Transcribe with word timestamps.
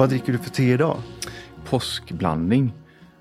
Vad 0.00 0.08
dricker 0.08 0.32
du 0.32 0.38
för 0.38 0.50
te 0.50 0.72
idag? 0.72 0.96
Påskblandning. 1.64 2.72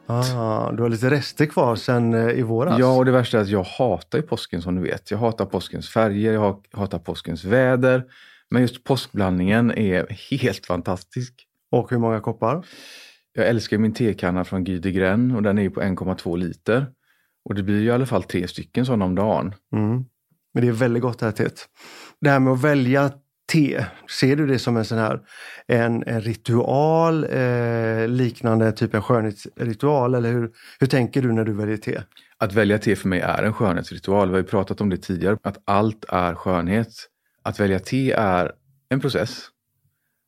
Ah, 0.05 0.71
du 0.71 0.81
har 0.81 0.89
lite 0.89 1.09
rester 1.09 1.45
kvar 1.45 1.75
sen 1.75 2.13
eh, 2.13 2.39
i 2.39 2.41
våras. 2.41 2.79
Ja, 2.79 2.97
och 2.97 3.05
det 3.05 3.11
värsta 3.11 3.37
är 3.37 3.41
att 3.41 3.49
jag 3.49 3.63
hatar 3.63 4.17
ju 4.17 4.21
påsken 4.21 4.61
som 4.61 4.75
du 4.75 4.81
vet. 4.81 5.11
Jag 5.11 5.17
hatar 5.17 5.45
påskens 5.45 5.89
färger, 5.89 6.33
jag 6.33 6.65
hatar 6.71 6.99
påskens 6.99 7.43
väder. 7.43 8.05
Men 8.49 8.61
just 8.61 8.83
påskblandningen 8.83 9.71
är 9.71 10.07
helt 10.41 10.65
fantastisk. 10.65 11.33
Och 11.71 11.91
hur 11.91 11.97
många 11.97 12.19
koppar? 12.19 12.65
Jag 13.33 13.47
älskar 13.47 13.77
min 13.77 13.93
tekanna 13.93 14.43
från 14.43 14.63
Guy 14.63 14.79
de 14.79 14.91
Gren 14.91 15.35
och 15.35 15.43
den 15.43 15.57
är 15.57 15.69
på 15.69 15.81
1,2 15.81 16.37
liter. 16.37 16.87
Och 17.45 17.55
det 17.55 17.63
blir 17.63 17.79
ju 17.79 17.85
i 17.87 17.91
alla 17.91 18.05
fall 18.05 18.23
tre 18.23 18.47
stycken 18.47 18.85
sådana 18.85 19.05
om 19.05 19.15
dagen. 19.15 19.53
Mm. 19.73 20.05
Men 20.53 20.63
det 20.63 20.67
är 20.67 20.71
väldigt 20.71 21.03
gott 21.03 21.19
det 21.19 21.25
här 21.25 21.33
teet. 21.33 21.65
Det 22.21 22.29
här 22.29 22.39
med 22.39 22.53
att 22.53 22.61
välja 22.61 23.11
te, 23.49 23.85
ser 24.19 24.35
du 24.35 24.47
det 24.47 24.59
som 24.59 24.77
en 24.77 24.85
sån 24.85 24.97
här 24.97 25.19
en, 25.67 26.03
en 26.07 26.21
ritual 26.21 27.23
eh, 27.23 28.07
liknande 28.07 28.71
typ 28.71 28.93
en 28.93 29.01
skönhetsritual 29.01 30.15
eller 30.15 30.31
hur, 30.31 30.51
hur 30.79 30.87
tänker 30.87 31.21
du 31.21 31.31
när 31.31 31.45
du 31.45 31.53
väljer 31.53 31.77
te? 31.77 32.01
Att 32.37 32.53
välja 32.53 32.77
te 32.77 32.95
för 32.95 33.07
mig 33.07 33.19
är 33.19 33.43
en 33.43 33.53
skönhetsritual. 33.53 34.27
Vi 34.27 34.33
har 34.33 34.41
ju 34.41 34.47
pratat 34.47 34.81
om 34.81 34.89
det 34.89 34.97
tidigare, 34.97 35.37
att 35.43 35.61
allt 35.65 36.05
är 36.09 36.35
skönhet. 36.35 36.93
Att 37.43 37.59
välja 37.59 37.79
te 37.79 38.11
är 38.11 38.51
en 38.89 38.99
process 38.99 39.47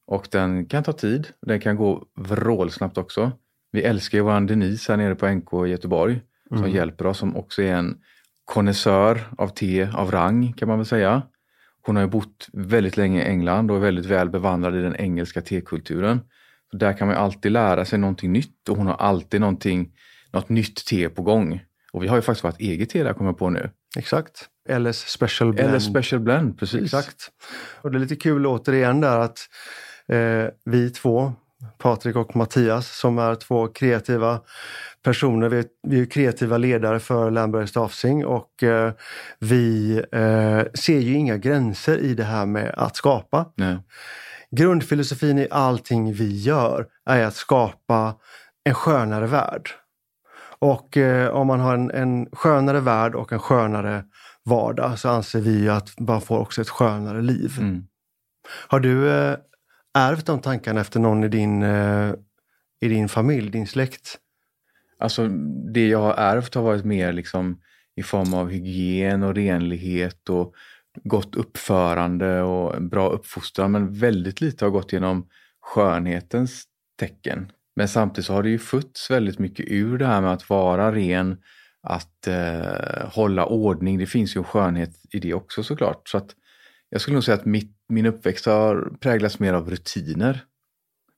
och 0.08 0.28
den 0.32 0.66
kan 0.66 0.84
ta 0.84 0.94
tid. 0.94 1.28
Den 1.42 1.60
kan 1.60 1.76
gå 1.76 2.04
vrålsnabbt 2.16 2.98
också. 2.98 3.32
Vi 3.72 3.82
älskar 3.82 4.18
ju 4.18 4.24
våran 4.24 4.48
Denise 4.48 4.92
här 4.92 4.98
nere 4.98 5.16
på 5.16 5.28
NK 5.28 5.54
i 5.54 5.70
Göteborg 5.70 6.22
som 6.50 6.58
mm. 6.58 6.72
hjälper 6.72 7.06
oss, 7.06 7.18
som 7.18 7.36
också 7.36 7.62
är 7.62 7.74
en 7.74 7.98
konnässör 8.46 9.22
av 9.38 9.48
te 9.48 9.88
av 9.94 10.12
rang 10.12 10.54
kan 10.54 10.68
man 10.68 10.78
väl 10.78 10.86
säga. 10.86 11.22
Hon 11.82 11.96
har 11.96 12.04
ju 12.04 12.10
bott 12.10 12.48
väldigt 12.54 12.98
länge 12.98 13.22
i 13.22 13.26
England 13.26 13.72
och 13.72 13.78
är 13.78 13.82
väldigt 13.82 14.06
väl 14.06 14.30
bevandrad 14.30 14.76
i 14.76 14.82
den 14.82 14.96
engelska 14.96 15.42
tekulturen. 15.42 16.20
Så 16.72 16.78
där 16.78 16.98
kan 16.98 17.08
man 17.08 17.18
alltid 17.18 17.52
lära 17.52 17.86
sig 17.86 18.00
någonting 18.00 18.32
nytt 18.32 18.70
och 18.70 18.78
hon 18.78 18.88
har 18.88 18.96
alltid 18.96 19.42
någonting, 19.42 19.92
något 20.34 20.50
nytt 20.50 20.86
te 20.86 21.10
på 21.10 21.22
gång. 21.22 21.62
Och 21.94 22.04
vi 22.04 22.08
har 22.08 22.16
ju 22.16 22.22
faktiskt 22.22 22.44
vårt 22.44 22.60
eget 22.60 22.90
te 22.90 23.04
där 23.04 23.14
kommer 23.14 23.30
jag 23.30 23.38
på 23.38 23.50
nu. 23.50 23.70
Exakt. 23.98 24.48
LS 24.70 25.00
Special 25.00 25.54
Blend. 25.54 25.76
LS 25.76 25.86
Special 25.86 26.22
Blend, 26.22 26.60
precis. 26.60 26.82
Exakt. 26.82 27.32
Och 27.82 27.92
det 27.92 27.98
är 27.98 28.00
lite 28.00 28.16
kul 28.16 28.48
återigen 28.48 29.02
där 29.02 29.20
att 29.20 29.40
eh, 30.08 30.46
vi 30.66 30.90
två, 30.90 31.34
Patrik 31.78 32.16
och 32.16 32.36
Mattias, 32.36 32.98
som 32.98 33.18
är 33.18 33.36
två 33.36 33.68
kreativa 33.68 34.40
personer. 35.04 35.50
Vi 35.50 35.58
är, 35.58 35.66
vi 35.88 36.02
är 36.02 36.06
kreativa 36.06 36.58
ledare 36.58 37.00
för 37.00 37.32
Lamberg 37.32 37.68
Staffsing 37.68 38.26
och 38.26 38.64
eh, 38.64 38.94
vi 39.40 39.98
eh, 40.12 40.62
ser 40.74 41.00
ju 41.00 41.14
inga 41.14 41.38
gränser 41.38 41.98
i 41.98 42.14
det 42.14 42.24
här 42.24 42.46
med 42.46 42.74
att 42.78 42.96
skapa. 42.96 43.46
Nej. 43.56 43.78
Grundfilosofin 44.52 45.40
i 45.40 45.48
allting 45.52 46.14
vi 46.14 46.42
gör 46.42 46.88
är 47.06 47.26
att 47.26 47.36
skapa 47.36 48.16
en 48.64 48.74
skönare 48.74 49.28
värld. 49.28 49.70
Och 50.60 50.98
eh, 50.98 51.30
om 51.30 51.48
man 51.48 51.60
har 51.60 51.74
en, 51.74 51.92
en 51.92 52.28
skönare 52.32 52.80
värld 52.80 53.16
och 53.16 53.34
en 53.34 53.40
skönare 53.40 54.04
vardag 54.46 55.00
så 55.00 55.10
anser 55.10 55.40
vi 55.40 55.70
att 55.70 56.00
man 56.00 56.22
får 56.22 56.40
också 56.40 56.62
ett 56.62 56.70
skönare 56.70 57.22
liv. 57.22 57.56
Mm. 57.60 57.84
Har 58.68 58.80
du 58.80 59.10
eh, 59.12 59.36
ärvt 59.94 60.26
de 60.26 60.42
tankarna 60.42 60.82
efter 60.82 61.00
någon 61.00 61.24
i 61.24 61.28
din, 61.28 61.64
eh, 61.64 62.14
i 62.82 62.88
din 62.88 63.10
familj, 63.10 63.50
din 63.50 63.68
släkt? 63.68 64.18
Alltså 65.00 65.28
det 65.74 65.88
jag 65.88 66.00
har 66.00 66.14
ärvt 66.14 66.56
har 66.56 66.62
varit 66.62 66.86
mer 66.86 67.14
liksom 67.14 67.62
i 67.96 68.04
form 68.04 68.34
av 68.34 68.50
hygien 68.50 69.24
och 69.24 69.36
renlighet 69.36 70.30
och 70.30 70.54
gott 71.04 71.36
uppförande 71.36 72.42
och 72.42 72.82
bra 72.82 73.10
uppfostran. 73.10 73.72
Men 73.72 73.94
väldigt 73.94 74.42
lite 74.42 74.66
har 74.66 74.70
gått 74.70 74.94
genom 74.94 75.28
skönhetens 75.62 76.64
tecken. 77.00 77.52
Men 77.76 77.88
samtidigt 77.88 78.26
så 78.26 78.34
har 78.34 78.44
det 78.44 78.50
ju 78.50 78.60
fötts 78.60 79.12
väldigt 79.12 79.40
mycket 79.40 79.66
ur 79.70 79.98
det 79.98 80.06
här 80.06 80.22
med 80.22 80.34
att 80.34 80.50
vara 80.50 80.96
ren, 80.96 81.38
att 81.84 82.28
eh, 82.28 83.10
hålla 83.10 83.46
ordning. 83.46 83.98
Det 83.98 84.06
finns 84.06 84.36
ju 84.36 84.40
en 84.40 84.44
skönhet 84.44 84.90
i 85.12 85.20
det 85.20 85.34
också 85.34 85.64
såklart. 85.64 86.10
Så 86.10 86.18
att 86.18 86.36
jag 86.92 87.02
skulle 87.02 87.14
nog 87.14 87.24
säga 87.24 87.38
att 87.38 87.46
mitt, 87.46 87.78
min 87.90 88.06
uppväxt 88.06 88.46
har 88.46 88.94
präglats 89.00 89.40
mer 89.40 89.54
av 89.54 89.70
rutiner. 89.70 90.46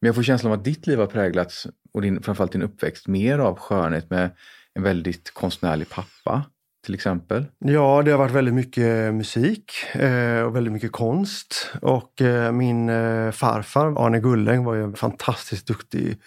Men 0.01 0.07
jag 0.07 0.15
får 0.15 0.23
känslan 0.23 0.51
av 0.51 0.59
att 0.59 0.65
ditt 0.65 0.87
liv 0.87 0.99
har 0.99 1.07
präglats, 1.07 1.67
och 1.93 2.01
din, 2.01 2.23
framförallt 2.23 2.51
din 2.51 2.61
uppväxt, 2.61 3.07
mer 3.07 3.39
av 3.39 3.59
skönhet 3.59 4.09
med 4.09 4.29
en 4.73 4.83
väldigt 4.83 5.33
konstnärlig 5.33 5.89
pappa 5.89 6.45
till 6.85 6.95
exempel? 6.95 7.45
Ja, 7.59 8.01
det 8.05 8.11
har 8.11 8.17
varit 8.17 8.31
väldigt 8.31 8.53
mycket 8.53 9.13
musik 9.13 9.71
eh, 9.93 10.41
och 10.41 10.55
väldigt 10.55 10.73
mycket 10.73 10.91
konst. 10.91 11.71
Och 11.81 12.21
eh, 12.21 12.51
min 12.51 12.89
eh, 12.89 13.31
farfar 13.31 14.05
Arne 14.05 14.19
Gulläng 14.19 14.63
var 14.63 14.75
ju 14.75 14.83
en 14.83 14.95
fantastiskt 14.95 15.67
duktig 15.67 16.17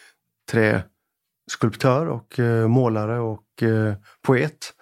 träskulptör 0.51 2.07
och 2.07 2.39
eh, 2.39 2.69
målare 2.69 3.19
och 3.19 3.63
eh, 3.63 3.95
poet. 4.23 4.73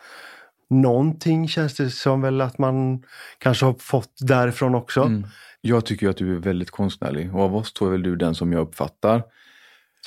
Någonting 0.71 1.49
känns 1.49 1.75
det 1.75 1.91
som 1.91 2.21
väl 2.21 2.41
att 2.41 2.59
man 2.59 3.03
kanske 3.39 3.67
har 3.67 3.75
fått 3.79 4.13
därifrån 4.21 4.75
också. 4.75 5.03
Mm. 5.03 5.27
Jag 5.61 5.87
tycker 5.87 6.09
att 6.09 6.17
du 6.17 6.35
är 6.35 6.39
väldigt 6.39 6.71
konstnärlig 6.71 7.35
och 7.35 7.41
av 7.41 7.57
oss 7.57 7.73
två 7.73 7.87
är 7.87 7.91
väl 7.91 8.03
du 8.03 8.17
den 8.17 8.35
som 8.35 8.53
jag 8.53 8.61
uppfattar. 8.61 9.23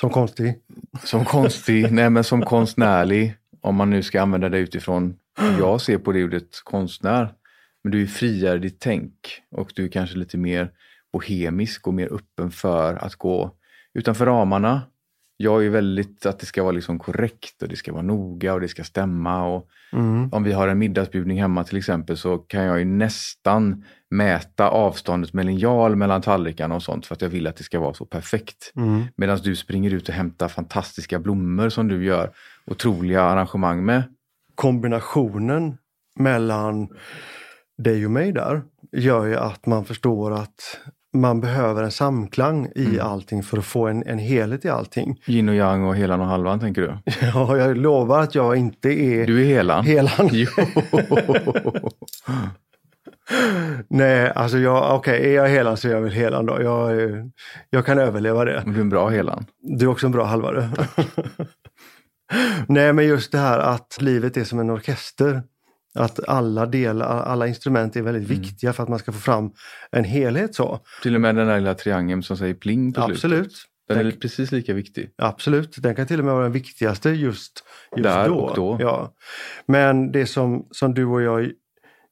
Som 0.00 0.10
konstig? 0.10 0.54
Som 1.04 1.24
konstig, 1.24 1.92
nej 1.92 2.10
men 2.10 2.24
som 2.24 2.42
konstnärlig. 2.42 3.34
Om 3.60 3.74
man 3.76 3.90
nu 3.90 4.02
ska 4.02 4.22
använda 4.22 4.48
det 4.48 4.58
utifrån 4.58 5.16
hur 5.38 5.58
jag 5.58 5.80
ser 5.80 5.98
på 5.98 6.12
det 6.12 6.24
ordet 6.24 6.60
konstnär. 6.64 7.34
Men 7.82 7.92
du 7.92 8.02
är 8.02 8.06
friare 8.06 8.56
i 8.56 8.58
ditt 8.58 8.80
tänk 8.80 9.12
och 9.50 9.72
du 9.74 9.84
är 9.84 9.88
kanske 9.88 10.18
lite 10.18 10.38
mer 10.38 10.70
bohemisk 11.12 11.86
och 11.86 11.94
mer 11.94 12.12
öppen 12.12 12.50
för 12.50 12.94
att 12.94 13.14
gå 13.14 13.54
utanför 13.94 14.26
ramarna. 14.26 14.82
Jag 15.40 15.64
är 15.64 15.70
väldigt 15.70 16.26
att 16.26 16.38
det 16.38 16.46
ska 16.46 16.62
vara 16.62 16.72
liksom 16.72 16.98
korrekt 16.98 17.62
och 17.62 17.68
det 17.68 17.76
ska 17.76 17.92
vara 17.92 18.02
noga 18.02 18.54
och 18.54 18.60
det 18.60 18.68
ska 18.68 18.84
stämma. 18.84 19.44
Och 19.44 19.68
mm. 19.92 20.28
Om 20.32 20.42
vi 20.44 20.52
har 20.52 20.68
en 20.68 20.78
middagsbjudning 20.78 21.40
hemma 21.40 21.64
till 21.64 21.78
exempel 21.78 22.16
så 22.16 22.38
kan 22.38 22.64
jag 22.64 22.78
ju 22.78 22.84
nästan 22.84 23.84
mäta 24.10 24.68
avståndet 24.68 25.32
med 25.32 25.46
linjal 25.46 25.96
mellan 25.96 26.22
tallrikarna 26.22 26.74
och 26.74 26.82
sånt 26.82 27.06
för 27.06 27.14
att 27.14 27.22
jag 27.22 27.28
vill 27.28 27.46
att 27.46 27.56
det 27.56 27.64
ska 27.64 27.80
vara 27.80 27.94
så 27.94 28.04
perfekt. 28.04 28.72
Mm. 28.76 29.04
Medan 29.16 29.38
du 29.38 29.56
springer 29.56 29.90
ut 29.90 30.08
och 30.08 30.14
hämtar 30.14 30.48
fantastiska 30.48 31.18
blommor 31.18 31.68
som 31.68 31.88
du 31.88 32.04
gör 32.04 32.30
otroliga 32.66 33.22
arrangemang 33.22 33.84
med. 33.84 34.02
Kombinationen 34.54 35.78
mellan 36.18 36.88
dig 37.78 38.04
och 38.04 38.10
mig 38.10 38.32
där 38.32 38.62
gör 38.92 39.26
ju 39.26 39.36
att 39.36 39.66
man 39.66 39.84
förstår 39.84 40.32
att 40.32 40.80
man 41.14 41.40
behöver 41.40 41.82
en 41.82 41.90
samklang 41.90 42.68
i 42.74 42.84
mm. 42.84 43.00
allting 43.00 43.42
för 43.42 43.58
att 43.58 43.64
få 43.64 43.86
en, 43.86 44.02
en 44.06 44.18
helhet 44.18 44.64
i 44.64 44.68
allting. 44.68 45.20
Yin 45.26 45.48
och 45.48 45.54
yang 45.54 45.84
och 45.84 45.96
helan 45.96 46.20
och 46.20 46.26
halvan 46.26 46.60
tänker 46.60 46.82
du? 46.82 46.98
Ja, 47.20 47.56
jag 47.56 47.76
lovar 47.76 48.20
att 48.20 48.34
jag 48.34 48.56
inte 48.56 48.88
är... 48.88 49.26
Du 49.26 49.40
är 49.40 49.44
helan? 49.44 49.84
Helan. 49.84 50.30
Nej, 53.88 54.32
alltså 54.34 54.58
jag, 54.58 54.96
okej, 54.96 55.18
okay, 55.18 55.30
är 55.30 55.34
jag 55.34 55.48
helan 55.48 55.76
så 55.76 55.88
är 55.88 55.92
jag 55.92 56.00
väl 56.00 56.12
helan 56.12 56.46
då. 56.46 56.62
Jag, 56.62 57.10
jag 57.70 57.86
kan 57.86 57.98
överleva 57.98 58.44
det. 58.44 58.62
Du 58.66 58.76
är 58.76 58.80
en 58.80 58.88
bra 58.88 59.08
helan. 59.08 59.46
Du 59.62 59.84
är 59.84 59.90
också 59.90 60.06
en 60.06 60.12
bra 60.12 60.24
halvare. 60.24 60.70
Nej, 62.68 62.92
men 62.92 63.06
just 63.06 63.32
det 63.32 63.38
här 63.38 63.58
att 63.58 63.98
livet 64.00 64.36
är 64.36 64.44
som 64.44 64.58
en 64.58 64.70
orkester. 64.70 65.42
Att 65.94 66.28
alla 66.28 66.66
delar, 66.66 67.22
alla 67.22 67.46
instrument 67.46 67.96
är 67.96 68.02
väldigt 68.02 68.30
mm. 68.30 68.42
viktiga 68.42 68.72
för 68.72 68.82
att 68.82 68.88
man 68.88 68.98
ska 68.98 69.12
få 69.12 69.18
fram 69.18 69.50
en 69.90 70.04
helhet. 70.04 70.54
så. 70.54 70.80
Till 71.02 71.14
och 71.14 71.20
med 71.20 71.36
den 71.36 71.46
där 71.46 71.58
lilla 71.58 71.74
triangeln 71.74 72.22
som 72.22 72.36
säger 72.36 72.54
pling 72.54 72.92
på 72.92 73.00
Absolut. 73.00 73.20
slutet. 73.20 73.58
Den 73.88 74.06
är 74.06 74.10
precis 74.10 74.52
lika 74.52 74.74
viktig. 74.74 75.10
Absolut, 75.18 75.76
den 75.82 75.94
kan 75.94 76.06
till 76.06 76.18
och 76.18 76.24
med 76.24 76.34
vara 76.34 76.42
den 76.42 76.52
viktigaste 76.52 77.10
just, 77.10 77.64
just 77.96 78.04
Där 78.04 78.28
då. 78.28 78.34
och 78.34 78.56
då. 78.56 78.76
Ja. 78.80 79.14
Men 79.66 80.12
det 80.12 80.26
som, 80.26 80.68
som 80.70 80.94
du 80.94 81.04
och 81.04 81.22
jag 81.22 81.50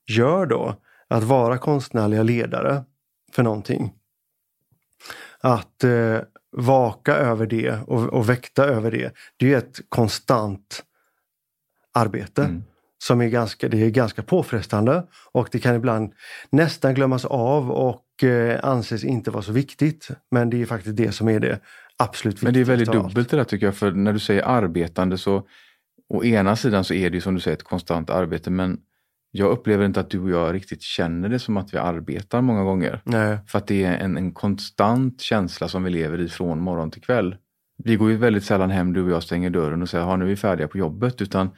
gör 0.09 0.47
då, 0.47 0.75
att 1.09 1.23
vara 1.23 1.59
konstnärliga 1.59 2.23
ledare 2.23 2.85
för 3.33 3.43
någonting. 3.43 3.93
Att 5.41 5.85
eh, 5.85 6.19
vaka 6.57 7.15
över 7.15 7.47
det 7.47 7.81
och, 7.87 8.05
och 8.05 8.29
väkta 8.29 8.65
över 8.65 8.91
det. 8.91 9.15
Det 9.37 9.53
är 9.53 9.59
ett 9.59 9.81
konstant 9.89 10.85
arbete. 11.95 12.45
Mm. 12.45 12.63
Som 13.07 13.21
är 13.21 13.29
ganska, 13.29 13.69
det 13.69 13.85
är 13.85 13.91
ganska 13.91 14.23
påfrestande 14.23 15.07
och 15.33 15.49
det 15.53 15.59
kan 15.59 15.75
ibland 15.75 16.13
nästan 16.51 16.95
glömmas 16.95 17.25
av 17.25 17.71
och 17.71 18.25
eh, 18.25 18.61
anses 18.63 19.05
inte 19.05 19.31
vara 19.31 19.43
så 19.43 19.53
viktigt. 19.53 20.09
Men 20.31 20.51
det 20.51 20.63
är 20.63 20.67
faktiskt 20.67 20.97
det 20.97 21.13
som 21.13 21.29
är 21.29 21.41
det 21.41 21.61
absolut 21.97 22.35
viktigaste. 22.35 22.47
Men 22.47 22.55
det 22.55 22.61
är 22.61 22.77
väldigt 22.77 22.93
dubbelt 22.93 23.31
det 23.31 23.37
där 23.37 23.45
tycker 23.45 23.67
jag. 23.67 23.75
För 23.75 23.91
när 23.93 24.13
du 24.13 24.19
säger 24.19 24.43
arbetande 24.43 25.19
så 25.19 25.43
å 26.09 26.25
ena 26.25 26.57
sidan 26.57 26.85
så 26.85 26.95
är 26.95 27.11
det 27.11 27.15
ju 27.15 27.21
som 27.21 27.35
du 27.35 27.41
säger 27.41 27.57
ett 27.57 27.63
konstant 27.63 28.11
arbete 28.11 28.51
men 28.51 28.79
jag 29.31 29.51
upplever 29.51 29.85
inte 29.85 30.01
att 30.01 30.11
du 30.11 30.21
och 30.21 30.31
jag 30.31 30.55
riktigt 30.55 30.83
känner 30.83 31.29
det 31.29 31.39
som 31.39 31.57
att 31.57 31.75
vi 31.75 31.79
arbetar 31.79 32.41
många 32.43 32.63
gånger. 32.63 33.01
Nej. 33.05 33.39
För 33.47 33.59
att 33.59 33.67
det 33.67 33.85
är 33.85 33.99
en, 33.99 34.17
en 34.17 34.33
konstant 34.33 35.21
känsla 35.21 35.69
som 35.69 35.85
vi 35.85 35.91
lever 35.91 36.21
i 36.21 36.29
från 36.29 36.61
morgon 36.61 36.91
till 36.91 37.03
kväll. 37.03 37.37
Vi 37.85 37.97
går 37.97 38.11
ju 38.11 38.17
väldigt 38.17 38.45
sällan 38.45 38.71
hem, 38.71 38.93
du 38.93 39.03
och 39.03 39.11
jag 39.11 39.23
stänger 39.23 39.51
dörren 39.51 39.83
och 39.83 39.89
säger 39.89 40.17
nu 40.17 40.25
är 40.25 40.29
vi 40.29 40.37
färdiga 40.37 40.69
på 40.69 40.79
jobbet. 40.79 41.23
Utan 41.23 41.51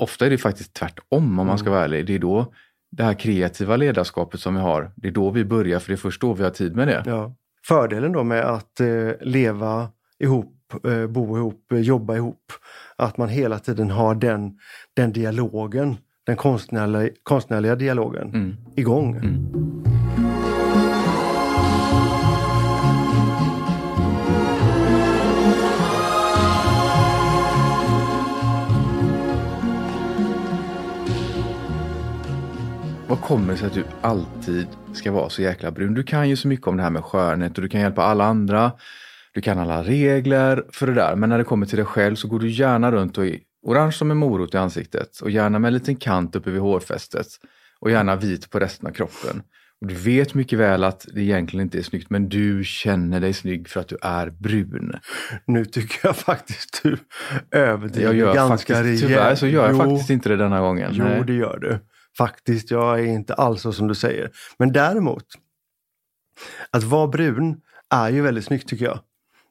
ofta 0.00 0.26
är 0.26 0.30
det 0.30 0.38
faktiskt 0.38 0.74
tvärtom 0.74 1.38
om 1.38 1.46
man 1.46 1.58
ska 1.58 1.66
mm. 1.66 1.74
vara 1.74 1.84
ärlig. 1.84 2.06
Det 2.06 2.14
är 2.14 2.18
då 2.18 2.52
det 2.90 3.04
här 3.04 3.14
kreativa 3.14 3.76
ledarskapet 3.76 4.40
som 4.40 4.54
vi 4.54 4.60
har, 4.60 4.92
det 4.96 5.08
är 5.08 5.12
då 5.12 5.30
vi 5.30 5.44
börjar 5.44 5.78
för 5.78 5.88
det 5.88 5.94
är 5.94 5.96
först 5.96 6.20
då 6.20 6.34
vi 6.34 6.42
har 6.42 6.50
tid 6.50 6.76
med 6.76 6.88
det. 6.88 7.02
Ja. 7.06 7.34
fördelen 7.66 8.12
då 8.12 8.24
med 8.24 8.44
att 8.44 8.80
eh, 8.80 9.10
leva 9.20 9.88
ihop, 10.18 10.56
eh, 10.84 11.06
bo 11.06 11.36
ihop, 11.36 11.72
eh, 11.72 11.80
jobba 11.80 12.16
ihop. 12.16 12.52
Att 12.96 13.16
man 13.16 13.28
hela 13.28 13.58
tiden 13.58 13.90
har 13.90 14.14
den, 14.14 14.58
den 14.94 15.12
dialogen, 15.12 15.96
den 16.26 16.36
konstnärliga, 16.36 17.12
konstnärliga 17.22 17.76
dialogen 17.76 18.28
Mm. 18.34 18.56
igång. 18.76 19.16
Mm. 19.16 19.89
Vad 33.10 33.20
kommer 33.20 33.52
det 33.52 33.58
sig 33.58 33.66
att 33.66 33.74
du 33.74 33.84
alltid 34.00 34.66
ska 34.92 35.12
vara 35.12 35.28
så 35.28 35.42
jäkla 35.42 35.70
brun? 35.70 35.94
Du 35.94 36.02
kan 36.02 36.28
ju 36.28 36.36
så 36.36 36.48
mycket 36.48 36.66
om 36.66 36.76
det 36.76 36.82
här 36.82 36.90
med 36.90 37.04
skönhet 37.04 37.58
och 37.58 37.62
du 37.62 37.68
kan 37.68 37.80
hjälpa 37.80 38.02
alla 38.02 38.24
andra. 38.24 38.72
Du 39.32 39.40
kan 39.40 39.58
alla 39.58 39.82
regler 39.82 40.64
för 40.72 40.86
det 40.86 40.94
där. 40.94 41.16
Men 41.16 41.28
när 41.28 41.38
det 41.38 41.44
kommer 41.44 41.66
till 41.66 41.76
dig 41.76 41.86
själv 41.86 42.14
så 42.16 42.28
går 42.28 42.40
du 42.40 42.48
gärna 42.48 42.92
runt 42.92 43.18
och 43.18 43.26
är 43.26 43.38
orange 43.62 43.92
som 43.92 44.10
en 44.10 44.16
morot 44.16 44.54
i 44.54 44.56
ansiktet 44.56 45.20
och 45.20 45.30
gärna 45.30 45.58
med 45.58 45.68
en 45.68 45.74
liten 45.74 45.96
kant 45.96 46.36
uppe 46.36 46.50
vid 46.50 46.60
hårfästet 46.60 47.26
och 47.80 47.90
gärna 47.90 48.16
vit 48.16 48.50
på 48.50 48.58
resten 48.58 48.88
av 48.88 48.92
kroppen. 48.92 49.42
Och 49.80 49.86
du 49.86 49.94
vet 49.94 50.34
mycket 50.34 50.58
väl 50.58 50.84
att 50.84 51.06
det 51.14 51.20
egentligen 51.20 51.66
inte 51.66 51.78
är 51.78 51.82
snyggt 51.82 52.10
men 52.10 52.28
du 52.28 52.64
känner 52.64 53.20
dig 53.20 53.32
snygg 53.32 53.68
för 53.68 53.80
att 53.80 53.88
du 53.88 53.96
är 54.02 54.30
brun. 54.30 54.92
Nu 55.46 55.64
tycker 55.64 55.98
jag 56.02 56.16
faktiskt 56.16 56.80
du 56.82 56.96
överdriver 57.50 58.08
Jag 58.08 58.16
gör 58.16 58.34
ganska 58.34 58.74
faktiskt, 58.74 58.82
rejält. 58.82 59.00
tyvärr 59.00 59.34
så 59.34 59.46
gör 59.46 59.66
jag 59.66 59.72
Jo, 59.72 59.78
faktiskt 59.78 60.10
inte 60.10 60.28
det 60.28 60.36
denna 60.36 60.60
gången. 60.60 60.90
Jo, 60.94 61.04
Nej. 61.04 61.22
det 61.26 61.34
gör 61.34 61.58
du. 61.60 61.78
Faktiskt, 62.20 62.70
jag 62.70 63.00
är 63.00 63.04
inte 63.04 63.34
alls 63.34 63.62
så 63.62 63.72
som 63.72 63.88
du 63.88 63.94
säger. 63.94 64.30
Men 64.58 64.72
däremot, 64.72 65.24
att 66.70 66.82
vara 66.82 67.06
brun 67.06 67.60
är 67.90 68.10
ju 68.10 68.22
väldigt 68.22 68.44
snyggt 68.44 68.68
tycker 68.68 68.84
jag. 68.84 68.98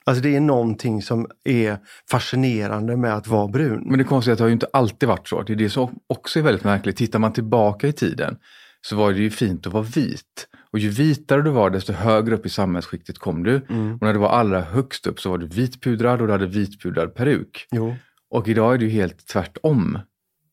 Alltså 0.05 0.23
det 0.23 0.35
är 0.35 0.39
någonting 0.39 1.01
som 1.01 1.27
är 1.43 1.77
fascinerande 2.11 2.97
med 2.97 3.15
att 3.15 3.27
vara 3.27 3.47
brun. 3.47 3.83
Men 3.85 3.97
det 3.97 4.03
konstiga 4.03 4.31
är 4.31 4.33
att 4.33 4.37
det 4.37 4.43
har 4.43 4.49
ju 4.49 4.53
inte 4.53 4.69
alltid 4.73 5.09
varit 5.09 5.27
så. 5.27 5.41
Det 5.41 5.53
är 5.53 5.57
det 5.57 5.69
som 5.69 5.99
också 6.07 6.39
är 6.39 6.43
väldigt 6.43 6.63
märkligt. 6.63 6.97
Tittar 6.97 7.19
man 7.19 7.33
tillbaka 7.33 7.87
i 7.87 7.93
tiden 7.93 8.37
så 8.81 8.95
var 8.95 9.11
det 9.11 9.19
ju 9.19 9.29
fint 9.29 9.67
att 9.67 9.73
vara 9.73 9.83
vit. 9.83 10.47
Och 10.71 10.79
ju 10.79 10.89
vitare 10.89 11.41
du 11.41 11.49
var 11.49 11.69
desto 11.69 11.93
högre 11.93 12.35
upp 12.35 12.45
i 12.45 12.49
samhällsskiktet 12.49 13.19
kom 13.19 13.43
du. 13.43 13.65
Mm. 13.69 13.93
Och 13.93 14.01
när 14.01 14.13
du 14.13 14.19
var 14.19 14.29
allra 14.29 14.61
högst 14.61 15.07
upp 15.07 15.19
så 15.19 15.29
var 15.29 15.37
du 15.37 15.47
vitpudrad 15.47 16.21
och 16.21 16.27
du 16.27 16.33
hade 16.33 16.47
vitpudrad 16.47 17.15
peruk. 17.15 17.67
Jo. 17.71 17.95
Och 18.29 18.47
idag 18.47 18.73
är 18.73 18.77
det 18.77 18.85
ju 18.85 18.91
helt 18.91 19.27
tvärtom. 19.27 19.99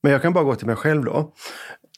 Men 0.03 0.13
jag 0.13 0.23
kan 0.23 0.33
bara 0.33 0.45
gå 0.45 0.55
till 0.55 0.67
mig 0.67 0.77
själv 0.77 1.05
då. 1.05 1.35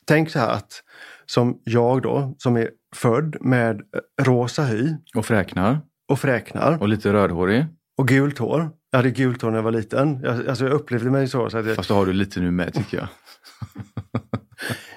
Tänk 0.09 0.31
så 0.31 0.39
här 0.39 0.49
att 0.53 0.83
som 1.27 1.61
jag 1.65 2.03
då, 2.03 2.35
som 2.39 2.57
är 2.57 2.71
född 2.97 3.37
med 3.41 3.81
rosa 4.23 4.63
hy 4.63 4.95
Och 5.15 5.27
fräknar. 5.27 5.81
och 6.09 6.19
fräknar 6.21 6.79
Och 6.83 6.89
lite 6.89 7.13
rödhårig. 7.13 7.67
och 7.99 8.09
gult 8.09 8.39
hår. 8.39 8.71
Jag 8.91 8.99
hade 8.99 9.11
gult 9.11 9.43
hår 9.43 9.51
när 9.51 9.59
jag 9.59 9.63
var 9.63 9.71
liten. 9.71 10.21
Jag, 10.23 10.49
alltså 10.49 10.65
jag 10.65 10.73
upplevde 10.73 11.11
mig 11.11 11.29
så. 11.29 11.51
så 11.51 11.59
att 11.59 11.67
jag, 11.67 11.77
Fast 11.77 11.89
det 11.89 11.95
har 11.95 12.07
du 12.07 12.13
lite 12.13 12.41
nu 12.41 12.51
med 12.51 12.75
tycker 12.75 12.97
jag. 12.99 13.09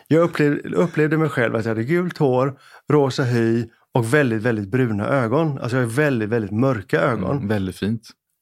jag 0.07 0.21
upplevde, 0.23 0.75
upplevde 0.75 1.17
mig 1.17 1.29
själv 1.29 1.55
att 1.55 1.65
jag 1.65 1.69
hade 1.71 1.83
gult 1.83 2.17
hår, 2.17 2.59
rosa 2.91 3.23
hy 3.23 3.65
och 3.93 4.13
väldigt, 4.13 4.41
väldigt 4.41 4.71
bruna 4.71 5.07
ögon. 5.07 5.59
Alltså 5.59 5.77
jag 5.77 5.83
har 5.83 5.89
väldigt, 5.91 6.29
väldigt 6.29 6.51
mörka 6.51 6.99
ögon. 7.01 7.35
Mm, 7.37 7.47
väldigt 7.47 7.75
fint. 7.77 8.01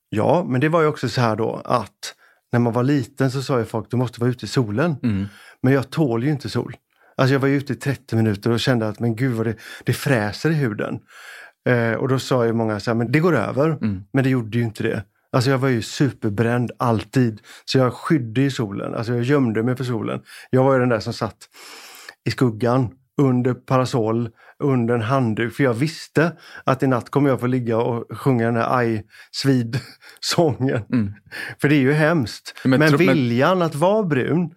Ja, 0.10 0.45
men 0.48 0.62
det 0.62 0.69
var 0.69 0.81
ju 0.81 0.88
också 0.88 1.10
så 1.10 1.21
här 1.21 1.36
då 1.36 1.62
att 1.66 2.16
när 2.51 2.60
man 2.60 2.74
var 2.74 2.84
liten 2.84 3.31
så 3.31 3.42
sa 3.42 3.60
ju 3.60 3.66
folk 3.66 3.92
du 3.92 3.98
måste 3.98 4.22
vara 4.22 4.31
ute 4.31 4.46
i 4.46 4.48
solen. 4.48 4.96
Mm. 5.04 5.25
Men 5.62 5.74
jag 5.74 5.90
tål 5.90 6.24
ju 6.24 6.30
inte 6.30 6.50
sol. 6.50 6.75
Alltså 7.18 7.34
jag 7.34 7.40
var 7.40 7.48
ju 7.48 7.57
ute 7.57 7.74
i 7.74 7.75
30 7.75 8.16
minuter 8.16 8.51
och 8.51 8.60
kände 8.60 8.88
att 8.88 9.00
men 9.00 9.16
gud 9.16 9.34
vad 9.34 9.48
det, 9.48 9.56
det 9.84 9.94
fräser 9.94 10.50
i 10.50 10.54
huden. 10.54 11.00
Eh, 11.69 11.94
och 11.94 12.07
då 12.07 12.19
sa 12.19 12.46
ju 12.46 12.54
många 12.54 12.80
så 12.80 12.92
här, 12.92 12.96
men 12.96 13.12
det 13.12 13.19
går 13.19 13.36
över. 13.36 13.69
Mm. 13.69 14.04
Men 14.13 14.24
det 14.24 14.30
gjorde 14.30 14.57
ju 14.57 14.63
inte 14.63 14.84
det. 14.84 15.04
Alltså 15.31 15.50
jag 15.50 15.57
var 15.57 15.69
ju 15.69 15.81
superbränd 15.81 16.72
alltid. 16.80 17.42
Så 17.66 17.78
jag 17.78 17.94
skydde 17.94 18.42
i 18.42 18.52
solen. 18.52 18.95
Alltså 18.95 19.13
jag 19.13 19.24
gömde 19.24 19.63
mig 19.63 19.75
för 19.75 19.84
solen. 19.84 20.22
Jag 20.50 20.63
var 20.63 20.74
ju 20.74 20.80
den 20.80 20.90
där 20.90 21.00
som 21.00 21.13
satt 21.13 21.38
i 22.25 22.31
skuggan 22.31 22.90
under 23.19 23.54
parasoll, 23.54 24.30
under 24.60 24.94
en 24.95 25.01
handduk. 25.01 25.54
För 25.54 25.63
jag 25.63 25.74
visste 25.74 26.31
att 26.63 26.83
i 26.83 26.88
natt 26.88 27.10
kommer 27.10 27.30
jag 27.30 27.39
få 27.39 27.48
ligga 27.48 27.77
och 27.77 28.18
sjunga 28.18 28.45
den 28.45 28.56
här 28.56 28.77
aj 28.77 29.06
svid 29.31 29.80
sången. 30.19 30.81
Mm. 30.94 31.13
För 31.62 31.69
det 31.69 31.75
är 31.75 31.80
ju 31.81 31.92
hemskt. 31.94 32.62
Men 32.63 32.80
Men, 32.80 32.89
tro- 32.89 32.98
men- 32.98 33.07
viljan 33.07 33.62
att 33.62 33.75
vara 33.75 34.04
brun 34.04 34.51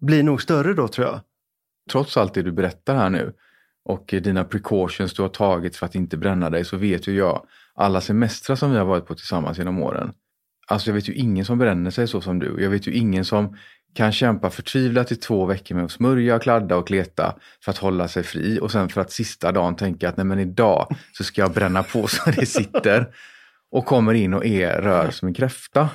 blir 0.00 0.22
nog 0.22 0.42
större 0.42 0.74
då 0.74 0.88
tror 0.88 1.06
jag. 1.06 1.20
trots 1.90 2.16
allt 2.16 2.34
det 2.34 2.42
du 2.42 2.52
berättar 2.52 2.96
här 2.96 3.10
nu 3.10 3.32
och 3.84 4.04
dina 4.22 4.44
precautions 4.44 5.14
du 5.14 5.22
har 5.22 5.28
tagit 5.28 5.76
för 5.76 5.86
att 5.86 5.94
inte 5.94 6.16
bränna 6.16 6.50
dig 6.50 6.64
så 6.64 6.76
vet 6.76 7.06
ju 7.06 7.14
jag 7.16 7.46
alla 7.74 8.00
semestrar 8.00 8.56
som 8.56 8.70
vi 8.72 8.78
har 8.78 8.84
varit 8.84 9.06
på 9.06 9.14
tillsammans 9.14 9.58
genom 9.58 9.82
åren. 9.82 10.12
Alltså 10.66 10.90
jag 10.90 10.94
vet 10.94 11.08
ju 11.08 11.12
ingen 11.14 11.44
som 11.44 11.58
bränner 11.58 11.90
sig 11.90 12.08
så 12.08 12.20
som 12.20 12.38
du. 12.38 12.56
Jag 12.62 12.70
vet 12.70 12.86
ju 12.86 12.92
ingen 12.92 13.24
som 13.24 13.56
kan 13.94 14.12
kämpa 14.12 14.50
förtvivlat 14.50 15.12
i 15.12 15.16
två 15.16 15.46
veckor 15.46 15.74
med 15.74 15.84
att 15.84 15.90
smörja, 15.92 16.38
kladda 16.38 16.76
och 16.76 16.86
kleta 16.86 17.34
för 17.64 17.70
att 17.70 17.78
hålla 17.78 18.08
sig 18.08 18.22
fri 18.22 18.58
och 18.62 18.70
sen 18.72 18.88
för 18.88 19.00
att 19.00 19.12
sista 19.12 19.52
dagen 19.52 19.76
tänka 19.76 20.08
att 20.08 20.16
nej 20.16 20.26
men 20.26 20.38
idag 20.38 20.94
så 21.12 21.24
ska 21.24 21.40
jag 21.40 21.52
bränna 21.52 21.82
på 21.82 22.06
så 22.06 22.30
det 22.30 22.46
sitter 22.46 23.06
och 23.72 23.86
kommer 23.86 24.14
in 24.14 24.34
och 24.34 24.46
är 24.46 24.82
rör 24.82 25.10
som 25.10 25.28
en 25.28 25.34
kräfta. 25.34 25.82
och 25.82 25.88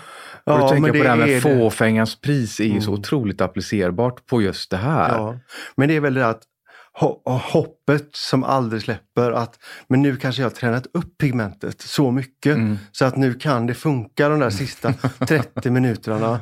Ja, 0.54 0.58
du 0.64 0.70
tänker 0.70 0.82
men 0.82 0.92
på 0.92 1.04
det 1.04 1.10
här 1.10 1.16
med 1.16 1.42
fåfängans 1.42 2.22
pris 2.22 2.60
är 2.60 2.64
ju 2.64 2.82
så 2.82 2.90
Mm. 2.92 3.00
otroligt 3.00 3.42
applicerbart 3.42 4.26
på 4.26 4.42
just 4.42 4.72
det 4.72 4.78
här. 4.78 5.10
Ja. 5.18 5.40
Men 5.76 5.88
det 5.88 5.96
är 5.96 6.00
väl 6.00 6.14
det 6.14 6.28
att 6.28 6.42
ho- 7.00 7.40
hoppet 7.40 8.10
som 8.16 8.44
aldrig 8.44 8.82
släpper 8.82 9.32
att 9.32 9.60
men 9.88 10.02
nu 10.02 10.18
kanske 10.18 10.42
jag 10.42 10.50
har 10.50 10.56
tränat 10.56 10.88
upp 10.94 11.18
pigmentet 11.18 11.82
så 11.82 12.12
mycket 12.12 12.56
Mm. 12.56 12.78
så 12.92 13.06
att 13.06 13.18
nu 13.18 13.34
kan 13.34 13.68
det 13.68 13.74
funka 13.74 14.30
de 14.30 14.40
där 14.40 14.50
sista 14.50 14.94
30 15.28 15.70
minuterna 15.70 16.40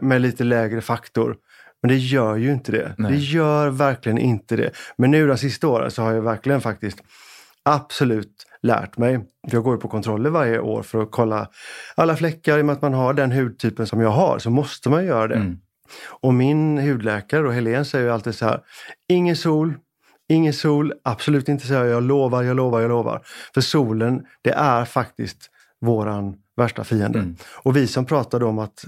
med 0.00 0.20
lite 0.20 0.44
lägre 0.44 0.80
faktor. 0.80 1.36
Men 1.82 1.88
det 1.88 1.96
gör 1.96 2.36
ju 2.36 2.52
inte 2.52 2.72
det. 2.72 2.94
Nej. 2.98 3.12
Det 3.12 3.18
gör 3.18 3.70
verkligen 3.70 4.18
inte 4.18 4.56
det. 4.56 4.70
Men 4.98 5.10
nu 5.10 5.26
de 5.26 5.38
sista 5.38 5.68
åren 5.68 5.90
så 5.90 6.02
har 6.02 6.12
jag 6.12 6.22
verkligen 6.22 6.60
faktiskt 6.60 6.98
absolut 7.62 8.46
lärt 8.62 8.98
mig. 8.98 9.20
Jag 9.42 9.62
går 9.62 9.74
ju 9.74 9.80
på 9.80 9.88
kontroller 9.88 10.30
varje 10.30 10.58
år 10.58 10.82
för 10.82 11.02
att 11.02 11.10
kolla 11.10 11.48
alla 11.94 12.16
fläckar. 12.16 12.58
I 12.58 12.62
och 12.62 12.66
med 12.66 12.72
att 12.72 12.82
man 12.82 12.94
har 12.94 13.14
den 13.14 13.32
hudtypen 13.32 13.86
som 13.86 14.00
jag 14.00 14.10
har 14.10 14.38
så 14.38 14.50
måste 14.50 14.88
man 14.90 15.06
göra 15.06 15.28
det. 15.28 15.34
Mm. 15.34 15.58
Och 16.06 16.34
min 16.34 16.78
hudläkare 16.78 17.42
då, 17.42 17.50
Helene 17.50 17.84
säger 17.84 18.04
ju 18.04 18.10
alltid 18.10 18.34
så 18.34 18.44
här, 18.44 18.60
ingen 19.08 19.36
sol, 19.36 19.74
ingen 20.28 20.52
sol, 20.52 20.92
absolut 21.04 21.48
inte 21.48 21.66
så 21.66 21.74
här, 21.74 21.84
jag 21.84 22.02
lovar, 22.02 22.42
jag 22.42 22.56
lovar, 22.56 22.80
jag 22.80 22.88
lovar. 22.88 23.22
För 23.54 23.60
solen, 23.60 24.22
det 24.42 24.50
är 24.50 24.84
faktiskt 24.84 25.50
våran 25.80 26.36
värsta 26.56 26.84
fiende. 26.84 27.18
Mm. 27.18 27.36
Och 27.62 27.76
vi 27.76 27.86
som 27.86 28.06
pratade 28.06 28.44
om 28.44 28.58
att 28.58 28.84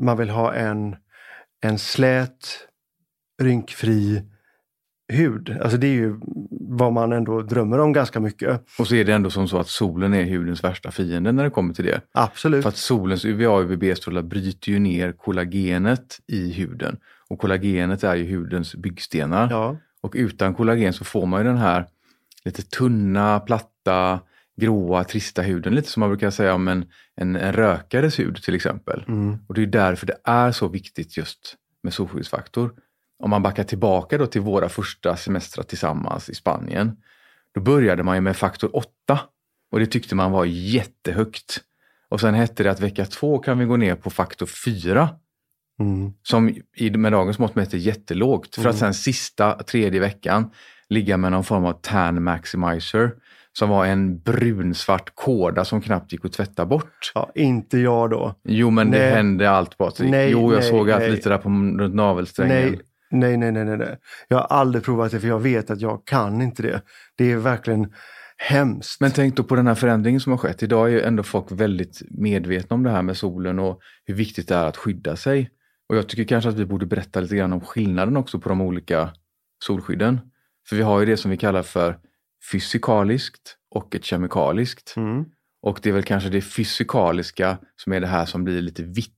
man 0.00 0.16
vill 0.16 0.30
ha 0.30 0.54
en, 0.54 0.96
en 1.60 1.78
slät, 1.78 2.68
rynkfri 3.42 4.22
hud. 5.12 5.56
Alltså 5.60 5.78
det 5.78 5.86
är 5.86 5.92
ju 5.92 6.20
vad 6.50 6.92
man 6.92 7.12
ändå 7.12 7.42
drömmer 7.42 7.78
om 7.78 7.92
ganska 7.92 8.20
mycket. 8.20 8.64
Och 8.78 8.86
så 8.86 8.94
är 8.94 9.04
det 9.04 9.14
ändå 9.14 9.30
som 9.30 9.48
så 9.48 9.58
att 9.58 9.68
solen 9.68 10.14
är 10.14 10.24
hudens 10.24 10.64
värsta 10.64 10.90
fiende 10.90 11.32
när 11.32 11.44
det 11.44 11.50
kommer 11.50 11.74
till 11.74 11.84
det. 11.84 12.00
Absolut. 12.12 12.62
För 12.62 12.68
att 12.68 12.76
solens 12.76 13.24
UVA 13.24 13.50
och 13.50 13.62
UVB-strålar 13.62 14.22
bryter 14.22 14.72
ju 14.72 14.78
ner 14.78 15.12
kollagenet 15.12 16.20
i 16.26 16.52
huden. 16.52 16.96
Och 17.28 17.38
kollagenet 17.38 18.04
är 18.04 18.14
ju 18.14 18.36
hudens 18.36 18.74
byggstenar. 18.74 19.50
Ja, 19.50 19.76
Och 20.00 20.12
utan 20.16 20.54
kollagen 20.54 20.92
så 20.92 21.04
får 21.04 21.26
man 21.26 21.40
ju 21.40 21.46
den 21.48 21.58
här 21.58 21.86
lite 22.44 22.62
tunna, 22.62 23.40
platta, 23.40 24.20
gråa, 24.60 25.04
trista 25.04 25.42
huden. 25.42 25.74
Lite 25.74 25.88
som 25.90 26.00
man 26.00 26.08
brukar 26.10 26.30
säga 26.30 26.54
om 26.54 26.68
en, 26.68 26.84
en, 27.16 27.36
en 27.36 27.52
rökares 27.52 28.18
hud 28.18 28.42
till 28.42 28.54
exempel. 28.54 29.04
mm. 29.08 29.38
Och 29.48 29.54
det 29.54 29.62
är 29.62 29.66
därför 29.66 30.06
det 30.06 30.16
är 30.24 30.52
så 30.52 30.68
viktigt 30.68 31.16
just 31.16 31.54
med 31.82 31.92
solskyddsfaktor. 31.94 32.74
Om 33.18 33.30
man 33.30 33.42
backar 33.42 33.64
tillbaka 33.64 34.18
då 34.18 34.26
till 34.26 34.40
våra 34.40 34.68
första 34.68 35.16
semestrar 35.16 35.64
tillsammans 35.64 36.28
i 36.28 36.34
Spanien. 36.34 36.96
Då 37.54 37.60
började 37.60 38.02
man 38.02 38.14
ju 38.16 38.20
med 38.20 38.36
faktor 38.36 38.76
8 38.76 38.88
och 39.72 39.78
det 39.80 39.86
tyckte 39.86 40.14
man 40.14 40.32
var 40.32 40.44
jättehögt. 40.44 41.60
Och 42.08 42.20
sen 42.20 42.34
hette 42.34 42.62
det 42.62 42.70
att 42.70 42.80
vecka 42.80 43.06
två 43.06 43.38
kan 43.38 43.58
vi 43.58 43.64
gå 43.64 43.76
ner 43.76 43.94
på 43.94 44.10
faktor 44.10 44.46
4 44.46 45.08
Mm. 45.80 46.12
som 46.22 46.48
i, 46.76 46.90
med 46.90 47.12
dagens 47.12 47.38
mått 47.38 47.54
mätt 47.54 47.74
är 47.74 47.78
jättelågt. 47.78 48.54
För 48.54 48.68
att 48.68 48.78
sen 48.78 48.94
sista 48.94 49.52
tredje 49.62 50.00
veckan 50.00 50.50
ligga 50.88 51.16
med 51.16 51.32
någon 51.32 51.44
form 51.44 51.64
av 51.64 51.72
tan 51.72 52.22
maximizer 52.22 53.14
som 53.58 53.68
var 53.68 53.86
en 53.86 54.18
brunsvart 54.18 55.14
kåda 55.14 55.64
som 55.64 55.80
knappt 55.80 56.12
gick 56.12 56.24
att 56.24 56.32
tvätta 56.32 56.66
bort. 56.66 57.12
ja, 57.14 57.32
inte 57.34 57.78
jag 57.78 58.10
då. 58.10 58.34
Jo 58.44 58.70
men 58.70 58.90
det 58.90 58.98
Nej. 58.98 59.10
hände 59.10 59.50
allt 59.50 59.78
Patrik. 59.78 60.10
Nej, 60.10 60.30
jo 60.30 60.52
jag 60.52 60.60
nej, 60.60 60.70
såg 60.70 60.90
allt 60.90 61.10
lite 61.10 61.28
där 61.28 61.38
på 61.38 61.48
runt 61.48 61.94
navelsträngen. 61.94 62.56
Nej, 62.56 62.80
nej, 63.10 63.36
nej, 63.36 63.52
nej, 63.52 63.64
nej, 63.64 63.76
nej. 63.76 63.98
Jag 64.28 64.36
har 64.36 64.44
aldrig 64.44 64.84
provat 64.84 65.10
det 65.10 65.20
för 65.20 65.28
jag 65.28 65.40
vet 65.40 65.70
att 65.70 65.80
jag 65.80 66.04
kan 66.04 66.42
inte 66.42 66.62
det. 66.62 66.82
Det 67.16 67.32
är 67.32 67.36
verkligen 67.36 67.92
hemskt. 68.36 69.00
Men 69.00 69.10
tänk 69.10 69.36
då 69.36 69.44
på 69.44 69.54
den 69.54 69.66
här 69.66 69.74
förändringen 69.74 70.20
som 70.20 70.32
har 70.32 70.38
skett. 70.38 70.62
Idag 70.62 70.86
är 70.88 70.92
ju 70.92 71.00
ändå 71.00 71.22
folk 71.22 71.46
väldigt 71.50 72.02
medvetna 72.10 72.74
om 72.74 72.82
det 72.82 72.90
här 72.90 73.02
med 73.02 73.16
solen 73.16 73.58
och 73.58 73.80
hur 74.04 74.14
viktigt 74.14 74.48
det 74.48 74.54
är 74.54 74.66
att 74.66 74.76
skydda 74.76 75.16
sig. 75.16 75.50
Och 75.88 75.96
jag 75.96 76.08
tycker 76.08 76.24
kanske 76.24 76.50
att 76.50 76.56
vi 76.56 76.64
borde 76.64 76.86
berätta 76.86 77.20
lite 77.20 77.36
grann 77.36 77.52
om 77.52 77.60
skillnaden 77.60 78.16
också 78.16 78.38
på 78.38 78.48
de 78.48 78.60
olika 78.60 79.10
solskydden. 79.64 80.20
För 80.68 80.76
vi 80.76 80.82
har 80.82 81.00
ju 81.00 81.06
det 81.06 81.16
som 81.16 81.30
vi 81.30 81.36
kallar 81.36 81.62
för 81.62 81.98
fysikaliskt 82.52 83.56
och 83.74 83.94
ett 83.94 84.04
kemikaliskt. 84.04 84.94
Mm. 84.96 85.24
Och 85.62 85.78
det 85.82 85.88
är 85.88 85.92
väl 85.92 86.02
kanske 86.02 86.28
det 86.28 86.40
fysikaliska 86.40 87.58
som 87.76 87.92
är 87.92 88.00
det 88.00 88.06
här 88.06 88.26
som 88.26 88.44
blir 88.44 88.62
lite 88.62 88.82
vitt 88.82 89.12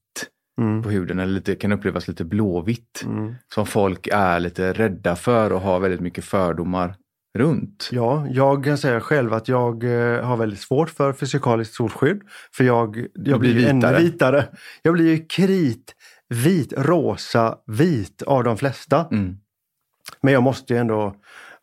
Mm. 0.59 0.83
på 0.83 0.91
huden 0.91 1.19
eller 1.19 1.33
lite, 1.33 1.55
kan 1.55 1.73
upplevas 1.73 2.09
lite 2.09 2.25
blåvitt. 2.25 3.03
Mm. 3.05 3.35
Som 3.55 3.67
folk 3.67 4.07
är 4.13 4.41
lite 4.41 4.73
rädda 4.73 5.17
för 5.17 5.53
och 5.53 5.61
har 5.61 5.81
väldigt 5.81 6.01
mycket 6.01 6.25
fördomar 6.25 6.95
runt. 7.39 7.89
Ja, 7.93 8.27
jag 8.31 8.65
kan 8.65 8.79
säga 8.79 9.01
själv 9.01 9.33
att 9.33 9.49
jag 9.49 9.85
eh, 9.85 10.25
har 10.25 10.37
väldigt 10.37 10.61
svårt 10.61 10.91
för 10.91 11.13
fysikaliskt 11.13 11.75
solskydd. 11.75 12.23
För 12.53 12.65
jag, 12.65 13.07
jag 13.15 13.41
blir 13.41 13.55
blir 13.55 13.63
ju 13.63 13.69
ännu 13.69 13.77
vitare. 13.81 13.99
vitare. 13.99 14.49
Jag 14.83 14.95
blir 14.95 15.11
ju 15.17 15.27
krit, 15.29 15.95
vit, 16.29 16.73
rosa, 16.77 17.59
vit 17.67 18.23
av 18.23 18.45
de 18.45 18.57
flesta. 18.57 19.09
Mm. 19.11 19.37
Men 20.23 20.35
jag 20.35 20.43
måste 20.43 20.73
ju 20.75 20.79
ändå 20.81 21.15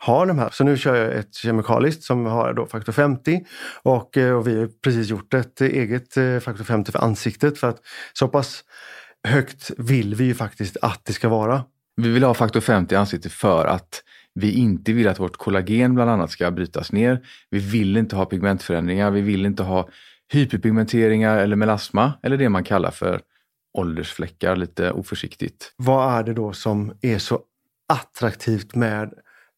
ha 0.05 0.25
de 0.25 0.39
här. 0.39 0.50
Så 0.51 0.63
nu 0.63 0.77
kör 0.77 0.96
jag 0.96 1.13
ett 1.13 1.36
kemikaliskt 1.36 2.03
som 2.03 2.25
har 2.25 2.53
då 2.53 2.65
faktor 2.65 2.93
50. 2.93 3.46
Och, 3.84 4.17
eh, 4.17 4.34
och 4.34 4.48
vi 4.48 4.60
har 4.60 4.70
precis 4.84 5.10
gjort 5.10 5.34
ett 5.34 5.62
eget 5.62 6.17
eh, 6.17 6.39
faktor 6.39 6.63
50 6.63 6.91
för 6.91 7.00
ansiktet. 7.00 7.58
För 7.58 7.70
att 7.70 7.79
så 8.13 8.27
pass 8.27 8.63
högt 9.27 9.72
vill 9.77 10.15
vi 10.15 10.24
ju 10.24 10.34
faktiskt 10.34 10.77
att 10.81 11.01
det 11.05 11.13
ska 11.13 11.29
vara. 11.29 11.63
Vi 11.96 12.10
vill 12.10 12.24
ha 12.24 12.34
faktor 12.34 12.60
50 12.60 12.96
i 12.96 12.98
ansiktet 12.98 13.31
för 13.31 13.65
att 13.65 14.03
vi 14.34 14.51
inte 14.51 14.93
vill 14.93 15.08
att 15.08 15.20
vårt 15.20 15.38
kollagen 15.38 15.96
bland 15.96 16.10
annat 16.10 16.31
ska 16.31 16.51
brytas 16.51 16.91
ner. 16.91 17.20
Vi 17.50 17.60
vill 17.60 17.98
inte 17.98 18.15
ha 18.15 18.25
pigmentförändringar, 18.25 19.12
vi 19.12 19.22
vill 19.22 19.46
inte 19.46 19.63
ha 19.63 19.89
hyperpigmenteringar 20.34 21.38
eller 21.38 21.55
melasma 21.55 22.13
eller 22.24 22.38
det 22.38 22.50
man 22.50 22.63
kallar 22.63 22.91
för 22.91 23.22
åldersfläckar 23.77 24.55
lite 24.55 24.91
oförsiktigt. 24.91 25.74
Vad 25.77 26.20
är 26.20 26.24
det 26.24 26.34
då 26.34 26.53
som 26.53 26.93
är 27.01 27.17
så 27.17 27.39
attraktivt 27.93 28.75
med 28.75 29.13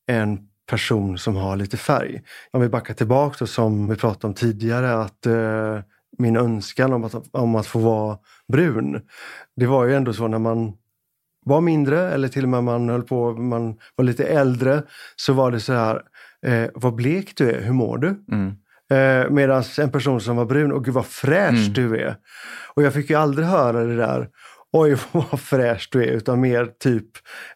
en 0.07 0.39
person 0.69 1.17
som 1.17 1.35
har 1.35 1.55
lite 1.55 1.77
färg? 1.77 2.21
Om 2.51 2.61
vi 2.61 2.69
backar 2.69 2.93
tillbaka 2.93 3.35
då, 3.39 3.47
som 3.47 3.87
vi 3.87 3.95
pratade 3.95 4.27
om 4.27 4.33
tidigare 4.33 4.93
att 5.01 5.25
eh, 5.25 5.79
min 6.17 6.37
önskan 6.37 6.93
om 6.93 7.03
att, 7.03 7.15
om 7.31 7.55
att 7.55 7.67
få 7.67 7.79
vara 7.79 8.17
brun. 8.51 9.01
Det 9.55 9.65
var 9.65 9.85
ju 9.85 9.95
ändå 9.95 10.13
så 10.13 10.27
när 10.27 10.39
man 10.39 10.73
var 11.45 11.61
mindre 11.61 12.11
eller 12.11 12.27
till 12.27 12.43
och 12.43 12.49
med 12.49 12.63
man 12.63 12.89
höll 12.89 13.03
på, 13.03 13.31
man 13.33 13.75
var 13.95 14.05
lite 14.05 14.25
äldre 14.25 14.83
så 15.15 15.33
var 15.33 15.51
det 15.51 15.59
så 15.59 15.73
här, 15.73 16.01
eh, 16.45 16.69
vad 16.73 16.95
blek 16.95 17.33
du 17.35 17.51
är, 17.51 17.61
hur 17.61 17.73
mår 17.73 17.97
du? 17.97 18.23
Mm. 18.31 18.53
Eh, 18.91 19.29
Medan 19.31 19.63
en 19.79 19.91
person 19.91 20.21
som 20.21 20.35
var 20.35 20.45
brun, 20.45 20.71
och 20.71 20.85
gud 20.85 20.93
vad 20.93 21.05
fräsch 21.05 21.49
Mm. 21.49 21.73
du 21.73 21.97
är. 22.01 22.15
Och 22.75 22.83
jag 22.83 22.93
fick 22.93 23.09
ju 23.09 23.15
aldrig 23.15 23.47
höra 23.47 23.83
det 23.83 23.95
där, 23.95 24.29
oj 24.73 24.97
vad 25.11 25.39
fräsch 25.39 25.89
du 25.91 26.03
är, 26.03 26.11
utan 26.11 26.41
mer 26.41 26.65
typ, 26.79 27.07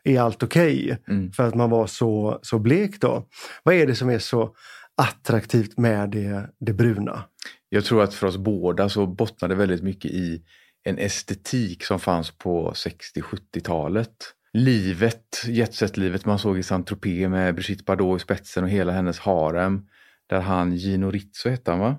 är 0.04 0.20
allt 0.20 0.44
okej? 0.44 0.98
Mm. 1.08 1.32
För 1.32 1.48
att 1.48 1.56
man 1.56 1.70
var 1.70 1.88
så, 1.88 2.40
så 2.42 2.60
blek 2.60 3.02
då. 3.02 3.28
Vad 3.64 3.76
är 3.76 3.88
det 3.88 3.96
som 3.96 4.10
är 4.10 4.20
så 4.20 4.56
attraktivt 5.02 5.78
med 5.78 6.10
det, 6.10 6.50
det 6.60 6.74
bruna? 6.74 7.24
Jag 7.70 7.86
tror 7.86 8.04
att 8.04 8.14
för 8.14 8.28
oss 8.28 8.38
båda 8.38 8.90
så 8.90 9.08
bottnade 9.08 9.56
väldigt 9.56 9.84
mycket 9.84 10.12
i 10.12 10.42
en 10.84 10.98
estetik 10.98 11.84
som 11.84 12.00
fanns 12.00 12.32
på 12.32 12.72
60-70-talet. 12.72 14.10
Livet, 14.54 15.44
jetset-livet 15.46 16.26
man 16.26 16.40
såg 16.40 16.58
i 16.58 16.64
Saint-Tropez 16.64 17.30
med 17.30 17.56
Brigitte 17.56 17.84
Bardot 17.84 18.22
i 18.22 18.24
spetsen 18.24 18.64
och 18.64 18.70
hela 18.70 18.92
hennes 18.92 19.20
harem. 19.20 19.82
Där 20.30 20.40
han, 20.40 20.76
Gino 20.76 21.12
Rizzo 21.12 21.50
hette 21.50 21.72
han 21.72 21.80
va? 21.80 21.96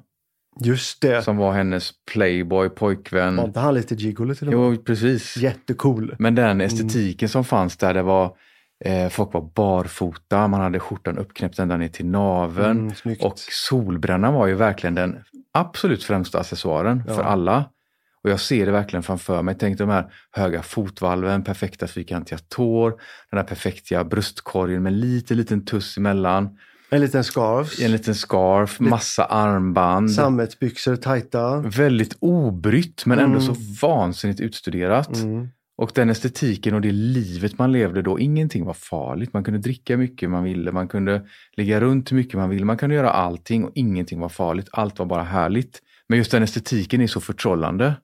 Just 0.64 1.00
det, 1.00 1.22
Som 1.22 1.36
var 1.36 1.52
hennes 1.52 1.90
playboy, 2.12 2.68
pojkvän. 2.68 3.36
var 3.36 3.44
inte 3.44 3.60
han 3.60 3.74
lite 3.74 3.94
gigolo 3.94 4.34
till 4.34 4.48
och 4.48 4.54
med? 4.54 4.72
Jo, 4.76 4.82
precis. 4.82 5.36
Jättecool. 5.36 6.16
Men 6.18 6.34
den 6.34 6.60
estetiken 6.60 7.28
som 7.28 7.44
fanns 7.44 7.76
där, 7.76 7.94
det 7.94 8.02
var 8.02 8.36
eh, 8.84 9.08
folk 9.08 9.32
var 9.34 9.50
barfota, 9.54 10.48
man 10.48 10.60
hade 10.60 10.80
skjortan 10.80 11.18
uppknäppt 11.18 11.58
ända 11.58 11.76
ner 11.76 11.88
till 11.88 12.06
naveln. 12.06 12.92
Mm. 13.04 13.16
Och 13.20 13.34
solbrännan 13.38 14.34
var 14.34 14.46
ju 14.46 14.54
verkligen 14.54 14.94
den 14.94 15.16
absolut 15.52 16.04
främsta 16.04 16.38
accessoaren 16.40 17.02
Ja. 17.06 17.14
för 17.14 17.22
alla. 17.22 17.64
Och 18.24 18.30
jag 18.30 18.40
ser 18.40 18.66
det 18.66 18.72
verkligen 18.72 19.02
framför 19.02 19.42
mig. 19.42 19.56
Tänk 19.58 19.78
de 19.78 19.88
här 19.88 20.12
höga 20.32 20.62
fotvalven, 20.62 21.44
perfekta 21.44 21.86
fyrkantiga 21.86 22.38
tår, 22.48 22.90
den 23.30 23.36
där 23.36 23.42
perfekta 23.44 24.04
bröstkorgen 24.04 24.82
med 24.82 24.92
lite 24.92 25.34
liten 25.34 25.64
tuss 25.64 25.96
emellan, 25.98 26.58
En 26.90 27.00
liten 27.00 27.24
scarf, 27.24 27.80
en 27.80 27.92
liten 27.92 28.14
scarf, 28.14 28.80
massa 28.80 29.24
armband. 29.24 30.10
sammetsbyxor 30.10 30.96
tajta. 30.96 31.60
Väldigt 31.60 32.16
obrytt 32.20 33.06
men 33.06 33.18
ändå 33.18 33.38
Mm. 33.38 33.54
så 33.54 33.86
vansinnigt 33.86 34.40
utstuderat. 34.40 35.16
Mm. 35.16 35.48
Och 35.76 35.90
den 35.94 36.10
estetiken 36.10 36.74
och 36.74 36.80
det 36.80 36.92
livet 36.92 37.58
man 37.58 37.72
levde 37.72 38.02
då, 38.02 38.18
ingenting 38.20 38.64
var 38.64 38.72
farligt. 38.74 39.32
Man 39.32 39.44
kunde 39.44 39.60
dricka 39.60 39.96
mycket 39.96 40.30
man 40.30 40.44
ville, 40.44 40.72
man 40.72 40.88
kunde 40.88 41.26
ligga 41.56 41.80
runt 41.80 42.12
hur 42.12 42.16
mycket 42.16 42.34
man 42.34 42.50
ville, 42.50 42.64
man 42.64 42.76
kunde 42.76 42.94
göra 42.96 43.10
allting 43.10 43.64
och 43.64 43.70
ingenting 43.74 44.20
var 44.20 44.28
farligt. 44.28 44.68
Allt 44.72 44.98
var 44.98 45.06
bara 45.06 45.22
härligt. 45.22 45.82
Men 46.08 46.18
just 46.18 46.30
den 46.30 46.42
estetiken 46.42 47.00
är 47.00 47.06
så 47.06 47.20
förtrollande. 47.20 47.94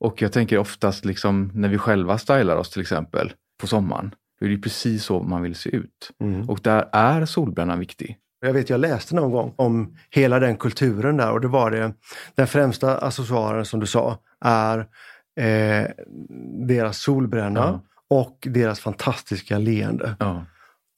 Och 0.00 0.22
jag 0.22 0.32
tänker 0.32 0.58
oftast 0.58 1.04
liksom 1.04 1.50
när 1.54 1.68
vi 1.68 1.78
själva 1.78 2.18
stylar 2.18 2.56
oss 2.56 2.70
till 2.70 2.82
exempel 2.82 3.32
på 3.60 3.66
sommaren, 3.66 4.14
då 4.40 4.46
är 4.46 4.48
det 4.48 4.54
ju 4.54 4.60
precis 4.62 5.04
så 5.04 5.22
man 5.22 5.42
vill 5.42 5.54
se 5.54 5.76
ut. 5.76 6.10
Mm. 6.20 6.50
Och 6.50 6.60
där 6.62 6.88
är 6.92 7.24
solbrännan 7.26 7.78
viktig. 7.78 8.16
Jag 8.44 8.52
vet, 8.52 8.70
jag 8.70 8.80
läste 8.80 9.14
någon 9.14 9.30
gång 9.30 9.54
om 9.56 9.96
hela 10.10 10.38
den 10.38 10.56
kulturen 10.56 11.16
där 11.16 11.32
och 11.32 11.40
det 11.40 11.48
var 11.48 11.70
det, 11.70 11.92
den 12.34 12.46
främsta 12.46 12.98
accessoaren 12.98 13.64
som 13.64 13.80
du 13.80 13.86
sa 13.86 14.18
är 14.44 14.78
eh, 15.40 15.86
deras 16.68 16.98
solbränna 16.98 17.60
Ja. 17.60 17.80
och 18.10 18.38
deras 18.50 18.80
fantastiska 18.80 19.58
leende. 19.58 20.16
Ja. 20.20 20.44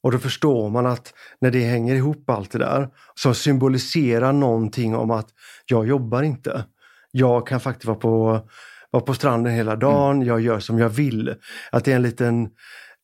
Och 0.03 0.11
då 0.11 0.17
förstår 0.17 0.69
man 0.69 0.85
att 0.85 1.13
när 1.41 1.51
det 1.51 1.63
hänger 1.63 1.95
ihop 1.95 2.29
allt 2.29 2.51
det 2.51 2.59
där 2.59 2.89
som 3.15 3.35
symboliserar 3.35 4.33
någonting 4.33 4.95
om 4.95 5.11
att 5.11 5.27
jag 5.65 5.87
jobbar 5.87 6.23
inte. 6.23 6.65
Jag 7.11 7.47
kan 7.47 7.59
faktiskt 7.59 7.85
vara 7.85 7.97
på, 7.97 8.41
vara 8.91 9.03
på 9.03 9.13
stranden 9.13 9.53
hela 9.53 9.75
dagen, 9.75 10.21
jag 10.21 10.41
gör 10.41 10.59
som 10.59 10.79
jag 10.79 10.89
vill. 10.89 11.35
Att 11.71 11.85
det 11.85 11.91
är 11.91 11.95
en 11.95 12.01
liten, 12.01 12.49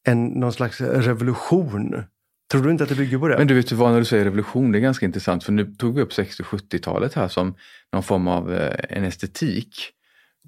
en, 0.08 0.26
någon 0.26 0.54
slags 0.54 0.82
revolution. 0.82 2.04
Tror 2.52 2.64
du 2.64 2.72
inte 2.72 2.84
att 2.84 2.90
det 2.90 2.96
bygger 2.96 3.18
på 3.18 3.28
det? 3.28 3.38
Men 3.38 3.48
du 3.48 3.54
vet 3.54 3.72
vad, 3.72 3.92
när 3.92 4.00
du 4.00 4.06
säger 4.06 4.24
revolution, 4.24 4.72
det 4.72 4.78
är 4.78 4.82
ganska 4.82 5.06
intressant 5.06 5.44
för 5.44 5.52
nu 5.52 5.66
tog 5.66 5.96
vi 5.96 6.02
upp 6.02 6.12
60-70-talet 6.12 7.14
här 7.14 7.28
som 7.28 7.56
någon 7.94 8.04
form 8.04 8.28
av 8.28 8.54
eh, 8.54 8.76
en 8.90 9.04
estetik. 9.04 9.76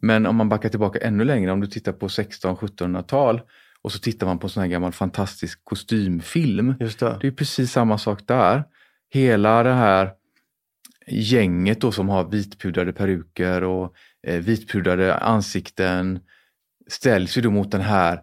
Men 0.01 0.25
om 0.25 0.35
man 0.35 0.49
backar 0.49 0.69
tillbaka 0.69 0.99
ännu 0.99 1.23
längre, 1.23 1.51
om 1.51 1.61
du 1.61 1.67
tittar 1.67 1.91
på 1.91 2.07
16-1700-tal 2.07 3.41
och 3.81 3.91
så 3.91 3.99
tittar 3.99 4.27
man 4.27 4.39
på 4.39 4.49
sån 4.49 4.61
här 4.61 4.67
gammal 4.67 4.91
fantastisk 4.91 5.59
kostymfilm. 5.63 6.75
Just 6.79 6.99
det. 6.99 7.17
Det 7.21 7.27
är 7.27 7.31
precis 7.31 7.71
samma 7.71 7.97
sak 7.97 8.27
där. 8.27 8.63
Hela 9.09 9.63
det 9.63 9.73
här 9.73 10.11
gänget 11.07 11.81
då 11.81 11.91
som 11.91 12.09
har 12.09 12.23
vitpudrade 12.23 12.93
peruker 12.93 13.63
och 13.63 13.93
eh, 14.27 14.39
vitpudrade 14.39 15.15
ansikten 15.17 16.19
ställs 16.87 17.37
ju 17.37 17.41
då 17.41 17.51
mot 17.51 17.71
den 17.71 17.81
här 17.81 18.19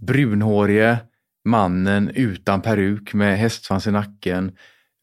brunhårige 0.00 0.98
mannen 1.48 2.10
utan 2.14 2.60
peruk 2.62 3.14
med 3.14 3.38
hästsvans 3.38 3.86
i 3.86 3.90
nacken, 3.90 4.52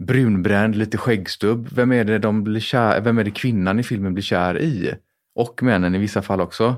brunbränd, 0.04 0.76
lite 0.76 0.98
skäggstubb. 0.98 1.68
Vem 1.76 1.92
är 1.92 2.04
det, 2.04 2.18
de 2.20 2.44
blir 2.44 2.60
kär, 2.62 3.02
vem 3.02 3.18
är 3.18 3.24
det 3.24 3.32
kvinnan 3.32 3.80
i 3.80 3.84
filmen 3.84 4.14
blir 4.14 4.24
kär 4.24 4.60
i? 4.62 4.94
Och 5.36 5.64
männen 5.64 5.96
i 5.96 5.98
vissa 5.98 6.22
fall 6.22 6.42
också. 6.42 6.76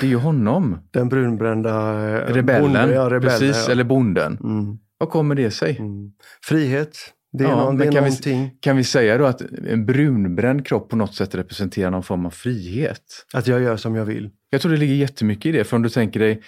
Det 0.00 0.06
är 0.06 0.10
ju 0.10 0.16
honom. 0.16 0.78
Den 0.90 1.08
brunbrända 1.08 1.70
eh, 2.08 2.34
Rebellen. 2.34 2.62
bonden, 2.62 2.90
ja, 2.90 3.04
rebellen, 3.10 3.20
Precis, 3.38 3.64
ja. 3.66 3.72
eller 3.72 3.84
bonden. 3.84 4.38
Mm, 4.44 4.78
Vad 4.98 5.08
kommer 5.10 5.34
det 5.34 5.50
sig? 5.50 5.76
mm. 5.78 6.12
Frihet, 6.44 6.96
det 7.32 7.44
är, 7.44 7.48
Ja, 7.48 7.56
någon, 7.56 7.76
det 7.78 7.84
är 7.86 7.92
kan 7.92 8.04
vi- 8.04 8.10
någonting 8.10 8.50
Kan 8.60 8.76
vi 8.76 8.84
säga 8.84 9.18
då 9.18 9.24
att 9.26 9.40
en 9.68 9.86
brunbränd 9.86 10.66
kropp 10.66 10.88
på 10.90 10.96
något 10.96 11.14
sätt 11.14 11.34
representerar 11.34 11.90
någon 11.90 12.02
form 12.02 12.26
av 12.26 12.30
frihet? 12.30 13.02
att 13.32 13.46
jag 13.46 13.60
gör 13.60 13.76
som 13.76 13.94
jag 13.94 14.04
vill. 14.04 14.30
Jag 14.50 14.60
tror 14.60 14.72
det 14.72 14.78
ligger 14.78 14.94
jättemycket 14.94 15.46
i 15.46 15.52
det. 15.52 15.64
För 15.64 15.76
om 15.76 15.82
du 15.82 15.88
tänker 15.88 16.20
dig 16.20 16.42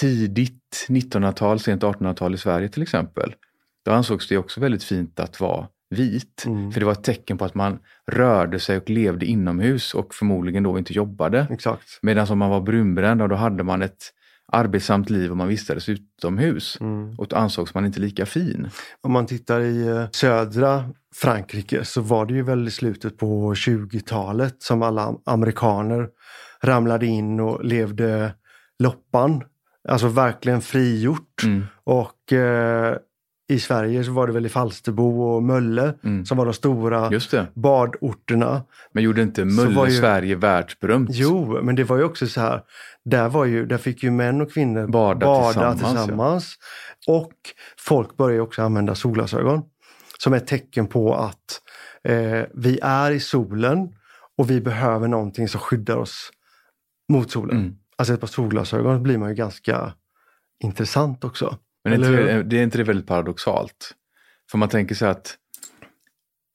tidigt 0.00 0.86
1900-tal, 0.88 1.60
sent 1.60 1.82
1800-tal 1.82 2.34
i 2.34 2.38
Sverige 2.38 2.68
till 2.68 2.82
exempel. 2.82 3.34
Då 3.84 3.92
ansågs 3.92 4.28
det 4.28 4.38
också 4.38 4.60
väldigt 4.60 4.84
fint 4.84 5.20
att 5.20 5.40
vara 5.40 5.68
vit. 5.90 6.44
Mm. 6.46 6.72
För 6.72 6.80
det 6.80 6.86
var 6.86 6.92
ett 6.92 7.04
tecken 7.04 7.38
på 7.38 7.44
att 7.44 7.54
man 7.54 7.78
rörde 8.10 8.58
sig 8.58 8.76
och 8.76 8.90
levde 8.90 9.26
inomhus 9.26 9.94
och 9.94 10.14
förmodligen 10.14 10.62
då 10.62 10.78
inte 10.78 10.92
jobbade. 10.92 11.46
Exakt. 11.50 11.98
Medan 12.02 12.26
om 12.30 12.38
man 12.38 12.50
var 12.50 12.60
brunbränd, 12.60 13.20
då 13.28 13.34
hade 13.34 13.62
man 13.62 13.82
ett 13.82 14.12
arbetsamt 14.52 15.10
liv 15.10 15.30
och 15.30 15.36
man 15.36 15.48
vistades 15.48 15.88
utomhus. 15.88 16.78
Mm. 16.80 17.14
Och 17.18 17.26
då 17.28 17.36
ansågs 17.36 17.74
man 17.74 17.86
inte 17.86 18.00
lika 18.00 18.26
fin. 18.26 18.68
Om 19.00 19.12
man 19.12 19.26
tittar 19.26 19.60
i 19.60 19.86
eh, 19.86 20.04
södra 20.12 20.84
Frankrike 21.14 21.84
så 21.84 22.00
var 22.00 22.26
det 22.26 22.34
ju 22.34 22.42
väl 22.42 22.68
i 22.68 22.70
slutet 22.70 23.18
på 23.18 23.54
20-talet 23.54 24.62
som 24.62 24.82
alla 24.82 25.14
amerikaner 25.24 26.08
ramlade 26.62 27.06
in 27.06 27.40
och 27.40 27.64
levde 27.64 28.34
loppan. 28.78 29.42
Alltså 29.88 30.08
verkligen 30.08 30.60
frigjort. 30.60 31.42
Mm. 31.44 31.64
Och 31.84 32.32
eh, 32.32 32.96
i 33.48 33.58
Sverige 33.58 34.04
så 34.04 34.12
var 34.12 34.26
det 34.26 34.32
väl 34.32 34.46
i 34.46 34.48
Falsterbo 34.48 35.22
och 35.22 35.42
Mölle 35.42 35.94
Mm. 36.04 36.24
som 36.26 36.38
var 36.38 36.44
de 36.44 36.54
stora 36.54 37.10
badorterna. 37.54 38.62
Men 38.92 39.02
gjorde 39.04 39.22
inte 39.22 39.44
Mölle 39.44 39.90
ju- 39.90 40.00
Sverige 40.00 40.34
världsberömt? 40.36 41.08
Jo, 41.12 41.60
men 41.62 41.74
det 41.76 41.84
var 41.84 41.96
ju 41.96 42.04
också 42.04 42.26
så 42.26 42.40
här. 42.40 42.62
Där, 43.04 43.28
var 43.28 43.44
ju, 43.44 43.66
där 43.66 43.78
fick 43.78 44.02
ju 44.02 44.10
män 44.10 44.40
och 44.40 44.52
kvinnor 44.52 44.86
Bada 44.86 45.26
bada 45.26 45.72
tillsammans, 45.72 45.80
tillsammans. 45.80 46.54
Och 47.06 47.32
folk 47.78 48.16
började 48.16 48.42
också 48.42 48.62
använda 48.62 48.94
solglasögon. 48.94 49.62
som 50.18 50.32
ett 50.34 50.46
tecken 50.46 50.86
på 50.86 51.14
att 51.14 51.60
eh, 52.08 52.42
vi 52.54 52.78
är 52.82 53.10
i 53.10 53.20
solen 53.20 53.88
och 54.38 54.50
vi 54.50 54.60
behöver 54.60 55.08
någonting 55.08 55.48
som 55.48 55.60
skyddar 55.60 55.96
oss 55.96 56.30
mot 57.12 57.30
solen. 57.30 57.56
Mm. 57.56 57.74
Alltså 58.02 58.14
ett 58.14 58.20
par 58.20 58.26
solglasögon 58.26 59.02
blir 59.02 59.18
man 59.18 59.28
ju 59.28 59.34
ganska 59.34 59.92
intressant 60.64 61.24
också. 61.24 61.58
Men 61.84 61.92
är 61.92 61.96
inte, 61.96 62.42
det, 62.42 62.58
är 62.58 62.62
inte 62.62 62.78
det 62.78 62.84
väldigt 62.84 63.06
paradoxalt? 63.06 63.94
För 64.50 64.58
man 64.58 64.68
tänker 64.68 64.94
sig 64.94 65.08
att 65.08 65.36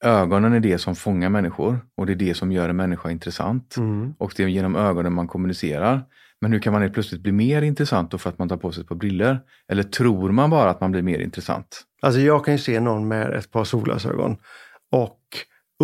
ögonen 0.04 0.52
är 0.52 0.60
det 0.60 0.78
som 0.78 0.96
fångar 0.96 1.28
människor 1.28 1.80
och 1.96 2.06
det 2.06 2.12
är 2.12 2.16
det 2.16 2.34
som 2.34 2.52
gör 2.52 2.68
en 2.68 2.76
människa 2.76 3.10
intressant. 3.10 3.76
Mm. 3.76 4.14
Och 4.18 4.32
det 4.36 4.42
är 4.42 4.46
genom 4.46 4.76
ögonen 4.76 5.12
man 5.12 5.28
kommunicerar. 5.28 6.04
Men 6.40 6.52
hur 6.52 6.60
kan 6.60 6.72
man 6.72 6.82
helt 6.82 6.94
plötsligt 6.94 7.22
bli 7.22 7.32
mer 7.32 7.62
intressant 7.62 8.10
då 8.10 8.18
för 8.18 8.30
att 8.30 8.38
man 8.38 8.48
tar 8.48 8.56
på 8.56 8.72
sig 8.72 8.80
ett 8.80 8.88
par 8.88 8.96
briller? 8.96 9.40
Eller 9.68 9.82
tror 9.82 10.32
man 10.32 10.50
bara 10.50 10.70
att 10.70 10.80
man 10.80 10.92
blir 10.92 11.02
mer 11.02 11.18
intressant? 11.18 11.84
Alltså 12.02 12.20
jag 12.20 12.44
kan 12.44 12.54
ju 12.54 12.58
se 12.58 12.80
någon 12.80 13.08
med 13.08 13.30
ett 13.30 13.50
par 13.50 13.64
solglasögon 13.64 14.36
och 14.92 15.20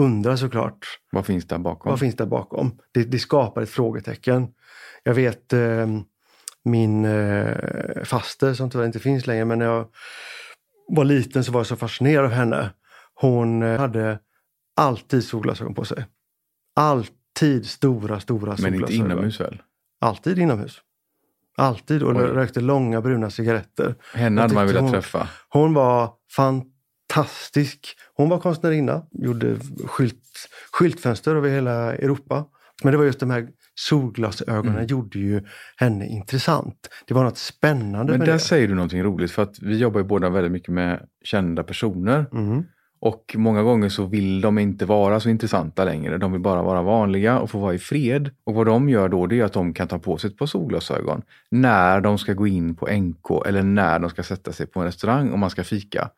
undrar 0.01 0.37
såklart 0.37 0.87
Vad 1.13 1.27
finns 1.27 1.47
där 1.47 1.59
bakom? 1.59 1.91
vad 1.91 2.01
finns 2.01 2.17
där 2.17 2.27
bakom. 2.27 2.79
Det, 2.93 3.05
det 3.05 3.19
skapar 3.19 3.63
ett 3.63 3.71
frågetecken. 3.71 4.49
Jag 5.05 5.15
vet 5.15 5.53
eh, 5.53 5.87
min 6.65 7.05
eh, 7.05 8.05
faster 8.05 8.55
som 8.55 8.71
tyvärr 8.71 8.87
inte 8.87 8.99
finns 9.01 9.27
längre 9.27 9.45
men 9.45 9.59
när 9.59 9.67
jag 9.67 9.87
var 10.89 11.05
liten 11.05 11.45
så 11.45 11.53
var 11.53 11.61
jag 11.61 11.67
så 11.67 11.77
fascinerad 11.77 12.25
av 12.25 12.31
henne. 12.31 12.71
Hon 13.15 13.63
eh, 13.63 13.81
hade 13.81 14.19
alltid 14.77 15.25
solglasögon 15.25 15.75
på 15.75 15.85
sig. 15.85 16.07
Alltid 16.77 17.67
stora, 17.67 18.21
stora 18.21 18.49
Men 18.51 18.57
solglasögon. 18.59 18.83
inte 19.01 19.13
inomhus 19.13 19.41
väl? 19.41 19.63
Alltid 20.01 20.39
inomhus. 20.39 20.79
Alltid 21.57 22.03
och 22.03 22.11
Oj. 22.17 22.23
rökte 22.23 22.61
långa 22.61 23.01
bruna 23.01 23.31
cigaretter. 23.31 23.95
Henne 24.15 24.41
hade 24.41 24.55
man 24.55 24.67
velat 24.67 24.83
hon- 24.83 24.93
träffa. 24.93 25.29
Hon 25.49 25.75
var 25.75 26.13
fantastisk. 26.37 27.97
Hon 28.15 28.29
var 28.29 28.39
konstnärinna, 28.39 29.07
gjorde 29.13 29.57
skylt, 29.87 30.23
skyltfönster 30.73 31.37
över 31.37 31.49
hela 31.51 31.95
Europa. 31.95 32.45
Men 32.83 32.93
det 32.93 32.99
var 32.99 33.05
just 33.05 33.21
de 33.21 33.31
här 33.31 33.49
solglasögonen 33.75 34.73
Mm. 34.75 34.87
gjorde 34.87 35.19
ju 35.19 35.41
henne 35.77 36.07
intressant. 36.07 36.89
Det 37.09 37.15
var 37.15 37.25
något 37.25 37.39
spännande 37.39 38.13
Men 38.13 38.19
med 38.19 38.29
där 38.29 38.33
det. 38.33 38.39
säger 38.39 38.69
du 38.69 38.75
någonting 38.75 39.03
roligt 39.03 39.31
för 39.31 39.43
att 39.43 39.59
vi 39.63 39.77
jobbar 39.79 40.01
ju 40.01 40.07
båda 40.07 40.29
väldigt 40.31 40.53
mycket 40.53 40.69
med 40.75 41.01
kända 41.25 41.63
personer. 41.63 42.27
Mm. 42.33 42.65
Och 43.01 43.35
många 43.39 43.63
gånger 43.63 43.89
så 43.89 44.07
vill 44.07 44.41
de 44.41 44.59
inte 44.59 44.87
vara 44.87 45.21
så 45.21 45.29
intressanta 45.29 45.85
längre. 45.85 46.19
De 46.19 46.33
vill 46.33 46.41
bara 46.41 46.63
vara 46.63 46.83
vanliga 46.83 47.39
och 47.39 47.51
få 47.51 47.59
vara 47.59 47.75
i 47.75 47.79
fred. 47.79 48.31
Och 48.47 48.55
vad 48.55 48.67
de 48.67 48.89
gör 48.89 49.09
då 49.09 49.27
det 49.27 49.41
är 49.41 49.45
att 49.45 49.53
de 49.53 49.75
kan 49.75 49.89
ta 49.89 49.99
på 49.99 50.17
sig 50.19 50.31
ett 50.31 50.39
par 50.39 50.47
solglasögon 50.47 51.23
när 51.51 52.01
de 52.01 52.19
ska 52.19 52.33
gå 52.33 52.47
in 52.47 52.75
på 52.77 52.87
NK 52.93 53.47
eller 53.47 53.63
när 53.63 53.99
de 53.99 54.11
ska 54.11 54.23
sätta 54.23 54.53
sig 54.53 54.67
på 54.67 54.81
en 54.81 54.87
restaurang 54.87 55.31
och 55.31 55.39
man 55.39 55.51
ska 55.51 55.65
fika. 55.65 56.09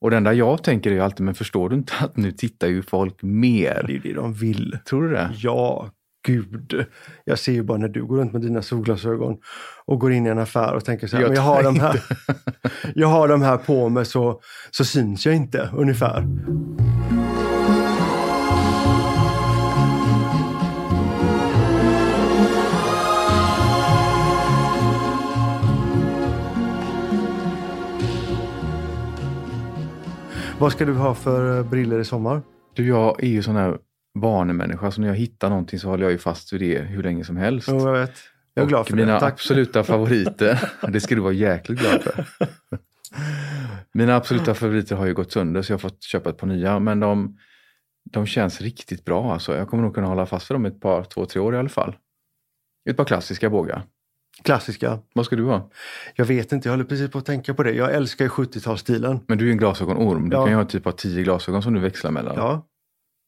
Och 0.00 0.10
det 0.10 0.16
enda 0.16 0.32
jag 0.32 0.62
tänker 0.62 0.90
är 0.90 0.94
ju 0.94 1.00
alltid, 1.00 1.24
men 1.26 1.34
förstår 1.34 1.68
du 1.68 1.76
inte 1.76 1.92
att 2.00 2.16
nu 2.16 2.32
tittar 2.32 2.68
ju 2.68 2.82
folk 2.82 3.14
Det 3.20 3.26
mer? 3.26 3.84
är 3.84 3.88
ju 3.88 3.98
det 3.98 4.12
de 4.12 4.32
vill. 4.34 4.78
Tror 4.88 5.02
du 5.02 5.10
det? 5.10 5.30
Ja, 5.36 5.90
gud. 6.26 6.86
Jag 7.24 7.38
ser 7.38 7.52
ju 7.52 7.62
bara 7.62 7.78
när 7.78 7.88
du 7.88 8.04
går 8.04 8.16
runt 8.16 8.32
med 8.32 8.42
dina 8.42 8.62
solglasögon 8.62 9.36
och 9.84 10.00
går 10.00 10.12
in 10.12 10.26
i 10.26 10.28
en 10.28 10.38
affär 10.38 10.74
och 10.74 10.84
tänker 10.84 11.06
så 11.06 11.16
här, 11.16 11.22
Jag 11.22 11.28
men 11.28 11.36
jag 11.36 11.42
har, 11.42 11.62
de 11.62 11.80
här, 11.80 12.02
jag 12.94 13.08
har 13.08 13.28
de 13.28 13.42
här 13.42 13.56
på 13.56 13.88
mig 13.88 14.04
så, 14.04 14.40
så 14.70 14.84
syns 14.84 15.26
jag 15.26 15.34
inte 15.34 15.70
ungefär. 15.76 16.26
Vad 30.60 30.72
ska 30.72 30.84
du 30.84 30.94
ha 30.94 31.14
för 31.14 31.58
eh, 31.58 31.64
briller 31.64 31.98
i 31.98 32.04
sommar? 32.04 32.42
Du, 32.74 32.88
jag 32.88 33.24
är 33.24 33.28
ju 33.28 33.42
sån 33.42 33.56
här 33.56 33.78
vanemänniska, 34.14 34.90
så 34.90 35.00
när 35.00 35.08
jag 35.08 35.14
hittar 35.14 35.50
någonting 35.50 35.78
så 35.78 35.88
håller 35.88 36.02
jag 36.02 36.12
ju 36.12 36.18
fast 36.18 36.52
vid 36.52 36.60
det 36.60 36.78
hur 36.78 37.02
länge 37.02 37.24
som 37.24 37.36
helst. 37.36 37.68
Jo, 37.70 37.78
jag 37.78 37.92
vet. 37.92 38.12
Jag 38.54 38.62
är 38.64 38.68
glad 38.68 38.80
Och 38.80 38.88
för 38.88 38.96
mina 38.96 39.14
det. 39.14 39.20
Tack. 39.20 39.32
absoluta 39.32 39.84
favoriter, 39.84 40.70
det 40.88 41.00
ska 41.00 41.14
du 41.14 41.20
vara 41.20 41.32
jäkligt 41.32 41.78
glad 41.80 42.02
för. 42.02 42.24
Mina 43.92 44.16
absoluta 44.16 44.54
favoriter 44.54 44.96
har 44.96 45.06
ju 45.06 45.14
gått 45.14 45.32
sönder 45.32 45.62
så 45.62 45.72
jag 45.72 45.74
har 45.74 45.80
fått 45.80 46.02
köpa 46.02 46.30
ett 46.30 46.36
par 46.36 46.46
nya. 46.46 46.78
Men 46.78 47.00
de, 47.00 47.38
de 48.10 48.26
känns 48.26 48.60
riktigt 48.60 49.04
bra. 49.04 49.32
Alltså. 49.32 49.56
Jag 49.56 49.68
kommer 49.68 49.82
nog 49.82 49.94
kunna 49.94 50.06
hålla 50.06 50.26
fast 50.26 50.50
vid 50.50 50.54
dem 50.54 50.64
ett 50.66 50.80
par, 50.80 51.04
två, 51.04 51.26
tre 51.26 51.40
år 51.40 51.54
i 51.54 51.58
alla 51.58 51.68
fall. 51.68 51.96
Ett 52.90 52.96
par 52.96 53.04
klassiska 53.04 53.50
bågar. 53.50 53.82
Klassiska. 54.44 54.98
Vad 55.14 55.26
ska 55.26 55.36
du 55.36 55.44
ha? 55.44 55.70
Jag 56.16 56.24
vet 56.24 56.52
inte, 56.52 56.68
jag 56.68 56.72
håller 56.72 56.84
precis 56.84 57.10
på 57.10 57.18
att 57.18 57.26
tänka 57.26 57.54
på 57.54 57.62
det. 57.62 57.72
Jag 57.72 57.94
älskar 57.94 58.24
ju 58.24 58.28
70-talsstilen. 58.28 59.20
Men 59.28 59.38
du 59.38 59.46
är 59.48 59.50
en 59.52 59.58
glasögonorm. 59.58 60.30
Du 60.30 60.36
Ja. 60.36 60.42
kan 60.44 60.50
ju 60.52 60.56
ha 60.56 60.64
typ 60.64 60.86
av 60.86 60.92
tio 60.92 61.22
glasögon 61.22 61.62
som 61.62 61.74
du 61.74 61.80
växlar 61.80 62.10
mellan. 62.10 62.36
Ja, 62.36 62.66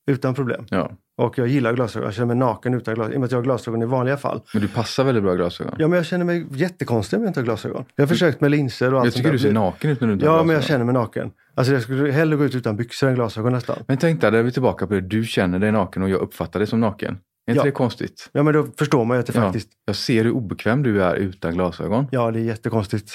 utan 0.07 0.35
problem. 0.35 0.67
Ja. 0.71 0.91
Och 1.17 1.39
jag 1.39 1.49
gillar 1.49 1.73
glasögon. 1.73 2.05
Jag 2.07 2.15
känner 2.15 2.27
mig 2.27 2.37
naken 2.37 2.75
utan 2.75 2.95
glasögon. 2.95 3.13
I 3.13 3.17
och 3.17 3.21
med 3.21 3.25
att 3.27 3.31
jag 3.33 3.39
har 3.39 3.43
glasögon 3.45 3.83
i 3.83 3.87
vanliga 3.87 4.17
fall. 4.17 4.41
Men 4.53 4.63
du 4.63 4.69
passar 4.69 5.05
väldigt 5.05 5.25
bra 5.25 5.35
glasögon. 5.35 5.75
Ja, 5.79 5.89
men 5.89 5.97
jag 5.97 6.07
känner 6.07 6.25
mig 6.25 6.47
jättekonstig 6.51 7.17
om 7.17 7.23
jag 7.23 7.31
inte 7.31 7.41
har 7.41 7.45
glasögon. 7.45 7.85
Jag 7.97 8.03
har 8.03 8.09
försökt 8.09 8.41
med 8.41 8.51
linser 8.51 8.95
och 8.95 9.01
allt 9.01 9.05
jag 9.07 9.15
tycker 9.15 9.29
sånt 9.29 9.33
du 9.33 9.49
ser 9.49 9.53
naken 9.53 9.91
ut 9.91 10.01
när 10.01 10.09
du 10.09 10.15
inte 10.15 10.29
har 10.29 10.37
Ja, 10.37 10.43
men 10.43 10.49
jag 10.55 10.61
glasögon. 10.61 10.69
känner 10.75 10.85
mig 10.85 10.95
naken. 10.95 11.31
Alltså 11.55 11.73
jag 11.73 11.83
skulle 11.83 12.13
hellre 12.13 12.37
gå 12.37 12.45
ut 12.45 12.55
utan 12.55 12.77
byxor 12.77 13.09
än 13.09 13.15
glasögon 13.15 13.53
nästan. 13.53 13.77
Men 13.87 13.97
tänk 13.99 14.21
där, 14.21 14.31
där 14.31 14.39
är 14.39 14.43
vi 14.43 14.53
tillbaka 14.53 14.87
på 14.87 14.95
det. 14.95 15.01
Du 15.01 15.25
känner 15.25 15.59
dig 15.59 15.73
naken 15.73 16.03
och 16.03 16.09
jag 16.11 16.21
uppfattar 16.21 16.61
dig 16.61 16.67
som 16.67 16.81
naken. 16.81 17.19
Är 17.47 17.53
inte 17.53 17.59
Ja. 17.61 17.65
det 17.65 17.71
konstigt? 17.71 18.31
Ja, 18.33 18.43
men 18.43 18.55
då 18.55 18.67
förstår 18.79 19.05
man 19.05 19.17
ju 19.17 19.21
att 19.21 19.27
det 19.27 19.33
Ja. 19.37 19.43
faktiskt, 19.43 19.69
Jag 19.85 19.97
ser 19.97 20.25
hur 20.25 20.31
obekväm 20.33 20.83
du 20.83 21.03
är 21.03 21.15
utan 21.15 21.55
glasögon. 21.55 22.07
ja 22.11 22.31
det 22.31 22.39
är 22.41 22.45
jättekonstigt. 22.45 23.13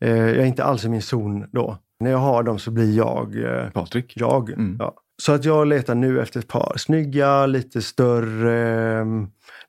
Eh, 0.00 0.10
jag 0.16 0.36
är 0.36 0.44
inte 0.44 0.64
alls 0.64 0.84
i 0.84 0.88
min 0.88 1.02
zon 1.02 1.44
då. 1.52 1.78
När 2.00 2.10
jag 2.10 2.18
har 2.18 2.42
dem 2.42 2.58
så 2.58 2.70
blir 2.70 2.96
jag 2.96 3.36
eh, 3.44 3.70
Patrik? 3.70 4.12
jag. 4.16 4.50
Mm. 4.50 4.76
Ja. 4.78 4.94
Så 5.22 5.32
att 5.32 5.44
jag 5.44 5.66
letar 5.66 5.94
nu 5.94 6.20
efter 6.20 6.40
ett 6.40 6.48
par 6.48 6.72
snygga, 6.76 7.46
lite 7.46 7.82
större, 7.82 8.98
eh, 9.00 9.04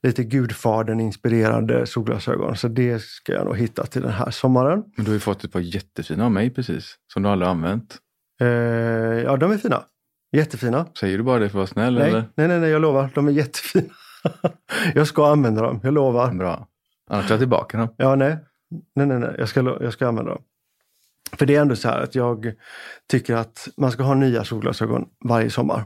lite 0.04 0.24
Gudfadern-inspirerade 0.24 1.86
solglasögon. 1.86 2.56
Så 2.56 2.68
det 2.68 3.02
ska 3.02 3.34
jag 3.34 3.46
nog 3.46 3.58
hitta 3.58 3.86
till 3.86 4.02
den 4.02 4.12
här 4.12 4.32
sommaren. 4.32 4.84
Men 4.96 5.06
du 5.06 5.12
har 5.12 5.14
ju 5.14 5.20
fått 5.20 5.44
ett 5.44 5.52
par 5.52 5.60
jättefina 5.60 6.26
av 6.26 6.32
mig 6.32 6.50
precis. 6.50 6.96
Som 7.14 7.24
du 7.24 7.30
aldrig 7.30 7.48
har 7.48 7.56
använt. 7.56 7.98
Eh, 8.42 8.48
ja, 8.48 9.38
de 9.38 9.52
är 9.52 9.58
fina. 9.58 9.84
Jättefina. 10.32 10.86
Säger 11.00 11.18
du 11.18 11.24
bara 11.24 11.40
det 11.40 11.50
för 11.50 11.50
att 11.50 11.56
vara 11.56 11.68
snäll 11.68 11.94
Nej, 11.94 12.10
eller? 12.10 12.24
nej, 12.36 12.48
nej, 12.48 12.60
nej, 12.60 12.70
jag 12.70 12.82
lovar. 12.82 13.10
De 13.16 13.28
är 13.28 13.32
jättefina. 13.32 13.94
jag 14.96 15.08
ska 15.08 15.32
använda 15.32 15.62
dem, 15.62 15.80
jag 15.84 15.94
lovar. 15.94 16.34
Bra. 16.34 16.68
Annars 17.10 17.28
tar 17.28 17.34
jag 17.34 17.40
tillbaka 17.40 17.78
dem. 17.78 17.88
Ja, 17.98 18.16
nej. 18.16 18.38
Nej, 18.96 19.08
nej, 19.08 19.20
nej. 19.20 19.36
Jag 19.38 19.50
ska, 19.50 19.78
jag 19.82 19.94
ska 19.94 20.08
använda 20.08 20.32
dem. 20.32 20.42
För 21.38 21.46
det 21.46 21.56
är 21.56 21.62
ändå 21.62 21.76
så 21.76 21.88
här 21.88 22.00
att 22.02 22.16
jag 22.16 22.54
tycker 23.10 23.36
att 23.36 23.68
man 23.78 23.92
ska 23.92 24.04
ha 24.04 24.14
nya 24.14 24.44
solglasögon 24.44 25.06
varje 25.26 25.50
sommar. 25.50 25.86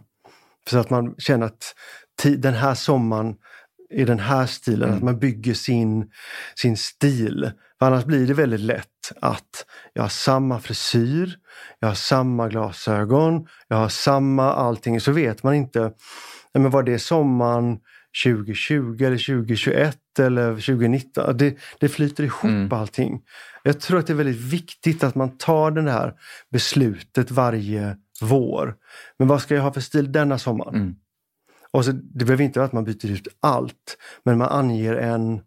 Så 0.70 0.78
att 0.78 0.90
man 0.90 1.16
känner 1.18 1.46
att 1.46 1.76
den 2.38 2.54
här 2.54 2.76
sommaren 2.76 3.36
i 3.94 4.06
den 4.06 4.20
här 4.20 4.46
stilen, 4.46 4.90
Mm. 4.90 4.98
att 4.98 5.04
man 5.04 5.20
bygger 5.20 5.54
sin, 5.54 6.12
sin 6.56 6.78
stil. 6.78 7.52
För 7.80 7.86
annars 7.86 8.06
blir 8.06 8.28
det 8.28 8.34
väldigt 8.34 8.60
lätt 8.60 9.12
att 9.22 9.66
jag 9.94 10.02
har 10.04 10.10
samma 10.10 10.60
frisyr, 10.60 11.36
jag 11.80 11.88
har 11.88 11.96
samma 11.96 12.50
glasögon, 12.50 13.48
jag 13.68 13.78
har 13.78 13.90
samma 13.90 14.54
allting. 14.54 15.02
Så 15.02 15.12
vet 15.12 15.44
man 15.44 15.54
inte, 15.54 15.92
men 16.54 16.70
var 16.70 16.84
det 16.84 17.00
sommaren 17.00 17.80
2020 18.26 19.04
eller 19.04 19.18
2021 19.18 19.98
eller 20.19 20.49
2019? 20.52 21.38
Det, 21.38 21.58
det 21.80 21.89
flyter 21.89 22.23
ihop 22.23 22.43
Mm. 22.43 22.73
allting. 22.73 23.21
Jag 23.63 23.80
tror 23.80 23.99
att 23.99 24.08
det 24.08 24.13
är 24.13 24.17
väldigt 24.17 24.41
viktigt 24.54 25.04
att 25.04 25.15
man 25.15 25.38
tar 25.38 25.71
det 25.71 25.91
här 25.91 26.13
beslutet 26.52 27.32
varje 27.32 27.97
vår. 28.21 28.76
Men 29.19 29.28
vad 29.28 29.41
ska 29.41 29.56
jag 29.56 29.62
ha 29.62 29.73
för 29.73 29.82
stil 29.82 30.12
denna 30.12 30.38
sommaren? 30.38 30.76
Mm. 30.76 30.95
Och 31.71 31.86
så, 31.86 31.91
det 31.91 32.26
behöver 32.26 32.43
inte 32.43 32.60
vara 32.60 32.65
att 32.67 32.73
man 32.73 32.84
byter 32.84 33.12
ut 33.12 33.28
allt, 33.39 33.97
men 34.26 34.38
man 34.38 34.49
anger 34.49 34.95
en, 34.95 35.41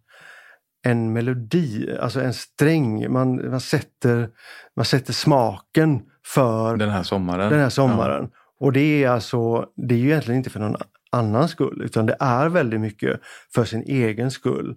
en 0.87 1.13
melodi, 1.13 1.97
alltså 2.01 2.21
en 2.21 2.35
sträng. 2.35 3.13
Man, 3.13 3.51
man, 3.51 3.61
sätter, 3.61 4.29
man 4.77 4.85
sätter 4.85 5.13
smaken 5.13 6.03
för 6.27 6.77
Den 6.77 6.91
här 6.91 7.03
sommaren. 7.03 7.51
den 7.53 7.61
här 7.61 7.69
sommaren. 7.69 8.29
Och 8.61 8.73
det 8.73 9.05
är 9.05 9.09
alltså, 9.11 9.67
det 9.77 9.95
är 9.95 9.99
ju 9.99 10.07
egentligen 10.09 10.39
inte 10.39 10.51
för 10.51 10.61
någon 10.61 10.77
annans 11.11 11.51
skull, 11.51 11.83
utan 11.85 12.07
det 12.07 12.17
är 12.21 12.49
väldigt 12.49 12.81
mycket 12.81 13.21
för 13.55 13.65
sin 13.65 13.83
egen 13.83 14.31
skull. 14.31 14.77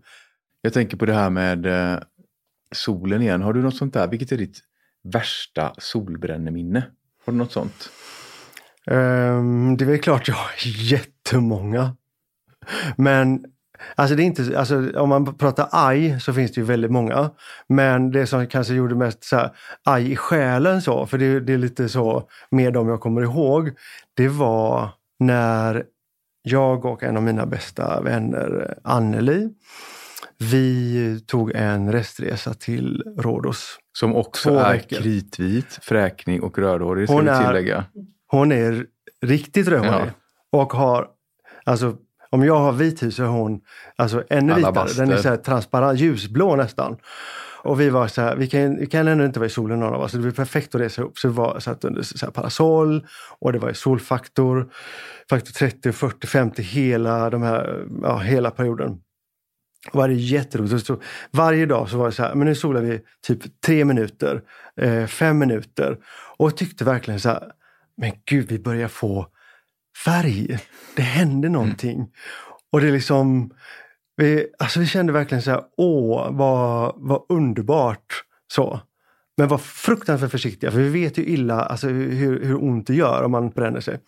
Jag 0.62 0.74
tänker 0.74 0.98
på 0.98 1.06
det 1.06 1.13
här 1.13 1.30
med 1.30 1.65
eh, 1.65 2.00
solen 2.76 3.22
igen. 3.22 3.42
Har 3.42 3.54
du 3.54 3.62
något 3.62 3.76
sånt 3.76 3.94
där? 3.94 4.08
Vilket 4.08 4.32
är 4.32 4.38
ditt 4.38 4.60
värsta 5.04 5.74
solbränneminne? 5.78 6.84
Har 7.26 7.34
du 7.34 7.39
något 7.39 7.52
sånt? 7.52 7.89
Ehm, 8.92 9.78
det 9.78 9.86
är 9.86 9.89
väl 9.89 10.00
klart 10.00 10.28
jag 10.28 10.36
har 10.36 10.52
jättemånga. 10.92 11.96
Men 12.98 13.46
alltså 13.96 14.15
det 14.15 14.24
är 14.24 14.26
inte, 14.26 14.60
alltså, 14.60 15.00
om 15.00 15.10
man 15.10 15.38
pratar 15.38 15.70
aj 15.72 16.20
så 16.20 16.34
finns 16.34 16.52
det 16.52 16.62
ju 16.62 16.65
väldigt 16.65 16.92
många. 16.92 17.32
Men 17.68 18.12
det 18.12 18.28
som 18.28 18.48
kanske 18.48 18.74
gjorde 18.74 18.96
mest 18.96 19.24
så 19.24 19.36
här, 19.36 19.52
aj 19.84 20.12
i 20.12 20.15
själen 20.15 20.82
så, 20.82 21.06
för 21.06 21.18
det, 21.18 21.39
det 21.39 21.54
är 21.54 21.58
lite 21.58 21.89
så 21.89 22.30
med 22.52 22.74
dem 22.74 22.89
jag 22.89 23.02
kommer 23.02 23.22
ihåg. 23.22 23.72
Det 24.13 24.28
var 24.28 24.89
när 25.20 25.86
jag 26.52 26.86
och 26.86 27.04
en 27.04 27.18
av 27.18 27.24
mina 27.24 27.46
bästa 27.46 28.02
vänner, 28.02 28.78
Anneli, 28.84 29.50
vi 30.38 31.24
tog 31.28 31.52
en 31.56 31.92
restresa 31.92 32.54
till 32.54 33.04
Rhodos. 33.18 33.78
Som 33.98 34.16
också 34.16 34.50
Två 34.50 34.60
är 34.60 34.74
veckor. 34.74 34.98
kritvit, 34.98 35.80
fräknig 35.82 36.44
och 36.44 36.58
rödhårig 36.60 37.08
ska 37.08 37.16
Hon 37.16 37.24
vi 37.26 37.30
är- 37.32 37.46
tillägga. 37.46 37.86
Hon 38.28 38.52
är 38.52 38.86
riktigt 39.22 39.68
rödhårig. 39.68 40.12
Och 40.52 40.74
har, 40.74 41.08
alltså 41.64 41.96
om 42.30 42.44
jag 42.44 42.60
har 42.60 42.72
vit 42.72 43.04
hy 43.04 43.12
så 43.12 43.24
är 43.24 43.28
hon 43.28 43.62
alltså 43.96 44.24
ännu 44.30 44.54
vitare. 44.54 44.90
Den 44.98 45.12
är 45.12 45.18
så 45.18 45.38
transparent, 45.38 46.00
ljusblå 46.00 46.56
nästan. 46.56 46.98
Och 47.63 47.80
vi 47.80 47.89
var 47.89 48.08
så 48.08 48.22
här, 48.22 48.36
vi 48.36 48.48
kan, 48.48 48.78
vi 48.78 48.88
kan 48.88 49.08
ändå 49.08 49.26
inte 49.26 49.39
vara 49.39 49.48
i 49.48 49.50
solen 49.50 49.80
någon 49.80 49.93
av 49.93 50.02
oss. 50.02 50.12
Det 50.12 50.19
var 50.19 50.32
perfekt 50.32 50.76
att 50.76 50.82
resa 50.82 51.02
upp. 51.02 51.17
Så 51.17 51.28
vi 51.28 51.34
var 51.34 51.60
satt 51.60 51.84
under 51.84 52.02
så 52.02 52.32
parasoll 52.32 53.08
och 53.39 53.54
det 53.54 53.60
var 53.60 53.74
solfaktor, 53.74 54.72
faktor 55.30 55.52
30, 55.52 55.91
40, 55.91 56.28
50 56.28 56.62
hela, 56.62 57.30
de 57.30 57.41
här, 57.41 57.86
ja, 58.02 58.17
hela 58.17 58.52
perioden. 58.52 59.02
Det 59.93 60.13
jätteroligt. 60.13 60.86
Så 60.86 61.02
varje 61.32 61.65
dag 61.65 61.89
så 61.89 61.98
var 61.98 62.06
det 62.06 62.12
så 62.12 62.24
här, 62.24 62.36
men 62.36 62.48
nu 62.48 62.56
solar 62.56 62.82
vi 62.82 63.02
typ 63.28 63.62
tre 63.62 63.86
minuter, 63.86 64.41
eh, 64.82 65.06
fem 65.06 65.38
minuter. 65.38 65.98
Och 66.38 66.58
tyckte 66.58 66.84
verkligen 66.84 67.19
så 67.19 67.30
här, 67.30 67.52
men 67.98 68.12
gud 68.26 68.50
vi 68.50 68.60
börjar 68.60 68.88
få 68.88 69.28
färg. 70.06 70.60
Det 70.95 71.02
hände 71.02 71.50
någonting. 71.50 71.95
Mm. 71.95 72.10
Och 72.72 72.82
det 72.82 72.88
är 72.88 72.91
liksom, 72.91 73.54
vi, 74.20 74.48
alltså 74.60 74.80
vi 74.80 74.88
kände 74.88 75.14
verkligen 75.14 75.42
så 75.42 75.52
här, 75.52 75.64
åh 75.78 76.32
vad, 76.32 76.94
vad 76.98 77.22
underbart. 77.30 78.24
så. 78.48 78.80
Men 79.38 79.48
var 79.48 79.58
fruktansvärt 79.58 80.32
försiktiga, 80.32 80.72
för 80.72 80.80
vi 80.80 80.90
vet 80.90 81.18
ju 81.18 81.26
illa 81.26 81.62
alltså, 81.62 81.88
hur, 81.88 82.46
hur 82.46 82.64
ont 82.64 82.88
det 82.88 82.94
gör 82.94 83.24
om 83.24 83.32
man 83.32 83.50
bränner 83.50 83.80
sig. 83.80 84.00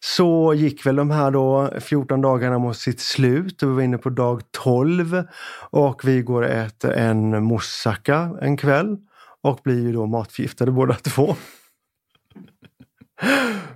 Så 0.00 0.54
gick 0.54 0.86
väl 0.86 0.96
de 0.96 1.10
här 1.10 1.30
då 1.30 1.70
14 1.80 2.20
dagarna 2.20 2.58
mot 2.58 2.76
sitt 2.76 3.00
slut 3.00 3.62
och 3.62 3.70
vi 3.70 3.74
var 3.74 3.82
inne 3.82 3.98
på 3.98 4.10
dag 4.10 4.42
12. 4.50 5.22
Och 5.70 6.00
vi 6.04 6.22
går 6.22 6.42
och 6.42 6.48
äter 6.48 6.92
en 6.92 7.44
moussaka 7.44 8.30
en 8.42 8.56
kväll 8.56 8.96
och 9.42 9.60
blir 9.64 9.82
ju 9.82 9.92
då 9.92 10.06
matförgiftade 10.06 10.70
båda 10.70 10.94
två. 10.94 11.36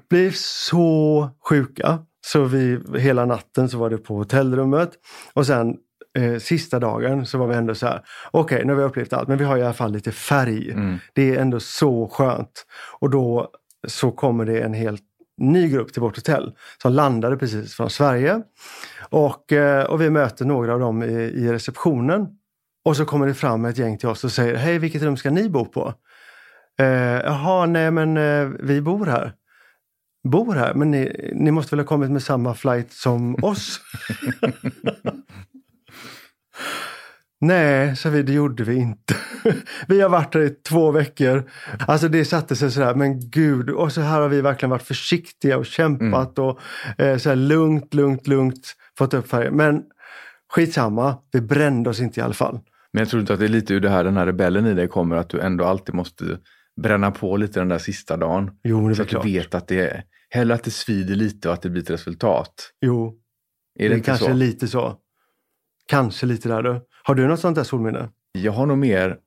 Blir 0.09 0.31
så 0.35 1.31
sjuka. 1.49 2.05
Så 2.27 2.45
vi, 2.45 2.81
hela 2.99 3.25
natten 3.25 3.69
så 3.69 3.79
var 3.79 3.91
det 3.91 3.99
på 3.99 4.15
hotellrummet. 4.15 4.91
Och 5.33 5.47
sen 5.47 5.77
eh, 6.19 6.39
sista 6.39 6.79
dagen 6.79 7.27
så 7.27 7.39
var 7.39 7.47
vi 7.47 7.55
ändå 7.55 7.75
så 7.75 7.87
här, 7.87 8.03
okej 8.31 8.57
okay, 8.57 8.67
nu 8.67 8.73
har 8.73 8.81
vi 8.81 8.87
upplevt 8.87 9.13
allt 9.13 9.29
men 9.29 9.39
vi 9.39 9.45
har 9.45 9.57
i 9.57 9.63
alla 9.63 9.73
fall 9.73 9.93
lite 9.93 10.13
färg. 10.13 10.71
Mm. 10.71 10.99
Det 11.13 11.35
är 11.35 11.41
ändå 11.41 11.61
så 11.61 12.09
skönt. 12.09 12.67
Och 13.01 13.11
då 13.11 13.51
så 13.89 14.11
kommer 14.11 14.45
det 14.45 14.61
en 14.61 14.75
helt 14.75 15.03
ny 15.41 15.69
grupp 15.69 15.93
till 15.93 16.03
vårt 16.03 16.17
hotell 16.17 16.53
som 16.83 16.93
landade 16.93 17.37
precis 17.37 17.75
från 17.75 17.91
Sverige. 17.91 18.43
Och, 19.09 19.53
eh, 19.53 19.85
och 19.85 20.01
vi 20.01 20.11
möter 20.11 20.45
några 20.45 20.73
av 20.73 20.81
dem 20.81 21.03
i, 21.03 21.13
i 21.13 21.53
receptionen. 21.53 22.29
Och 22.85 22.97
så 22.97 23.05
kommer 23.05 23.27
det 23.27 23.35
fram 23.35 23.65
ett 23.65 23.79
gäng 23.79 23.99
till 23.99 24.09
oss 24.09 24.25
och 24.25 24.33
säger, 24.33 24.55
hej 24.55 24.79
vilket 24.79 25.03
rum 25.03 25.17
ska 25.17 25.31
ni 25.31 25.49
bo 25.49 25.65
på? 25.65 25.95
Eh, 26.81 26.87
Jaha, 27.25 27.67
nej 27.67 27.91
men 27.91 28.17
eh, 28.17 28.49
vi 28.61 28.81
bor 28.81 29.07
här. 29.07 29.33
Bor 30.29 30.55
här? 30.55 30.75
Men 30.75 30.91
ni, 30.91 31.31
ni 31.35 31.51
måste 31.51 31.77
väl 31.77 31.85
ha 31.85 31.89
kommit 31.89 32.11
med 32.11 32.23
samma 32.23 32.55
flight 32.55 32.93
som 32.93 33.35
oss? 33.43 33.81
Nej, 37.41 37.97
sa 37.97 38.11
vi, 38.11 38.23
det 38.23 38.33
gjorde 38.33 38.65
vi 38.65 38.77
inte. 38.77 39.15
vi 39.89 40.01
har 40.01 40.09
varit 40.09 40.35
här 40.35 40.43
i 40.43 40.51
två 40.51 40.91
veckor. 40.91 41.51
Alltså 41.89 42.09
det 42.09 42.25
satte 42.25 42.57
sig 42.57 42.71
sådär, 42.71 42.95
men 42.95 43.31
gud. 43.31 43.71
Och 43.71 43.93
så 43.93 44.01
här 44.01 44.21
har 44.21 44.29
vi 44.29 44.41
verkligen 44.41 44.71
varit 44.71 44.83
försiktiga 44.83 45.59
och 45.59 45.67
kämpat 45.67 46.39
mm. 46.39 46.51
och 46.51 46.61
eh, 46.99 47.17
så 47.17 47.29
här 47.29 47.37
lugnt, 47.37 47.95
lugnt, 47.95 48.27
lugnt 48.27 48.77
fått 48.99 49.15
upp 49.15 49.29
färgen. 49.29 49.57
Men 49.57 49.83
skitsamma, 50.53 51.17
vi 51.33 51.41
brände 51.41 51.91
oss 51.91 52.01
inte 52.01 52.21
i 52.21 52.23
alla 52.23 52.35
fall. 52.35 52.61
Men 52.93 53.01
jag 53.01 53.09
tror 53.09 53.21
inte 53.21 53.33
att 53.33 53.39
det 53.39 53.47
är 53.47 53.49
lite 53.49 53.75
ur 53.75 53.81
det 53.81 53.91
här, 53.91 54.05
den 54.05 54.17
här 54.17 54.27
rebellen 54.27 54.67
i 54.67 54.75
dig 54.75 54.89
kommer, 54.89 55.17
att 55.17 55.29
du 55.29 55.41
ändå 55.41 55.65
alltid 55.65 55.95
måste 55.95 56.25
bränna 56.83 57.11
på 57.11 57.37
lite 57.37 57.61
den 57.61 57.69
där 57.69 57.79
sista 57.79 58.17
dagen. 58.17 58.51
Jo, 58.65 58.95
så 58.95 59.03
att 59.03 59.09
klart. 59.09 59.23
du 59.23 59.33
vet 59.33 59.55
att 59.55 59.69
det 59.69 59.81
är, 59.81 60.03
hellre 60.31 60.55
att 60.55 60.64
det 60.64 60.71
svider 60.71 61.14
lite 61.14 61.49
och 61.49 61.55
att 61.55 61.62
det 61.62 61.71
blir 61.71 61.83
ett 61.83 61.90
resultat. 61.90 62.73
Jo, 62.81 63.19
är 63.79 63.88
det, 63.88 63.95
det 63.95 64.01
är 64.01 64.05
kanske 64.05 64.27
så? 64.27 64.33
lite 64.33 64.69
så. 64.69 64.97
Kanske 65.87 66.27
lite 66.27 66.49
där 66.49 66.62
du. 66.62 66.87
Har 67.03 67.14
du 67.14 67.27
något 67.27 67.40
sånt 67.40 67.57
där 67.57 67.64
solminne? 67.64 68.09
Jag 68.33 68.53
har 68.53 68.66
nog 68.66 68.79
mer 68.79 69.19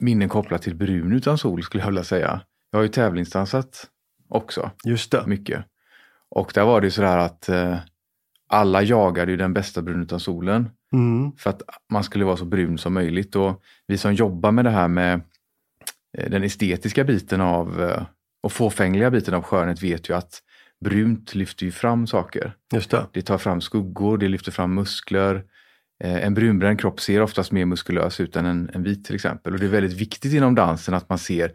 minnen 0.00 0.28
kopplat 0.28 0.62
till 0.62 0.74
brun 0.76 1.12
utan 1.12 1.38
sol 1.38 1.62
skulle 1.62 1.82
jag 1.82 1.88
vilja 1.88 2.04
säga. 2.04 2.40
Jag 2.70 2.78
har 2.78 2.82
ju 2.82 2.88
tävlingsdansat 2.88 3.86
också. 4.28 4.70
Just 4.84 5.10
det. 5.10 5.26
Mycket. 5.26 5.64
Och 6.28 6.50
där 6.54 6.64
var 6.64 6.80
det 6.80 6.86
ju 6.86 6.90
sådär 6.90 7.18
att 7.18 7.48
eh, 7.48 7.78
alla 8.48 8.82
jagade 8.82 9.30
ju 9.30 9.36
den 9.36 9.52
bästa 9.52 9.82
brun 9.82 10.02
utan 10.02 10.20
solen. 10.20 10.70
Mm. 10.92 11.32
För 11.36 11.50
att 11.50 11.62
man 11.92 12.04
skulle 12.04 12.24
vara 12.24 12.36
så 12.36 12.44
brun 12.44 12.78
som 12.78 12.94
möjligt. 12.94 13.36
Och 13.36 13.62
vi 13.86 13.98
som 13.98 14.14
jobbar 14.14 14.52
med 14.52 14.64
det 14.64 14.70
här 14.70 14.88
med 14.88 15.20
eh, 16.18 16.30
den 16.30 16.44
estetiska 16.44 17.04
biten 17.04 17.40
av 17.40 17.82
eh, 17.82 18.02
och 18.42 18.52
fåfängliga 18.52 19.10
biten 19.10 19.34
av 19.34 19.42
skönhet 19.42 19.82
vet 19.82 20.08
ju 20.08 20.16
att 20.16 20.42
brunt 20.84 21.34
lyfter 21.34 21.64
ju 21.64 21.72
fram 21.72 22.06
saker. 22.06 22.56
Just 22.72 22.90
det. 22.90 23.06
det 23.12 23.22
tar 23.22 23.38
fram 23.38 23.60
skuggor, 23.60 24.18
det 24.18 24.28
lyfter 24.28 24.52
fram 24.52 24.74
muskler. 24.74 25.44
Eh, 26.04 26.24
en 26.26 26.34
brunbränd 26.34 26.80
kropp 26.80 27.00
ser 27.00 27.22
oftast 27.22 27.52
mer 27.52 27.64
muskulös 27.64 28.20
ut 28.20 28.36
än 28.36 28.46
en, 28.46 28.70
en 28.74 28.82
vit 28.82 29.04
till 29.04 29.14
exempel. 29.14 29.52
Och 29.52 29.58
det 29.58 29.66
är 29.66 29.70
väldigt 29.70 30.00
viktigt 30.00 30.32
inom 30.32 30.54
dansen 30.54 30.94
att 30.94 31.08
man 31.08 31.18
ser 31.18 31.52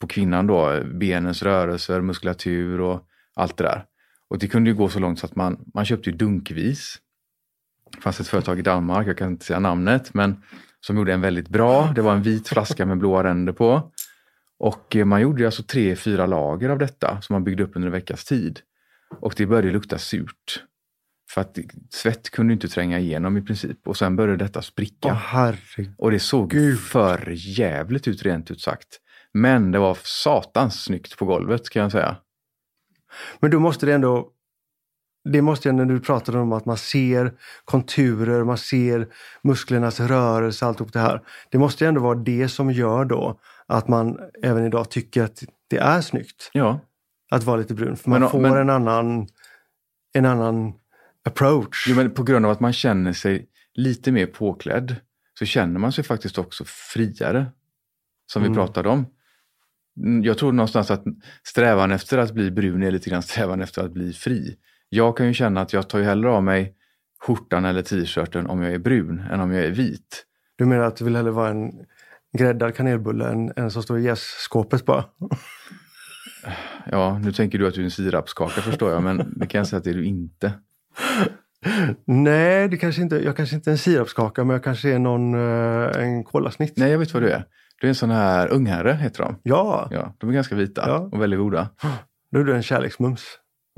på 0.00 0.06
kvinnan 0.06 0.46
då 0.46 0.80
benens 0.84 1.42
rörelser, 1.42 2.00
muskulatur 2.00 2.80
och 2.80 3.06
allt 3.34 3.56
det 3.56 3.64
där. 3.64 3.84
Och 4.28 4.38
det 4.38 4.48
kunde 4.48 4.70
ju 4.70 4.76
gå 4.76 4.88
så 4.88 4.98
långt 4.98 5.18
så 5.18 5.26
att 5.26 5.36
man, 5.36 5.64
man 5.74 5.84
köpte 5.84 6.10
ju 6.10 6.16
dunkvis. 6.16 6.98
Det 7.96 8.02
fanns 8.02 8.20
ett 8.20 8.28
företag 8.28 8.58
i 8.58 8.62
Danmark, 8.62 9.08
jag 9.08 9.18
kan 9.18 9.28
inte 9.28 9.44
säga 9.44 9.58
namnet, 9.58 10.14
men 10.14 10.42
som 10.80 10.96
gjorde 10.96 11.12
en 11.12 11.20
väldigt 11.20 11.48
bra. 11.48 11.92
Det 11.94 12.02
var 12.02 12.12
en 12.12 12.22
vit 12.22 12.48
flaska 12.48 12.86
med 12.86 12.98
blåa 12.98 13.24
ränder 13.24 13.52
på. 13.52 13.92
Och 14.62 14.96
eh, 14.96 15.04
man 15.04 15.20
gjorde 15.20 15.46
alltså 15.46 15.62
tre, 15.62 15.96
fyra 15.96 16.26
lager 16.26 16.68
av 16.68 16.78
detta 16.78 17.20
som 17.22 17.34
man 17.34 17.44
byggde 17.44 17.62
upp 17.62 17.76
under 17.76 17.86
en 17.86 17.92
veckas 17.92 18.24
tid. 18.24 18.60
Och 19.20 19.34
det 19.36 19.46
började 19.46 19.70
lukta 19.70 19.98
surt. 19.98 20.64
För 21.30 21.40
att 21.40 21.58
svett 21.90 22.30
kunde 22.30 22.52
inte 22.52 22.68
tränga 22.68 22.98
igenom 22.98 23.36
i 23.36 23.42
princip. 23.42 23.88
Och 23.88 23.96
sen 23.96 24.16
började 24.16 24.44
detta 24.44 24.62
spricka. 24.62 25.08
Oh, 25.08 25.52
och 25.98 26.10
det 26.10 26.18
såg 26.18 26.54
för 26.90 27.32
jävligt 27.36 28.08
ut 28.08 28.22
rent 28.22 28.50
ut 28.50 28.60
sagt. 28.60 29.00
Men 29.32 29.70
det 29.70 29.78
var 29.78 29.98
satans 30.02 30.84
snyggt 30.84 31.16
på 31.16 31.24
golvet 31.24 31.70
kan 31.70 31.82
jag 31.82 31.92
säga. 31.92 32.16
Men 33.40 33.50
då 33.50 33.60
måste 33.60 33.86
det 33.86 33.94
ändå 33.94 34.32
det 35.24 35.42
måste 35.42 35.68
ju 35.68 35.72
när 35.72 35.84
du 35.84 36.00
pratade 36.00 36.38
om 36.38 36.52
att 36.52 36.64
man 36.64 36.76
ser 36.76 37.32
konturer, 37.64 38.44
man 38.44 38.58
ser 38.58 39.08
musklernas 39.42 40.00
rörelse, 40.00 40.66
allt 40.66 40.92
det 40.92 41.00
här. 41.00 41.22
Det 41.50 41.58
måste 41.58 41.84
ju 41.84 41.88
ändå 41.88 42.00
vara 42.00 42.14
det 42.14 42.48
som 42.48 42.70
gör 42.70 43.04
då 43.04 43.40
att 43.72 43.88
man 43.88 44.18
även 44.42 44.66
idag 44.66 44.90
tycker 44.90 45.22
att 45.22 45.44
det 45.68 45.78
är 45.78 46.00
snyggt. 46.00 46.50
Ja. 46.52 46.80
Att 47.30 47.44
vara 47.44 47.56
lite 47.56 47.74
brun. 47.74 47.96
För 47.96 48.10
man 48.10 48.20
men, 48.20 48.30
får 48.30 48.40
men, 48.40 48.56
en 48.56 48.70
annan 48.70 49.26
en 50.12 50.26
annan 50.26 50.72
approach. 51.24 51.86
Jo, 51.88 51.96
men 51.96 52.10
på 52.10 52.22
grund 52.22 52.46
av 52.46 52.52
att 52.52 52.60
man 52.60 52.72
känner 52.72 53.12
sig 53.12 53.48
lite 53.74 54.12
mer 54.12 54.26
påklädd 54.26 54.96
så 55.38 55.44
känner 55.44 55.80
man 55.80 55.92
sig 55.92 56.04
faktiskt 56.04 56.38
också 56.38 56.64
friare. 56.66 57.46
Som 58.26 58.42
mm. 58.42 58.52
vi 58.52 58.56
pratade 58.56 58.88
om. 58.88 59.06
Mm, 59.96 60.24
jag 60.24 60.38
tror 60.38 60.52
någonstans 60.52 60.90
att 60.90 61.04
strävan 61.42 61.92
efter 61.92 62.18
att 62.18 62.34
bli 62.34 62.50
brun 62.50 62.82
är 62.82 62.90
lite 62.90 63.10
grann 63.10 63.22
strävan 63.22 63.60
efter 63.60 63.84
att 63.84 63.92
bli 63.92 64.12
fri. 64.12 64.56
Jag 64.88 65.16
kan 65.16 65.26
ju 65.26 65.34
känna 65.34 65.60
att 65.60 65.72
jag 65.72 65.88
tar 65.88 65.98
ju 65.98 66.04
hellre 66.04 66.30
av 66.30 66.42
mig 66.42 66.74
skjortan 67.20 67.64
eller 67.64 67.82
t-shirten 67.82 68.46
om 68.46 68.62
jag 68.62 68.72
är 68.72 68.78
brun 68.78 69.18
än 69.30 69.40
om 69.40 69.52
jag 69.52 69.64
är 69.64 69.70
vit. 69.70 70.26
Du 70.56 70.64
menar 70.64 70.84
att 70.84 70.96
du 70.96 71.04
vill 71.04 71.16
hellre 71.16 71.30
vara 71.30 71.50
en 71.50 71.72
gräddad 72.38 72.74
kanelbulle 72.74 73.28
än 73.28 73.52
en 73.56 73.70
som 73.70 73.82
står 73.82 73.98
i 73.98 74.02
jässkåpet 74.02 74.84
bara? 74.84 75.04
Ja, 76.90 77.18
nu 77.18 77.32
tänker 77.32 77.58
du 77.58 77.68
att 77.68 77.74
du 77.74 77.80
är 77.80 77.84
en 77.84 77.90
sirapskaka 77.90 78.60
förstår 78.60 78.90
jag, 78.90 79.02
men 79.02 79.34
det 79.36 79.46
kan 79.46 79.58
jag 79.58 79.68
säga 79.68 79.78
att 79.78 79.84
det 79.84 79.90
är 79.90 79.94
du 79.94 80.04
inte. 80.04 80.52
Nej, 82.04 82.68
det 82.68 82.76
kanske 82.76 83.02
inte, 83.02 83.16
jag 83.16 83.36
kanske 83.36 83.56
inte 83.56 83.70
är 83.70 83.72
en 83.72 83.78
sirapskaka, 83.78 84.44
men 84.44 84.54
jag 84.54 84.64
kanske 84.64 84.88
är 84.88 84.98
någon, 84.98 85.34
eh, 85.34 86.02
en 86.02 86.24
kolasnitt. 86.24 86.72
Nej, 86.76 86.90
jag 86.90 86.98
vet 86.98 87.14
vad 87.14 87.22
du 87.22 87.30
är. 87.30 87.44
Du 87.80 87.86
är 87.86 87.88
en 87.88 87.94
sån 87.94 88.10
här 88.10 88.52
ungherre, 88.52 88.92
heter 88.92 89.22
de. 89.22 89.36
Ja. 89.42 89.88
ja 89.90 90.14
de 90.18 90.30
är 90.30 90.34
ganska 90.34 90.54
vita 90.54 90.84
ja. 90.86 91.08
och 91.12 91.22
väldigt 91.22 91.40
goda. 91.40 91.68
Då 92.30 92.40
är 92.40 92.44
du 92.44 92.54
en 92.54 92.62
kärleksmums. 92.62 93.22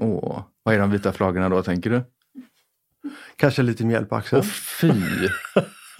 Åh, 0.02 0.42
vad 0.62 0.74
är 0.74 0.78
de 0.78 0.90
vita 0.90 1.12
flagorna 1.12 1.48
då, 1.48 1.62
tänker 1.62 1.90
du? 1.90 2.02
Kanske 3.36 3.62
lite 3.62 3.84
mjäll 3.84 4.06
på 4.06 4.16
axeln. 4.16 4.42
Åh 4.44 4.48
fy! 4.80 4.92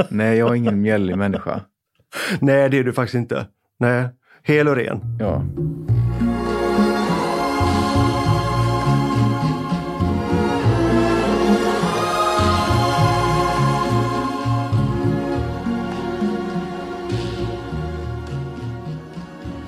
Nej, 0.08 0.38
jag 0.38 0.50
är 0.50 0.54
ingen 0.54 0.80
mjällig 0.80 1.18
människa. 1.18 1.60
Nej, 2.40 2.70
det 2.70 2.78
är 2.78 2.84
du 2.84 2.92
faktiskt 2.92 3.14
inte. 3.14 3.46
Nej, 3.78 4.08
hel 4.42 4.68
och 4.68 4.76
ren. 4.76 5.00
Ja. 5.18 5.44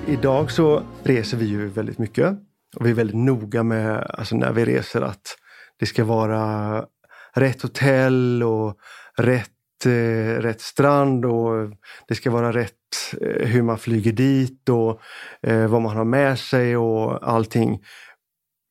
Idag 0.07 0.51
så 0.51 0.83
reser 1.03 1.37
vi 1.37 1.45
ju 1.45 1.67
väldigt 1.67 1.97
mycket 1.97 2.37
och 2.75 2.85
vi 2.85 2.89
är 2.89 2.93
väldigt 2.93 3.15
noga 3.15 3.63
med, 3.63 4.07
alltså 4.09 4.35
när 4.35 4.51
vi 4.51 4.65
reser, 4.65 5.01
att 5.01 5.35
det 5.79 5.85
ska 5.85 6.03
vara 6.03 6.85
rätt 7.33 7.61
hotell 7.61 8.43
och 8.43 8.77
rätt 9.17 9.51
eh, 9.85 10.41
rätt 10.41 10.61
strand 10.61 11.25
och 11.25 11.69
det 12.07 12.15
ska 12.15 12.31
vara 12.31 12.51
rätt 12.53 12.73
eh, 13.21 13.47
hur 13.47 13.61
man 13.61 13.77
flyger 13.77 14.11
dit 14.11 14.69
och 14.69 15.01
eh, 15.41 15.67
vad 15.67 15.81
man 15.81 15.97
har 15.97 16.05
med 16.05 16.39
sig 16.39 16.77
och 16.77 17.29
allting. 17.29 17.79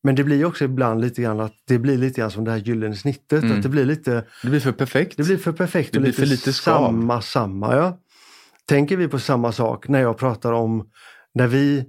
Men 0.02 0.14
det 0.14 0.24
blir 0.24 0.44
också 0.44 0.64
ibland 0.64 1.00
lite 1.00 1.22
grann 1.22 1.40
att 1.40 1.54
det 1.68 1.78
blir 1.78 1.98
lite 1.98 2.20
grann 2.20 2.30
som 2.30 2.44
det 2.44 2.50
här 2.50 2.58
gyllene 2.58 2.96
snittet. 2.96 3.42
Mm. 3.42 3.56
Att 3.56 3.62
det 3.62 3.68
blir 3.68 3.84
lite 3.84 4.24
Det 4.42 4.48
blir 4.48 4.60
för 4.60 4.72
perfekt. 4.72 5.16
det 5.16 5.22
blir 5.22 5.36
för 5.36 5.52
perfekt 5.52 5.92
Det 5.92 5.98
och 5.98 6.02
blir 6.02 6.10
lite, 6.10 6.20
för 6.22 6.26
lite 6.26 6.52
samma, 6.52 7.22
samma. 7.22 7.76
Ja. 7.76 7.98
Tänker 8.68 8.96
vi 8.96 9.08
på 9.08 9.18
samma 9.18 9.52
sak 9.52 9.88
när 9.88 10.00
jag 10.00 10.16
pratar 10.18 10.52
om 10.52 10.88
när 11.34 11.46
vi 11.46 11.84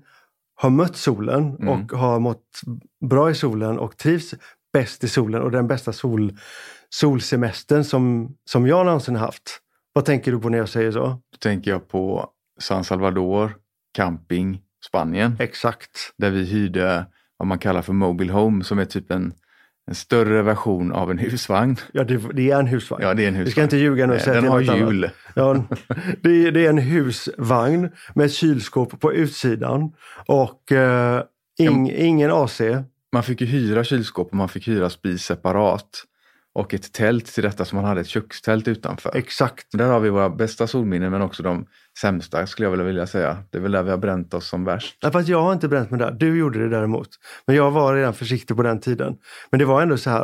har 0.55 0.69
mött 0.69 0.97
solen 0.97 1.55
Mm. 1.55 1.67
och 1.67 1.91
har 1.99 2.19
mått 2.19 2.61
bra 3.09 3.31
i 3.31 3.35
solen 3.35 3.79
och 3.79 3.97
trivs 3.97 4.33
bäst 4.73 5.03
i 5.03 5.07
solen 5.07 5.41
och 5.41 5.51
den 5.51 5.67
bästa 5.67 5.93
sol, 5.93 6.37
solsemestern 6.89 7.83
som, 7.83 8.35
som 8.45 8.67
jag 8.67 8.85
någonsin 8.85 9.15
haft. 9.15 9.59
Vad 9.93 10.05
tänker 10.05 10.31
du 10.31 10.39
på 10.39 10.49
när 10.49 10.57
jag 10.57 10.69
säger 10.69 10.91
så? 10.91 11.07
Då 11.07 11.37
tänker 11.39 11.71
jag 11.71 11.87
på 11.87 12.29
San 12.59 12.83
Salvador, 12.83 13.55
camping, 13.93 14.61
Spanien. 14.85 15.37
Exakt. 15.39 16.13
Där 16.17 16.31
vi 16.31 16.45
hyrde 16.45 17.05
vad 17.37 17.47
man 17.47 17.59
kallar 17.59 17.81
för 17.81 17.93
Mobile 17.93 18.33
Home 18.33 18.63
som 18.63 18.79
är 18.79 18.85
typ 18.85 19.11
en, 19.11 19.33
en 19.87 19.95
större 19.95 20.41
version 20.41 20.91
av 20.91 21.11
en 21.11 21.17
husvagn. 21.17 21.77
Ja, 21.91 22.03
det, 22.03 22.17
det 22.33 22.51
är 22.51 22.59
en 22.59 22.67
husvagn. 22.67 23.03
Ja, 23.03 23.13
det 23.13 23.23
är 23.23 23.27
en 23.27 23.35
husvagn. 23.35 23.45
Vi 23.45 23.51
ska 23.51 23.63
inte 23.63 23.77
ljuga 23.77 24.05
nu 24.05 24.13
och 24.13 24.21
säga 24.21 24.41
Den 24.41 24.51
har 24.51 24.61
hjul. 24.61 25.09
Ja, 25.35 25.63
det, 26.21 26.51
det 26.51 26.65
är 26.65 26.69
en 26.69 26.77
husvagn 26.77 27.89
med 28.15 28.25
ett 28.25 28.33
kylskåp 28.33 28.99
på 28.99 29.13
utsidan 29.13 29.91
och 30.27 30.71
eh, 30.71 31.23
ing, 31.57 31.91
ingen 31.91 32.31
AC. 32.31 32.61
Man 33.13 33.23
fick 33.23 33.41
ju 33.41 33.47
hyra 33.47 33.83
kylskåp 33.83 34.27
och 34.29 34.37
man 34.37 34.49
fick 34.49 34.67
hyra 34.67 34.89
spis 34.89 35.23
separat. 35.23 36.03
Och 36.57 36.73
ett 36.73 36.93
tält 36.93 37.25
till 37.25 37.43
detta 37.43 37.65
som 37.65 37.75
man 37.75 37.85
hade 37.85 38.01
ett 38.01 38.07
kökstält 38.07 38.67
utanför. 38.67 39.11
Exakt. 39.15 39.67
Där 39.71 39.87
har 39.87 39.99
vi 39.99 40.09
våra 40.09 40.29
bästa 40.29 40.67
solminnen 40.67 41.11
men 41.11 41.21
också 41.21 41.43
de 41.43 41.65
sämsta 42.01 42.47
skulle 42.47 42.67
jag 42.67 42.77
vilja 42.77 43.07
säga. 43.07 43.37
Det 43.49 43.57
är 43.57 43.61
väl 43.61 43.71
där 43.71 43.83
vi 43.83 43.89
har 43.89 43.97
bränt 43.97 44.33
oss 44.33 44.47
som 44.47 44.63
värst. 44.63 44.97
Ja, 45.01 45.11
fast 45.11 45.27
jag 45.27 45.41
har 45.41 45.53
inte 45.53 45.67
bränt 45.67 45.91
mig 45.91 45.99
där. 45.99 46.11
Du 46.11 46.37
gjorde 46.37 46.59
det 46.59 46.69
däremot. 46.69 47.09
Men 47.47 47.55
jag 47.55 47.71
var 47.71 47.95
redan 47.95 48.13
försiktig 48.13 48.55
på 48.55 48.63
den 48.63 48.79
tiden. 48.79 49.15
Men 49.51 49.59
det 49.59 49.65
var 49.65 49.81
ändå 49.81 49.97
så 49.97 50.09
här. 50.09 50.23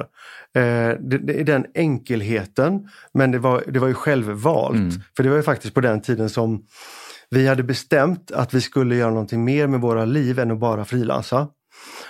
Eh, 0.56 0.98
det, 1.00 1.18
det 1.18 1.44
den 1.44 1.66
enkelheten. 1.76 2.90
Men 3.14 3.32
det 3.32 3.40
var, 3.40 3.64
det 3.68 3.80
var 3.80 3.88
ju 3.88 3.94
självvalt. 3.94 4.76
Mm. 4.76 4.92
För 5.16 5.24
det 5.24 5.30
var 5.30 5.38
ju 5.38 5.44
faktiskt 5.44 5.74
på 5.74 5.82
den 5.82 6.02
tiden 6.02 6.30
som 6.30 6.64
vi 7.30 7.48
hade 7.48 7.64
bestämt 7.64 8.32
att 8.32 8.54
vi 8.54 8.62
skulle 8.62 8.96
göra 8.96 9.10
någonting 9.10 9.44
mer 9.44 9.68
med 9.68 9.82
våra 9.82 10.06
liv 10.06 10.40
än 10.40 10.52
att 10.52 10.60
bara 10.60 10.86
frilansa. 10.86 11.48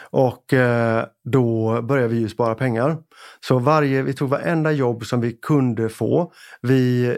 Och 0.10 0.54
eh, 0.54 1.06
då 1.24 1.82
började 1.82 2.08
vi 2.08 2.20
ju 2.20 2.30
spara 2.30 2.56
pengar. 2.56 2.98
Så 3.48 3.60
varje, 3.60 4.02
vi 4.02 4.14
tog 4.14 4.30
varenda 4.30 4.72
jobb 4.72 5.06
som 5.06 5.22
vi 5.22 5.32
kunde 5.32 5.90
få. 5.90 6.34
Vi 6.62 7.18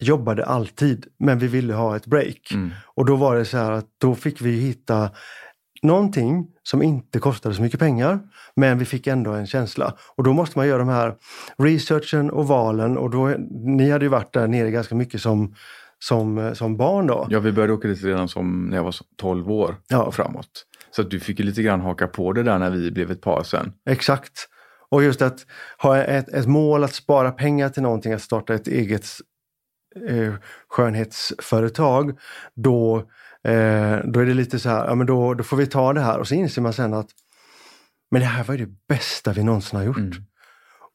jobbade 0.00 0.44
alltid, 0.44 1.06
men 1.18 1.38
vi 1.38 1.46
ville 1.46 1.74
ha 1.74 1.96
ett 1.96 2.06
break. 2.06 2.50
Mm. 2.54 2.70
Och 2.94 3.04
då 3.06 3.16
var 3.16 3.36
det 3.36 3.44
så 3.44 3.56
här 3.58 3.72
att 3.72 3.86
då 4.00 4.14
fick 4.14 4.40
vi 4.40 4.50
hitta 4.50 5.10
någonting 5.82 6.46
som 6.62 6.82
inte 6.82 7.18
kostade 7.18 7.54
så 7.54 7.62
mycket 7.62 7.80
pengar, 7.80 8.20
men 8.56 8.78
vi 8.78 8.84
fick 8.84 9.06
ändå 9.06 9.30
en 9.32 9.46
känsla. 9.46 9.94
Och 10.16 10.24
då 10.24 10.32
måste 10.32 10.58
man 10.58 10.68
göra 10.68 10.78
de 10.78 10.88
här 10.88 11.14
researchen 11.58 12.30
och 12.30 12.48
valen 12.48 12.98
och 12.98 13.10
då, 13.10 13.26
ni 13.50 13.90
hade 13.90 14.04
ju 14.04 14.08
varit 14.08 14.32
där 14.32 14.46
nere 14.46 14.70
ganska 14.70 14.94
mycket 14.94 15.20
som, 15.20 15.54
som, 15.98 16.54
som 16.54 16.76
barn 16.76 17.06
då. 17.06 17.26
Ja, 17.30 17.40
vi 17.40 17.52
började 17.52 17.72
åka 17.72 17.88
dit 17.88 18.04
redan 18.04 18.28
som 18.28 18.66
när 18.66 18.76
jag 18.76 18.84
var 18.84 18.94
12 19.16 19.50
år 19.50 19.76
Ja. 19.88 20.02
och 20.02 20.14
framåt. 20.14 20.66
Så 20.96 21.02
att 21.02 21.10
du 21.10 21.20
fick 21.20 21.38
ju 21.38 21.44
lite 21.44 21.62
grann 21.62 21.80
haka 21.80 22.06
på 22.06 22.32
det 22.32 22.42
där 22.42 22.58
när 22.58 22.70
vi 22.70 22.90
blev 22.90 23.10
ett 23.10 23.20
par 23.20 23.42
sen. 23.42 23.72
Exakt. 23.90 24.48
Och 24.88 25.02
just 25.02 25.22
att 25.22 25.46
ha 25.78 25.98
ett, 25.98 26.28
ett 26.28 26.46
mål 26.46 26.84
att 26.84 26.94
spara 26.94 27.32
pengar 27.32 27.68
till 27.68 27.82
någonting, 27.82 28.12
att 28.12 28.22
starta 28.22 28.54
ett 28.54 28.68
eget 28.68 29.06
eh, 30.08 30.34
skönhetsföretag, 30.68 32.18
då, 32.54 32.96
eh, 33.44 33.98
då 34.04 34.20
är 34.20 34.26
det 34.26 34.34
lite 34.34 34.58
så 34.58 34.68
här, 34.68 34.86
ja 34.86 34.94
men 34.94 35.06
då, 35.06 35.34
då 35.34 35.44
får 35.44 35.56
vi 35.56 35.66
ta 35.66 35.92
det 35.92 36.00
här 36.00 36.18
och 36.18 36.28
så 36.28 36.34
inser 36.34 36.62
man 36.62 36.72
sen 36.72 36.94
att 36.94 37.08
men 38.10 38.20
det 38.20 38.26
här 38.26 38.44
var 38.44 38.54
ju 38.54 38.66
det 38.66 38.72
bästa 38.88 39.32
vi 39.32 39.42
någonsin 39.42 39.78
har 39.78 39.86
gjort. 39.86 39.96
Mm. 39.96 40.24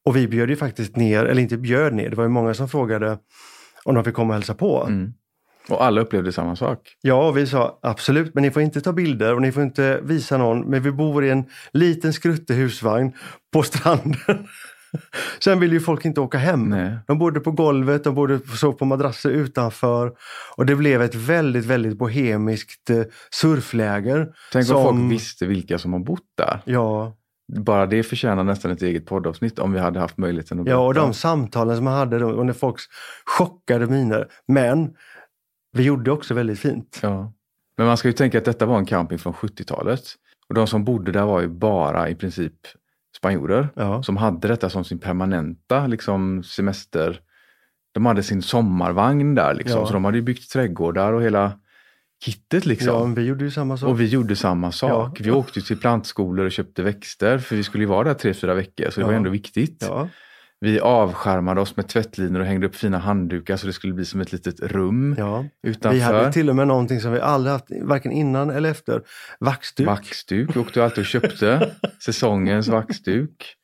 Och 0.05 0.15
vi 0.15 0.27
bjöd 0.27 0.49
ju 0.49 0.55
faktiskt 0.55 0.95
ner, 0.95 1.25
eller 1.25 1.41
inte 1.41 1.57
bjöd 1.57 1.93
ner, 1.93 2.09
det 2.09 2.15
var 2.15 2.23
ju 2.23 2.29
många 2.29 2.53
som 2.53 2.69
frågade 2.69 3.17
om 3.83 3.95
de 3.95 4.03
fick 4.03 4.15
komma 4.15 4.27
och 4.27 4.33
hälsa 4.33 4.53
på. 4.53 4.85
Mm. 4.87 5.13
Och 5.69 5.83
alla 5.85 6.01
upplevde 6.01 6.31
samma 6.31 6.55
sak. 6.55 6.79
Ja, 7.01 7.27
och 7.27 7.37
vi 7.37 7.47
sa 7.47 7.79
absolut, 7.81 8.33
men 8.33 8.41
ni 8.43 8.51
får 8.51 8.61
inte 8.61 8.81
ta 8.81 8.93
bilder 8.93 9.35
och 9.35 9.41
ni 9.41 9.51
får 9.51 9.63
inte 9.63 9.99
visa 10.03 10.37
någon. 10.37 10.61
Men 10.61 10.83
vi 10.83 10.91
bor 10.91 11.25
i 11.25 11.29
en 11.29 11.45
liten 11.73 12.13
skruttig 12.13 12.53
husvagn 12.55 13.13
på 13.53 13.63
stranden. 13.63 14.15
Sen 15.43 15.59
vill 15.59 15.73
ju 15.73 15.79
folk 15.79 16.05
inte 16.05 16.21
åka 16.21 16.37
hem. 16.37 16.69
Nej. 16.69 16.97
De 17.07 17.17
bodde 17.19 17.39
på 17.39 17.51
golvet, 17.51 18.03
de 18.03 18.15
bodde 18.15 18.39
sov 18.39 18.71
på 18.73 18.85
madrasser 18.85 19.29
utanför. 19.29 20.11
Och 20.55 20.65
det 20.65 20.75
blev 20.75 21.01
ett 21.01 21.15
väldigt, 21.15 21.65
väldigt 21.65 21.97
bohemiskt 21.97 22.89
eh, 22.89 23.01
surfläger. 23.31 24.27
Tänk 24.51 24.63
om 24.63 24.75
som- 24.75 24.83
folk 24.83 25.11
visste 25.11 25.45
vilka 25.45 25.77
som 25.77 25.93
har 25.93 25.99
bott 25.99 26.23
där. 26.37 26.61
Ja, 26.65 27.15
Bara 27.57 27.85
det 27.85 28.03
förtjänar 28.03 28.43
nästan 28.43 28.71
ett 28.71 28.81
eget 28.81 29.05
poddavsnitt 29.05 29.59
om 29.59 29.71
vi 29.73 29.79
hade 29.79 29.99
haft 29.99 30.17
möjligheten 30.17 30.59
att 30.59 30.67
ja, 30.67 30.77
och 30.77 30.93
de 30.93 31.13
samtalen 31.13 31.75
som 31.75 31.85
man 31.85 31.93
hade 31.93 32.25
och 32.25 32.45
när 32.45 32.53
folks 32.53 32.83
chockade 33.25 33.87
miner. 33.87 34.27
Men 34.47 34.89
vi 35.71 35.83
gjorde 35.83 36.11
också 36.11 36.33
väldigt 36.33 36.59
fint. 36.59 36.99
Ja. 37.03 37.33
Men 37.77 37.87
man 37.87 37.97
ska 37.97 38.07
ju 38.07 38.13
tänka 38.13 38.37
att 38.37 38.45
detta 38.45 38.65
var 38.65 38.77
en 38.77 38.85
camping 38.85 39.19
från 39.19 39.33
70-talet. 39.33 40.01
Och 40.47 40.55
de 40.55 40.67
som 40.67 40.83
bodde 40.85 41.11
där 41.11 41.25
var 41.25 41.41
ju 41.41 41.47
bara 41.47 42.09
i 42.09 42.15
princip 42.15 42.53
spanjorer. 43.17 43.69
Ja. 43.75 44.03
Som 44.03 44.17
hade 44.17 44.47
detta 44.47 44.69
som 44.69 44.83
sin 44.83 44.99
permanenta 44.99 45.87
liksom, 45.87 46.43
semester. 46.43 47.21
De 47.91 48.05
hade 48.05 48.23
sin 48.23 48.41
sommarvagn 48.41 49.35
där 49.35 49.53
liksom. 49.53 49.79
Ja. 49.79 49.87
Så 49.87 49.93
de 49.93 50.05
hade 50.05 50.17
ju 50.17 50.23
byggt 50.23 50.51
trädgårdar 50.51 51.13
och 51.13 51.23
hela 51.23 51.59
kittet 52.25 52.65
Ja, 52.65 52.69
liksom. 52.69 53.01
men 53.01 53.13
vi 53.15 53.25
gjorde 53.25 53.43
ju 53.45 53.51
samma 53.51 53.77
sak. 53.77 53.89
Och 53.89 54.01
vi 54.01 54.05
gjorde 54.05 54.35
samma 54.35 54.71
sak. 54.71 55.19
Ja. 55.19 55.23
Vi 55.23 55.31
åkte 55.31 55.61
till 55.61 55.79
plantskolor 55.79 56.45
och 56.45 56.51
köpte 56.51 56.83
växter 56.83 57.37
för 57.37 57.55
vi 57.55 57.63
skulle 57.63 57.83
ju 57.83 57.87
vara 57.87 58.03
där 58.03 58.13
tre, 58.13 58.33
fyra 58.33 58.53
veckor 58.53 58.89
så 58.89 58.99
det 58.99 59.05
var 59.05 59.13
Ja. 59.13 59.17
ändå 59.17 59.29
viktigt. 59.29 59.89
Vi 60.61 60.79
avskärmade 60.79 61.61
oss 61.61 61.75
med 61.77 61.87
tvättlinor 61.87 62.39
och 62.39 62.45
hängde 62.45 62.67
upp 62.67 62.75
fina 62.75 62.97
handdukar 62.97 63.57
så 63.57 63.67
det 63.67 63.73
skulle 63.73 63.93
bli 63.93 64.05
som 64.05 64.21
ett 64.21 64.31
litet 64.31 64.59
rum 64.59 65.15
ja. 65.17 65.45
utanför. 65.63 65.95
Vi 65.95 66.01
hade 66.01 66.31
till 66.31 66.49
och 66.49 66.55
med 66.55 66.67
någonting 66.67 67.01
som 67.01 67.11
vi 67.11 67.19
aldrig 67.19 67.51
haft, 67.51 67.65
varken 67.81 68.11
innan 68.11 68.49
eller 68.49 68.71
efter. 68.71 69.01
Vaxduk. 69.39 69.87
Vaxduk 69.87 70.57
åkte 70.57 70.83
alltid 70.83 70.99
och 70.99 71.05
köpte. 71.05 71.75
Säsongens 72.05 72.67
vaxduk. 72.67 73.55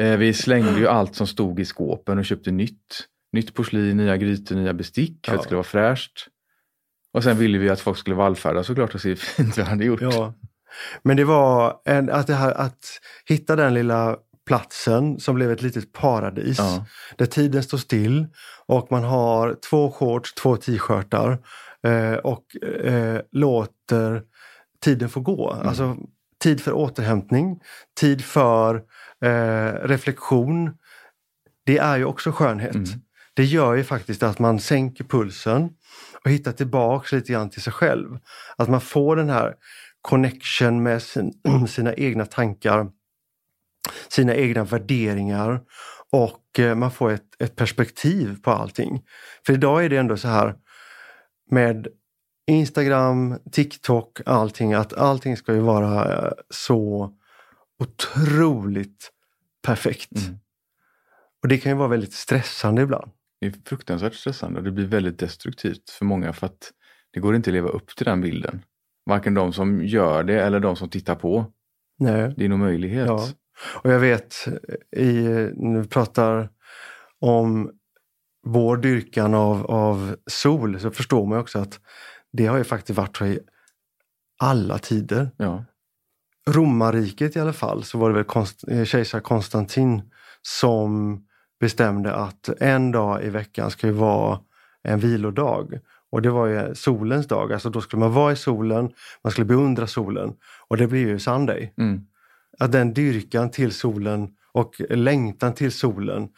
Eh, 0.00 0.16
vi 0.16 0.32
slängde 0.32 0.78
ju 0.78 0.88
allt 0.88 1.14
som 1.14 1.26
stod 1.26 1.60
i 1.60 1.64
skåpen 1.64 2.18
och 2.18 2.24
köpte 2.24 2.50
nytt. 2.50 3.08
Nytt 3.32 3.54
porslin, 3.54 3.96
nya 3.96 4.16
grytor, 4.16 4.54
nya 4.56 4.74
bestick 4.74 5.26
för 5.26 5.32
att 5.32 5.34
Ja. 5.34 5.36
det 5.36 5.42
skulle 5.42 5.56
vara 5.56 5.64
fräscht. 5.64 6.26
Och 7.12 7.24
sen 7.24 7.36
ville 7.36 7.58
vi 7.58 7.70
att 7.70 7.80
folk 7.80 7.98
skulle 7.98 8.16
vallfärda 8.16 8.64
såklart 8.64 8.94
och 8.94 9.00
se 9.00 9.08
hur 9.08 9.16
fint 9.36 9.58
vi 9.58 9.62
hade 9.62 9.84
gjort. 9.84 10.00
Ja. 10.00 10.34
Men 11.02 11.16
det 11.16 11.24
var 11.24 11.80
en, 11.84 12.10
att, 12.10 12.26
det 12.26 12.34
här, 12.34 12.52
att 12.52 13.00
hitta 13.28 13.56
den 13.56 13.74
lilla 13.74 14.16
platsen 14.46 15.20
som 15.20 15.34
blev 15.34 15.52
ett 15.52 15.62
litet 15.62 15.92
paradis. 15.92 16.58
Ja. 16.58 16.86
Där 17.16 17.26
tiden 17.26 17.62
står 17.62 17.78
still 17.78 18.26
och 18.66 18.90
man 18.90 19.04
har 19.04 19.56
två 19.70 19.90
shorts, 19.90 20.34
två 20.34 20.56
t-shirtar 20.56 21.38
eh, 21.86 22.14
och 22.14 22.56
eh, 22.84 23.20
låter 23.32 24.22
tiden 24.84 25.08
få 25.08 25.20
gå. 25.20 25.52
Mm. 25.52 25.68
Alltså 25.68 25.96
tid 26.42 26.60
för 26.60 26.72
återhämtning, 26.72 27.60
tid 28.00 28.24
för 28.24 28.82
eh, 29.24 29.72
reflektion. 29.88 30.74
Det 31.66 31.78
är 31.78 31.96
ju 31.96 32.04
också 32.04 32.32
skönhet. 32.32 32.74
Mm. 32.74 32.88
Det 33.34 33.44
gör 33.44 33.74
ju 33.74 33.84
faktiskt 33.84 34.22
att 34.22 34.38
man 34.38 34.60
sänker 34.60 35.04
pulsen 35.04 35.70
och 36.24 36.30
hittar 36.30 36.52
tillbaks 36.52 37.12
lite 37.12 37.32
grann 37.32 37.50
till 37.50 37.62
sig 37.62 37.72
själv. 37.72 38.18
Att 38.56 38.68
man 38.68 38.80
får 38.80 39.16
den 39.16 39.30
här 39.30 39.54
connection 40.02 40.82
med 40.82 41.02
sin, 41.02 41.32
sina 41.68 41.94
egna 41.94 42.26
tankar, 42.26 42.86
sina 44.08 44.34
egna 44.34 44.64
värderingar 44.64 45.60
och 46.12 46.58
eh, 46.58 46.74
man 46.74 46.90
får 46.90 47.10
ett, 47.10 47.42
ett 47.42 47.56
perspektiv 47.56 48.42
på 48.42 48.50
allting. 48.50 49.02
För 49.46 49.52
idag 49.52 49.84
är 49.84 49.88
det 49.88 49.96
ändå 49.96 50.16
så 50.16 50.28
här 50.28 50.54
med 51.50 51.88
Instagram, 52.46 53.38
TikTok, 53.52 54.20
allting, 54.26 54.72
att 54.72 54.92
allting 54.92 55.36
ska 55.36 55.54
ju 55.54 55.60
vara 55.60 56.16
eh, 56.26 56.32
så 56.50 57.10
otroligt 57.78 59.10
perfekt. 59.62 60.26
Mm. 60.26 60.38
Och 61.42 61.48
det 61.48 61.58
kan 61.58 61.72
ju 61.72 61.78
vara 61.78 61.88
väldigt 61.88 62.12
stressande 62.12 62.82
ibland. 62.82 63.10
Det 63.40 63.46
är 63.46 63.54
fruktansvärt 63.64 64.14
stressande 64.14 64.58
och 64.58 64.64
det 64.64 64.70
blir 64.70 64.86
väldigt 64.86 65.18
destruktivt 65.18 65.90
för 65.90 66.04
många 66.04 66.32
för 66.32 66.46
att 66.46 66.72
det 67.12 67.20
går 67.20 67.36
inte 67.36 67.50
att 67.50 67.54
leva 67.54 67.68
upp 67.68 67.96
till 67.96 68.04
den 68.04 68.20
bilden. 68.20 68.62
Varken 69.06 69.34
de 69.34 69.52
som 69.52 69.84
gör 69.84 70.24
det 70.24 70.42
eller 70.42 70.60
de 70.60 70.76
som 70.76 70.88
tittar 70.88 71.14
på. 71.14 71.46
Nej. 71.98 72.34
Det 72.36 72.44
är 72.44 72.48
nog 72.48 72.58
möjlighet. 72.58 73.06
Ja. 73.06 73.28
Och 73.62 73.90
jag 73.90 74.00
vet, 74.00 74.48
i, 74.96 75.12
när 75.54 75.80
vi 75.80 75.88
pratar 75.88 76.48
om 77.20 77.70
vår 78.46 78.76
dyrkan 78.76 79.34
av, 79.34 79.66
av 79.66 80.16
sol 80.26 80.80
så 80.80 80.90
förstår 80.90 81.26
man 81.26 81.38
också 81.38 81.58
att 81.58 81.80
det 82.32 82.46
har 82.46 82.58
ju 82.58 82.64
faktiskt 82.64 82.96
varit 82.96 83.16
så 83.16 83.26
i 83.26 83.38
alla 84.38 84.78
tider. 84.78 85.30
Ja. 85.36 85.64
Romarriket 86.50 87.36
i 87.36 87.40
alla 87.40 87.52
fall 87.52 87.84
så 87.84 87.98
var 87.98 88.08
det 88.08 88.14
väl 88.14 88.24
konst, 88.24 88.68
eh, 88.68 88.84
kejsar 88.84 89.20
Konstantin 89.20 90.02
som 90.42 91.20
bestämde 91.60 92.14
att 92.14 92.48
en 92.60 92.92
dag 92.92 93.24
i 93.24 93.30
veckan 93.30 93.70
ska 93.70 93.86
ju 93.86 93.92
vara 93.92 94.40
en 94.82 95.00
vilodag. 95.00 95.78
Och 96.10 96.22
det 96.22 96.30
var 96.30 96.46
ju 96.46 96.74
solens 96.74 97.26
dag, 97.26 97.52
alltså 97.52 97.70
då 97.70 97.80
skulle 97.80 98.00
man 98.00 98.12
vara 98.12 98.32
i 98.32 98.36
solen, 98.36 98.92
man 99.24 99.30
skulle 99.30 99.44
beundra 99.44 99.86
solen. 99.86 100.32
Och 100.68 100.76
det 100.76 100.86
blir 100.86 101.00
ju 101.00 101.18
Sunday. 101.18 101.72
Mm. 101.78 102.06
Att 102.58 102.72
den 102.72 102.94
dyrkan 102.94 103.50
till 103.50 103.72
solen 103.72 104.28
och 104.52 104.74
längtan 104.88 105.54
till 105.54 105.72
solen 105.72 106.28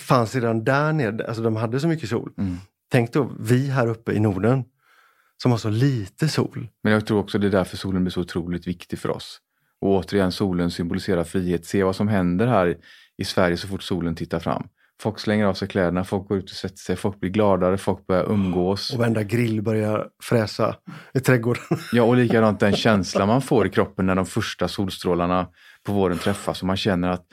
fanns 0.00 0.34
redan 0.34 0.64
där 0.64 0.92
nere. 0.92 1.26
Alltså 1.26 1.42
de 1.42 1.56
hade 1.56 1.80
så 1.80 1.88
mycket 1.88 2.08
sol. 2.08 2.32
Mm. 2.38 2.56
Tänk 2.90 3.12
då 3.12 3.30
vi 3.40 3.66
här 3.66 3.86
uppe 3.86 4.12
i 4.12 4.20
Norden 4.20 4.64
som 5.42 5.50
har 5.50 5.58
så 5.58 5.70
lite 5.70 6.28
sol. 6.28 6.68
Men 6.82 6.92
jag 6.92 7.06
tror 7.06 7.18
också 7.18 7.38
det 7.38 7.46
är 7.46 7.50
därför 7.50 7.76
solen 7.76 8.04
blir 8.04 8.12
så 8.12 8.20
otroligt 8.20 8.66
viktig 8.66 8.98
för 8.98 9.10
oss. 9.10 9.40
Och 9.80 9.90
återigen, 9.90 10.32
solen 10.32 10.70
symboliserar 10.70 11.24
frihet. 11.24 11.66
Se 11.66 11.82
vad 11.82 11.96
som 11.96 12.08
händer 12.08 12.46
här 12.46 12.76
i 13.16 13.24
Sverige 13.24 13.56
så 13.56 13.68
fort 13.68 13.82
solen 13.82 14.14
tittar 14.14 14.38
fram. 14.40 14.68
Folk 15.00 15.18
slänger 15.18 15.46
av 15.46 15.54
sig 15.54 15.68
kläderna, 15.68 16.04
folk 16.04 16.28
går 16.28 16.38
ut 16.38 16.50
och 16.50 16.56
sätter 16.56 16.76
sig, 16.76 16.96
folk 16.96 17.20
blir 17.20 17.30
gladare, 17.30 17.78
folk 17.78 18.06
börjar 18.06 18.24
umgås. 18.32 18.92
Och 18.92 18.98
varenda 18.98 19.22
grill 19.22 19.62
börjar 19.62 20.08
fräsa 20.22 20.76
i 21.14 21.20
trädgården. 21.20 21.62
Ja, 21.92 22.02
och 22.02 22.16
likadant 22.16 22.60
den 22.60 22.72
känslan 22.72 23.28
man 23.28 23.42
får 23.42 23.66
i 23.66 23.70
kroppen 23.70 24.06
när 24.06 24.14
de 24.14 24.26
första 24.26 24.68
solstrålarna 24.68 25.48
på 25.86 25.92
våren 25.92 26.18
träffas 26.18 26.60
och 26.60 26.66
man 26.66 26.76
känner 26.76 27.08
att 27.08 27.26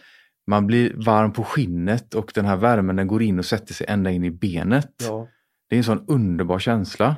man 0.47 0.67
blir 0.67 0.93
varm 1.06 1.34
på 1.34 1.43
skinnet 1.43 2.13
och 2.13 2.32
den 2.36 2.45
här 2.45 2.58
värmen 2.58 2.95
den 2.95 3.08
går 3.08 3.21
in 3.21 3.39
och 3.39 3.45
sätter 3.45 3.73
sig 3.73 3.88
ända 3.89 4.12
in 4.12 4.23
i 4.23 4.32
benet. 4.32 4.93
Ja. 5.03 5.27
Det 5.69 5.75
är 5.75 5.77
en 5.77 5.84
sån 5.84 6.06
underbar 6.08 6.60
känsla. 6.60 7.15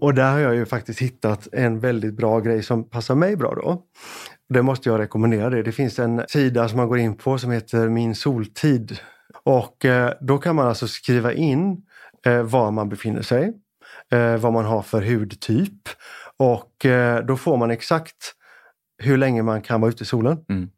Och 0.00 0.14
där 0.14 0.32
har 0.32 0.38
jag 0.38 0.54
ju 0.54 0.66
faktiskt 0.66 1.00
hittat 1.00 1.48
en 1.52 1.80
väldigt 1.80 2.14
bra 2.14 2.40
grej 2.40 2.62
som 2.62 2.90
passar 2.90 3.14
mig 3.14 3.36
bra 3.36 3.54
då. 3.54 3.82
Det 4.52 4.62
måste 4.62 4.88
jag 4.88 5.00
rekommendera. 5.00 5.50
Det, 5.50 5.62
det 5.62 5.72
finns 5.72 5.98
en 5.98 6.22
sida 6.28 6.68
som 6.68 6.76
man 6.76 6.88
går 6.88 6.98
in 6.98 7.16
på 7.16 7.38
som 7.38 7.50
heter 7.50 7.88
Min 7.88 8.14
soltid. 8.14 8.98
Och 9.44 9.84
eh, 9.84 10.12
då 10.20 10.38
kan 10.38 10.56
man 10.56 10.66
alltså 10.66 10.88
skriva 10.88 11.32
in 11.32 11.82
eh, 12.26 12.42
var 12.42 12.70
man 12.70 12.88
befinner 12.88 13.22
sig, 13.22 13.52
eh, 14.12 14.36
vad 14.36 14.52
man 14.52 14.64
har 14.64 14.82
för 14.82 15.02
hudtyp 15.02 15.88
och 16.36 16.86
då 17.24 17.36
får 17.36 17.56
man 17.56 17.70
exakt 17.70 18.34
hur 18.98 19.16
länge 19.16 19.42
man 19.42 19.62
kan 19.62 19.80
vara 19.80 19.90
ute 19.90 20.02
i 20.02 20.06
solen. 20.06 20.44
Mm. 20.48 20.70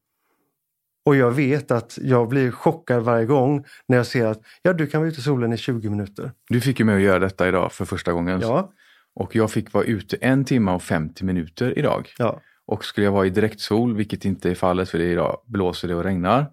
Och 1.04 1.16
jag 1.16 1.30
vet 1.30 1.70
att 1.70 1.98
jag 2.02 2.28
blir 2.28 2.50
chockad 2.50 3.02
varje 3.02 3.26
gång 3.26 3.64
när 3.88 3.96
jag 3.96 4.06
ser 4.06 4.26
att 4.26 4.40
ja, 4.62 4.72
du 4.72 4.86
kan 4.86 5.00
vara 5.00 5.08
ute 5.08 5.20
i 5.20 5.22
solen 5.22 5.52
i 5.52 5.56
20 5.56 5.90
minuter. 5.90 6.32
Du 6.48 6.60
fick 6.60 6.78
ju 6.78 6.84
med 6.84 6.96
att 6.96 7.02
göra 7.02 7.18
detta 7.18 7.48
idag 7.48 7.72
för 7.72 7.84
första 7.84 8.12
gången. 8.12 8.40
Ja, 8.40 8.72
Och 9.14 9.36
jag 9.36 9.50
fick 9.50 9.72
vara 9.72 9.84
ute 9.84 10.16
en 10.16 10.44
timme 10.44 10.70
och 10.70 10.82
50 10.82 11.24
minuter 11.24 11.78
idag. 11.78 12.12
ja. 12.18 12.40
Och 12.72 12.84
skulle 12.84 13.04
jag 13.04 13.12
vara 13.12 13.26
i 13.26 13.30
direktsol, 13.30 13.96
vilket 13.96 14.24
inte 14.24 14.50
är 14.50 14.54
fallet 14.54 14.88
för 14.88 14.98
det 14.98 15.04
är 15.04 15.12
idag 15.12 15.40
blåser 15.46 15.88
det 15.88 15.94
och 15.94 16.04
regnar, 16.04 16.46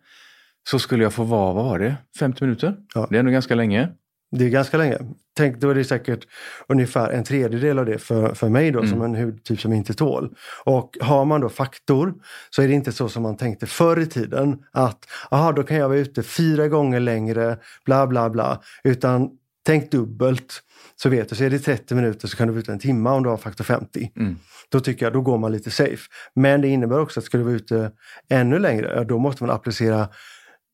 så 0.69 0.79
skulle 0.79 1.03
jag 1.03 1.13
få 1.13 1.23
vara, 1.23 1.53
vad 1.53 1.65
var 1.65 1.79
det, 1.79 1.95
50 2.19 2.43
minuter? 2.43 2.75
Ja. 2.95 3.07
Det 3.09 3.15
är 3.15 3.19
ändå 3.19 3.31
ganska 3.31 3.55
länge. 3.55 3.89
Det 4.31 4.45
är 4.45 4.49
ganska 4.49 4.77
länge. 4.77 4.97
Tänk, 5.37 5.57
då 5.57 5.69
är 5.69 5.75
det 5.75 5.83
säkert 5.83 6.27
ungefär 6.67 7.09
en 7.09 7.23
tredjedel 7.23 7.79
av 7.79 7.85
det 7.85 7.97
för, 7.97 8.33
för 8.33 8.49
mig 8.49 8.71
då, 8.71 8.85
som 8.85 9.01
en 9.01 9.15
hudtyp 9.15 9.59
som 9.59 9.73
inte 9.73 9.93
tål. 9.93 10.35
Och 10.63 10.97
har 11.01 11.25
man 11.25 11.41
då 11.41 11.49
faktor 11.49 12.13
så 12.49 12.61
är 12.61 12.67
det 12.67 12.73
inte 12.73 12.91
så 12.91 13.09
som 13.09 13.23
man 13.23 13.37
tänkte 13.37 13.65
förr 13.65 13.99
i 13.99 14.05
tiden 14.05 14.63
att 14.71 14.99
aha, 15.31 15.51
då 15.51 15.63
kan 15.63 15.77
jag 15.77 15.89
vara 15.89 15.99
ute 15.99 16.23
fyra 16.23 16.67
gånger 16.67 16.99
längre, 16.99 17.57
bla 17.85 18.07
bla 18.07 18.29
bla. 18.29 18.61
Utan 18.83 19.29
tänk 19.69 19.91
dubbelt. 19.91 20.63
Så 20.95 21.09
vet 21.09 21.29
du, 21.29 21.35
så 21.35 21.43
är 21.43 21.49
det 21.49 21.59
30 21.59 21.95
minuter 21.95 22.27
så 22.27 22.37
kan 22.37 22.47
du 22.47 22.53
vara 22.53 22.59
ute 22.59 22.71
en 22.71 22.79
timme 22.79 23.09
om 23.09 23.23
du 23.23 23.29
har 23.29 23.37
faktor 23.37 23.63
50. 23.63 24.11
Mm. 24.15 24.35
Då 24.69 24.79
tycker 24.79 25.05
jag, 25.05 25.13
då 25.13 25.21
går 25.21 25.37
man 25.37 25.51
lite 25.51 25.71
safe. 25.71 26.09
Men 26.35 26.61
det 26.61 26.67
innebär 26.67 26.99
också 26.99 27.19
att 27.19 27.25
ska 27.25 27.37
du 27.37 27.43
vara 27.43 27.53
ute 27.53 27.91
ännu 28.29 28.59
längre, 28.59 29.03
då 29.03 29.19
måste 29.19 29.43
man 29.43 29.55
applicera 29.55 30.09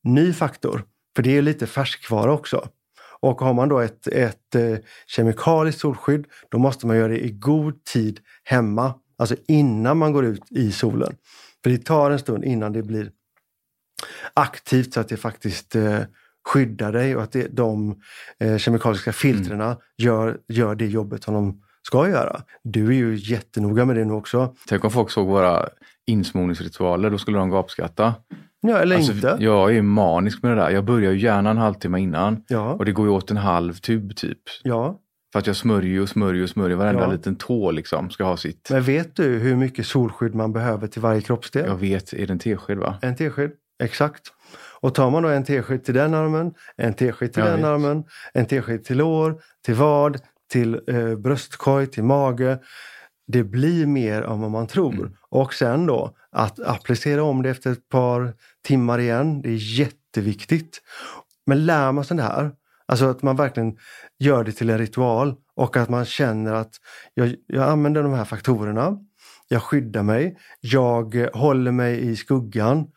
ny 0.04 0.34
faktor. 0.34 0.84
För 1.16 1.24
det 1.24 1.38
är 1.38 1.42
lite 1.42 1.68
färskvara 1.68 2.34
också. 2.34 2.68
Och 3.20 3.42
har 3.42 3.54
man 3.54 3.70
då 3.70 3.80
ett, 3.80 4.08
ett 4.08 4.56
eh, 4.56 4.78
kemikaliskt 5.08 5.82
solskydd, 5.82 6.26
då 6.50 6.58
måste 6.58 6.88
man 6.88 6.98
göra 6.98 7.08
det 7.08 7.26
i 7.26 7.32
god 7.32 7.84
tid 7.84 8.20
hemma. 8.44 8.94
Alltså 9.18 9.36
innan 9.48 9.98
man 9.98 10.14
går 10.14 10.26
ut 10.26 10.52
i 10.52 10.72
solen. 10.72 11.16
För 11.64 11.70
det 11.70 11.78
tar 11.78 12.12
en 12.12 12.20
stund 12.20 12.44
innan 12.46 12.74
det 12.74 12.84
blir 12.84 13.12
aktivt 14.34 14.94
så 14.94 15.00
att 15.00 15.10
det 15.10 15.18
faktiskt 15.18 15.76
skyddar 16.46 16.92
dig 16.92 17.16
och 17.16 17.24
att 17.24 17.32
det, 17.32 17.48
de 17.56 17.96
eh, 18.40 18.58
kemikaliska 18.58 19.14
filtrerna 19.14 19.78
gör, 19.98 20.38
gör 20.48 20.76
det 20.76 20.86
jobbet 20.88 21.24
som 21.24 21.34
de 21.34 21.62
ska 21.88 22.10
göra. 22.10 22.42
Du 22.64 22.88
är 22.88 22.92
ju 22.94 23.16
jättenoga 23.16 23.86
med 23.86 23.96
det 23.96 24.06
nu 24.06 24.14
också. 24.14 24.56
Tänk 24.68 24.84
om 24.84 24.92
folk 24.92 25.12
såg 25.12 25.28
våra 25.28 25.70
insmorningsritualer, 26.08 27.10
då 27.10 27.18
skulle 27.18 27.38
de 27.38 27.50
gapskratta. 27.50 28.14
Ja, 28.62 28.78
eller 28.78 28.96
Alltså, 28.96 29.12
inte. 29.12 29.38
Jag 29.40 29.76
är 29.76 29.82
manisk 29.82 30.44
med 30.44 30.52
det 30.52 30.56
där. 30.62 30.70
Jag 30.70 30.86
börjar 30.86 31.12
ju 31.12 31.20
gärna 31.20 31.50
en 31.50 31.58
halvtimme 31.58 32.00
innan 32.00 32.44
Ja, 32.48 32.74
och 32.74 32.86
det 32.86 32.92
går 32.92 33.06
ju 33.06 33.12
åt 33.12 33.32
en 33.32 33.38
halv 33.38 33.74
tub 33.74 34.16
typ. 34.16 34.40
ja. 34.64 35.00
För 35.34 35.40
att 35.40 35.48
jag 35.48 35.56
smörjer 35.56 36.02
och 36.02 36.10
smörjer 36.10 36.44
och 36.44 36.50
smörjer. 36.50 36.78
Varenda 36.78 37.02
Ja. 37.04 37.12
liten 37.12 37.36
tå 37.36 37.72
liksom 37.72 38.10
ska 38.10 38.24
ha 38.24 38.38
sitt. 38.38 38.68
Men 38.72 38.84
vet 38.84 39.16
du 39.16 39.24
hur 39.24 39.56
mycket 39.56 39.86
solskydd 39.86 40.36
man 40.36 40.54
behöver 40.54 40.88
till 40.88 41.02
varje 41.02 41.22
kroppsdel? 41.22 41.66
Jag 41.68 41.76
vet, 41.76 42.14
är 42.14 42.28
det 42.28 42.34
en 42.34 42.40
tesked 42.40 42.78
va? 42.78 42.96
En 43.02 43.16
teskydd, 43.16 43.52
exakt. 43.84 44.22
Och 44.86 44.96
tar 44.96 45.10
man 45.10 45.24
då 45.24 45.30
en 45.30 45.44
teskydd 45.44 45.84
till 45.84 45.94
den 45.94 46.14
armen, 46.14 46.54
en 46.78 46.94
teskydd 46.94 47.34
till 47.34 47.44
Jag 47.44 47.52
den 47.52 47.66
armen, 47.66 48.04
en 48.34 48.46
teskydd 48.46 48.84
till 48.84 48.98
lår, 48.98 49.42
till 49.66 49.76
vad, 49.76 50.20
till 50.52 50.82
eh, 50.88 51.16
bröstkorg, 51.16 51.88
till 51.88 52.04
mage. 52.04 52.60
Det 53.28 53.44
blir 53.44 53.86
mer 53.86 54.22
än 54.22 54.42
vad 54.42 54.52
man 54.52 54.68
tror. 54.68 54.94
Mm. 54.94 55.14
Och 55.30 55.54
sen 55.54 55.86
då 55.86 56.16
att 56.32 56.60
applicera 56.60 57.24
om 57.24 57.42
det 57.44 57.50
efter 57.50 57.72
ett 57.72 57.90
par 57.90 58.34
timmar 58.64 59.00
igen, 59.00 59.42
det 59.42 59.50
är 59.50 59.80
jätteviktigt. 59.80 60.82
Men 61.46 61.66
lär 61.66 61.92
man 61.92 62.06
sig 62.06 62.18
det 62.18 62.24
här, 62.24 62.52
alltså 62.86 63.06
att 63.06 63.22
man 63.22 63.36
verkligen 63.36 63.78
gör 64.20 64.44
det 64.44 64.52
till 64.52 64.70
en 64.70 64.78
ritual 64.78 65.36
och 65.56 65.78
att 65.78 65.90
man 65.90 66.06
känner 66.06 66.54
att 66.54 66.76
jag, 67.14 67.36
jag 67.48 67.70
använder 67.70 68.04
de 68.04 68.14
här 68.14 68.26
faktorerna, 68.26 68.98
jag 69.48 69.64
skyddar 69.64 70.04
mig, 70.04 70.38
jag 70.62 71.16
eh, 71.16 71.30
håller 71.34 71.72
mig 71.72 72.10
i 72.10 72.16
skuggan, 72.16 72.88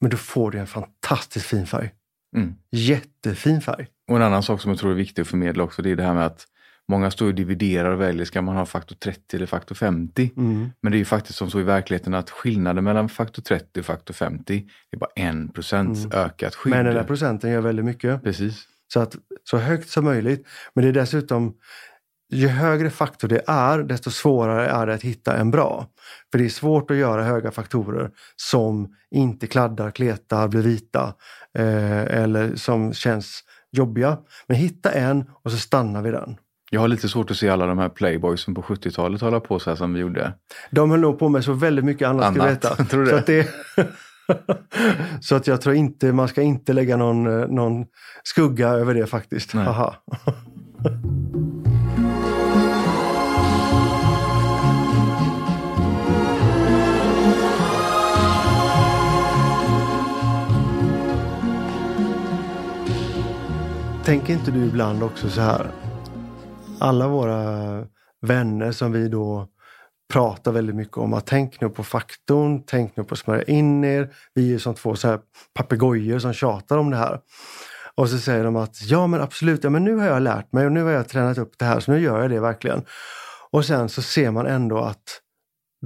men 0.00 0.10
då 0.10 0.16
får 0.16 0.50
du 0.50 0.58
en 0.58 0.66
fantastiskt 0.66 1.46
fin 1.46 1.66
färg. 1.66 1.90
Mm. 2.36 2.54
Jättefin 2.70 3.60
färg. 3.60 3.86
Och 4.08 4.16
en 4.16 4.22
annan 4.22 4.42
sak 4.42 4.60
som 4.60 4.70
jag 4.70 4.78
tror 4.78 4.90
är 4.90 4.94
viktig 4.94 5.22
att 5.22 5.28
förmedla 5.28 5.64
också, 5.64 5.82
det 5.82 5.90
är 5.90 5.96
det 5.96 6.02
här 6.02 6.14
med 6.14 6.26
att 6.26 6.46
många 6.88 7.10
står 7.10 7.26
och 7.26 7.34
dividerar 7.34 7.90
och 7.90 8.00
väljer, 8.00 8.24
ska 8.24 8.42
man 8.42 8.56
ha 8.56 8.66
faktor 8.66 8.96
30 8.96 9.36
eller 9.36 9.46
faktor 9.46 9.74
50? 9.74 10.32
Mm. 10.36 10.70
Men 10.80 10.92
det 10.92 10.96
är 10.96 10.98
ju 10.98 11.04
faktiskt 11.04 11.38
som 11.38 11.50
så 11.50 11.60
i 11.60 11.62
verkligheten 11.62 12.14
att 12.14 12.30
skillnaden 12.30 12.84
mellan 12.84 13.08
faktor 13.08 13.42
30 13.42 13.80
och 13.80 13.86
faktor 13.86 14.14
50 14.14 14.66
är 14.90 14.98
bara 14.98 15.10
en 15.16 15.48
procents 15.48 16.06
ökat 16.12 16.54
skydd. 16.54 16.70
Men 16.70 16.84
den 16.84 16.94
där 16.94 17.04
procenten 17.04 17.50
gör 17.50 17.60
väldigt 17.60 17.84
mycket. 17.84 18.22
Precis. 18.22 18.66
Så 18.92 19.00
att 19.00 19.16
så 19.44 19.56
högt 19.56 19.88
som 19.88 20.04
möjligt. 20.04 20.46
Men 20.74 20.84
det 20.84 20.88
är 20.88 20.92
dessutom, 20.92 21.54
ju 22.30 22.48
högre 22.48 22.90
faktor 22.90 23.28
det 23.28 23.42
är, 23.46 23.78
desto 23.78 24.10
svårare 24.10 24.68
är 24.68 24.86
det 24.86 24.94
att 24.94 25.02
hitta 25.02 25.36
en 25.36 25.50
bra. 25.50 25.86
För 26.30 26.38
det 26.38 26.44
är 26.44 26.48
svårt 26.48 26.90
att 26.90 26.96
göra 26.96 27.24
höga 27.24 27.50
faktorer 27.50 28.10
som 28.36 28.88
inte 29.10 29.46
kladdar, 29.46 29.90
kletar, 29.90 30.48
blir 30.48 30.62
vita 30.62 31.14
eh, 31.58 32.00
eller 32.00 32.56
som 32.56 32.92
känns 32.94 33.40
jobbiga. 33.72 34.18
Men 34.46 34.56
hitta 34.56 34.90
en 34.92 35.24
och 35.44 35.50
så 35.50 35.56
stannar 35.56 36.02
vi 36.02 36.10
den. 36.10 36.36
Jag 36.72 36.80
har 36.80 36.88
lite 36.88 37.08
svårt 37.08 37.30
att 37.30 37.36
se 37.36 37.48
alla 37.48 37.66
de 37.66 37.78
här 37.78 37.88
playboysen 37.88 38.54
på 38.54 38.62
70-talet 38.62 39.20
hålla 39.20 39.40
på 39.40 39.58
så 39.58 39.70
här 39.70 39.76
som 39.76 39.94
vi 39.94 40.00
gjorde. 40.00 40.32
De 40.70 40.90
höll 40.90 41.00
nog 41.00 41.18
på 41.18 41.28
med 41.28 41.44
så 41.44 41.52
väldigt 41.52 41.84
mycket 41.84 42.08
annat, 42.08 42.34
ska 42.34 42.34
du 42.34 42.40
Annat, 42.40 42.64
veta. 42.64 42.84
så, 43.10 43.22
det 43.26 43.48
så 45.20 45.34
att 45.34 45.46
jag 45.46 45.60
tror 45.60 45.74
inte, 45.74 46.12
man 46.12 46.28
ska 46.28 46.42
inte 46.42 46.72
lägga 46.72 46.96
någon, 46.96 47.40
eh, 47.40 47.48
någon 47.48 47.86
skugga 48.22 48.68
över 48.68 48.94
det 48.94 49.06
faktiskt. 49.06 49.54
Tänker 64.10 64.32
inte 64.32 64.50
du 64.50 64.64
ibland 64.64 65.02
också 65.02 65.30
så 65.30 65.40
här? 65.40 65.70
Alla 66.80 67.08
våra 67.08 67.86
vänner 68.20 68.72
som 68.72 68.92
vi 68.92 69.08
då 69.08 69.48
pratar 70.12 70.52
väldigt 70.52 70.76
mycket 70.76 70.96
om 70.96 71.14
att 71.14 71.26
tänk 71.26 71.60
nu 71.60 71.68
på 71.68 71.84
faktorn, 71.84 72.62
tänk 72.66 72.96
nu 72.96 73.04
på 73.04 73.12
att 73.12 73.18
smörja 73.18 73.42
in 73.42 73.84
er. 73.84 74.14
Vi 74.34 74.54
är 74.54 74.58
som 74.58 74.74
två 74.74 74.96
så 74.96 75.08
här 75.08 75.20
papegojor 75.54 76.18
som 76.18 76.32
tjatar 76.32 76.78
om 76.78 76.90
det 76.90 76.96
här. 76.96 77.20
Och 77.94 78.08
så 78.08 78.18
säger 78.18 78.44
de 78.44 78.56
att 78.56 78.82
ja 78.82 79.06
men 79.06 79.20
absolut, 79.20 79.64
ja, 79.64 79.70
men 79.70 79.84
nu 79.84 79.96
har 79.96 80.06
jag 80.06 80.22
lärt 80.22 80.52
mig 80.52 80.66
och 80.66 80.72
nu 80.72 80.82
har 80.82 80.90
jag 80.90 81.08
tränat 81.08 81.38
upp 81.38 81.52
det 81.58 81.64
här 81.64 81.80
så 81.80 81.92
nu 81.92 82.00
gör 82.00 82.20
jag 82.20 82.30
det 82.30 82.40
verkligen. 82.40 82.84
Och 83.50 83.64
sen 83.64 83.88
så 83.88 84.02
ser 84.02 84.30
man 84.30 84.46
ändå 84.46 84.78
att 84.78 85.20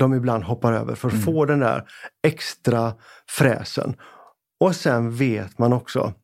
de 0.01 0.15
ibland 0.15 0.45
hoppar 0.45 0.73
över 0.73 0.95
för 0.95 1.09
att 1.09 1.25
få 1.25 1.45
den 1.45 1.59
där 1.59 1.85
extra 2.27 2.93
fräsen. 3.31 3.97
Och 4.61 4.77
sen 4.77 5.17
vet 5.17 5.59
man 5.59 5.73
också 5.73 6.15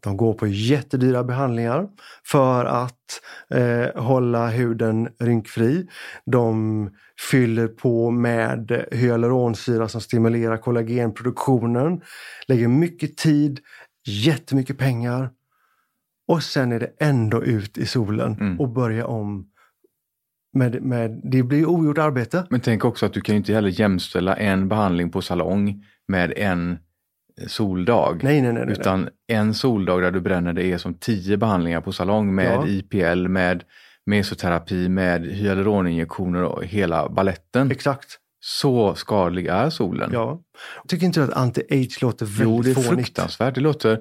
de 0.00 0.16
går 0.16 0.34
på 0.34 0.46
jättedyra 0.46 1.24
behandlingar 1.24 1.88
för 2.26 2.64
att 2.64 3.20
eh, 3.54 4.02
hålla 4.02 4.48
huden 4.48 5.08
rynkfri. 5.20 5.86
De 6.26 6.90
fyller 7.30 7.68
på 7.68 8.10
med 8.10 8.86
hyaluronsyra 8.92 9.88
som 9.88 10.00
stimulerar 10.00 10.56
kollagenproduktionen. 10.56 12.00
Lägger 12.46 12.68
mycket 12.68 13.16
tid, 13.16 13.60
jättemycket 14.06 14.78
pengar. 14.78 15.30
Och 16.28 16.42
sen 16.42 16.72
är 16.72 16.80
det 16.80 16.90
ändå 17.00 17.44
ut 17.44 17.78
i 17.78 17.86
solen 17.86 18.36
Mm. 18.40 18.60
och 18.60 18.68
börja 18.68 19.06
om 19.06 19.46
med, 20.52 20.82
med, 20.82 21.20
det 21.24 21.42
blir 21.42 21.66
ogjort 21.66 21.98
arbete. 21.98 22.46
Men 22.50 22.60
tänk 22.60 22.84
också 22.84 23.06
att 23.06 23.12
du 23.12 23.20
kan 23.20 23.34
ju 23.34 23.36
inte 23.36 23.54
heller 23.54 23.80
jämställa 23.80 24.36
en 24.36 24.68
behandling 24.68 25.10
på 25.10 25.22
salong 25.22 25.84
med 26.08 26.32
en 26.36 26.78
soldag. 27.46 28.20
Nej, 28.22 28.42
nej, 28.42 28.52
nej. 28.52 28.64
Utan 28.68 29.08
en 29.28 29.54
soldag 29.54 30.02
där 30.02 30.10
du 30.10 30.20
bränner 30.20 30.52
det 30.52 30.72
är 30.72 30.78
som 30.78 30.94
tio 30.94 31.36
behandlingar 31.36 31.80
på 31.80 31.92
salong 31.92 32.34
med 32.34 32.52
Ja. 32.54 32.66
IPL, 32.66 33.28
med 33.28 33.64
mesoterapi, 34.06 34.88
med 34.88 35.26
hyaluroninjektioner 35.26 36.42
och 36.42 36.64
hela 36.64 37.08
balletten. 37.08 37.70
Exakt. 37.70 38.16
Så 38.40 38.94
skadlig 38.94 39.46
är 39.46 39.70
solen. 39.70 40.10
Ja. 40.12 40.40
Tycker 40.88 41.06
inte 41.06 41.20
du 41.20 41.24
att 41.24 41.30
anti-age 41.34 42.02
låter 42.02 42.26
väldigt 42.26 42.44
jo, 42.44 42.62
det 42.62 42.70
är 42.70 42.74
fånigt? 42.74 42.90
fruktansvärt. 42.90 43.54
Det 43.54 43.60
låter 43.60 44.00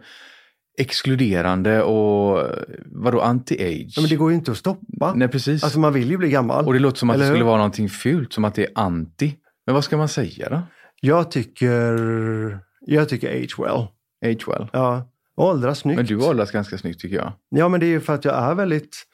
exkluderande 0.78 1.82
och 1.84 2.48
vadå 2.86 3.22
anti-age? 3.22 3.94
Ja, 3.96 4.02
men 4.02 4.10
det 4.10 4.16
går 4.16 4.32
ju 4.32 4.36
inte 4.38 4.52
att 4.52 4.58
stoppa. 4.58 5.14
Nej, 5.16 5.28
precis. 5.28 5.64
Alltså 5.64 5.80
man 5.80 5.94
vill 5.94 6.10
ju 6.12 6.18
bli 6.18 6.30
gammal. 6.30 6.66
och 6.66 6.74
det 6.74 6.80
låter 6.80 6.98
som 6.98 7.10
att 7.10 7.18
det 7.18 7.24
hur? 7.24 7.32
skulle 7.32 7.46
vara 7.46 7.58
någonting 7.58 7.90
fult, 7.90 8.34
som 8.34 8.46
att 8.46 8.56
det 8.56 8.64
är 8.64 8.72
anti. 8.76 9.36
Men 9.66 9.76
vad 9.76 9.84
ska 9.84 9.98
man 9.98 10.08
säga 10.10 10.50
då? 10.50 10.62
Jag 11.02 11.32
tycker, 11.32 12.60
jag 12.82 13.10
tycker 13.10 13.44
age 13.44 13.60
well. 13.60 13.88
Age 14.26 14.48
well. 14.48 14.68
Ja. 14.74 15.10
Åldras 15.36 15.80
snyggt. 15.80 15.98
Men 15.98 16.06
du 16.06 16.16
åldras 16.16 16.52
ganska 16.52 16.78
snyggt 16.78 17.00
tycker 17.00 17.16
jag. 17.16 17.34
Ja, 17.50 17.70
men 17.70 17.80
det 17.80 17.86
är 17.86 17.88
ju 17.88 18.00
för 18.00 18.14
att 18.14 18.26
jag 18.26 18.36
är 18.36 18.56
väldigt 18.56 19.06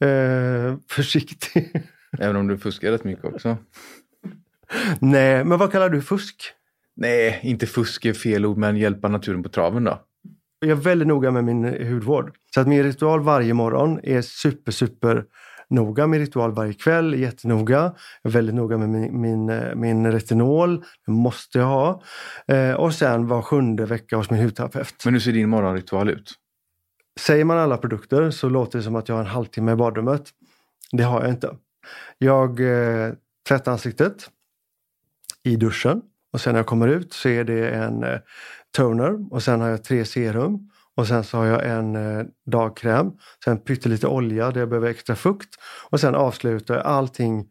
eh, 0.00 0.76
försiktig. 0.90 1.82
Även 2.18 2.36
om 2.36 2.48
du 2.48 2.58
fuskar 2.58 2.90
rätt 2.90 3.04
mycket 3.04 3.24
också. 3.24 3.56
Nej, 4.98 5.44
men 5.44 5.58
vad 5.58 5.72
kallar 5.72 5.88
du 5.88 6.02
fusk? 6.02 6.52
Nej, 6.96 7.40
inte 7.42 7.66
fusk 7.66 8.04
är 8.04 8.12
fel 8.12 8.46
ord, 8.46 8.56
men 8.56 8.76
hjälpa 8.76 9.08
naturen 9.08 9.42
på 9.42 9.48
traven 9.48 9.84
då. 9.84 10.00
Jag 10.60 10.70
är 10.70 10.74
väldigt 10.74 11.08
noga 11.08 11.30
med 11.30 11.44
min 11.44 11.64
hudvård. 11.64 12.32
Så 12.54 12.60
att 12.60 12.68
min 12.68 12.82
ritual 12.82 13.20
varje 13.20 13.54
morgon 13.54 14.00
är 14.02 14.22
super, 14.22 14.72
super 14.72 15.24
noga. 15.68 16.06
Min 16.06 16.20
ritual 16.20 16.52
varje 16.52 16.72
kväll 16.72 17.14
jättenoga. 17.14 17.94
Jag 18.22 18.30
är 18.30 18.34
väldigt 18.34 18.54
noga 18.54 18.78
med 18.78 18.88
min, 18.88 19.20
min, 19.20 19.48
eh, 19.50 19.74
min 19.74 20.12
retinol. 20.12 20.84
Det 21.06 21.12
måste 21.12 21.58
jag 21.58 21.66
ha. 21.66 22.02
Eh, 22.46 22.72
och 22.72 22.94
sen 22.94 23.26
var 23.26 23.42
sjunde 23.42 23.86
vecka 23.86 24.16
hos 24.16 24.30
min 24.30 24.42
hudterapeut. 24.42 25.04
Men 25.04 25.14
hur 25.14 25.20
ser 25.20 25.32
din 25.32 25.48
morgonritual 25.48 26.10
ut? 26.10 26.32
Säger 27.20 27.44
man 27.44 27.58
alla 27.58 27.76
produkter 27.76 28.30
så 28.30 28.48
låter 28.48 28.78
det 28.78 28.84
som 28.84 28.96
att 28.96 29.08
jag 29.08 29.16
har 29.16 29.22
en 29.22 29.28
halvtimme 29.30 29.72
i 29.72 29.76
badrummet. 29.76 30.30
Det 30.92 31.02
har 31.02 31.20
jag 31.20 31.30
inte. 31.30 31.56
Jag 32.18 32.60
eh, 32.60 33.12
tvättar 33.48 33.72
ansiktet 33.72 34.30
i 35.42 35.56
duschen 35.56 36.02
och 36.32 36.40
sen 36.40 36.52
när 36.52 36.58
jag 36.58 36.66
kommer 36.66 36.88
ut 36.88 37.12
så 37.12 37.28
är 37.28 37.44
det 37.44 37.70
en 37.70 38.04
eh, 38.04 38.18
toner 38.76 39.32
och 39.32 39.42
sen 39.42 39.60
har 39.60 39.68
jag 39.68 39.84
tre 39.84 40.04
serum 40.04 40.70
och 40.96 41.06
sen 41.06 41.24
så 41.24 41.38
har 41.38 41.46
jag 41.46 41.68
en 41.68 41.96
eh, 41.96 42.24
dagkräm, 42.46 43.12
sen 43.44 43.58
pyttelite 43.58 44.06
olja 44.06 44.50
där 44.50 44.60
jag 44.60 44.68
behöver 44.68 44.88
extra 44.88 45.16
fukt 45.16 45.54
och 45.90 46.00
sen 46.00 46.14
avslutar 46.14 46.74
jag 46.74 46.86
allting, 46.86 47.46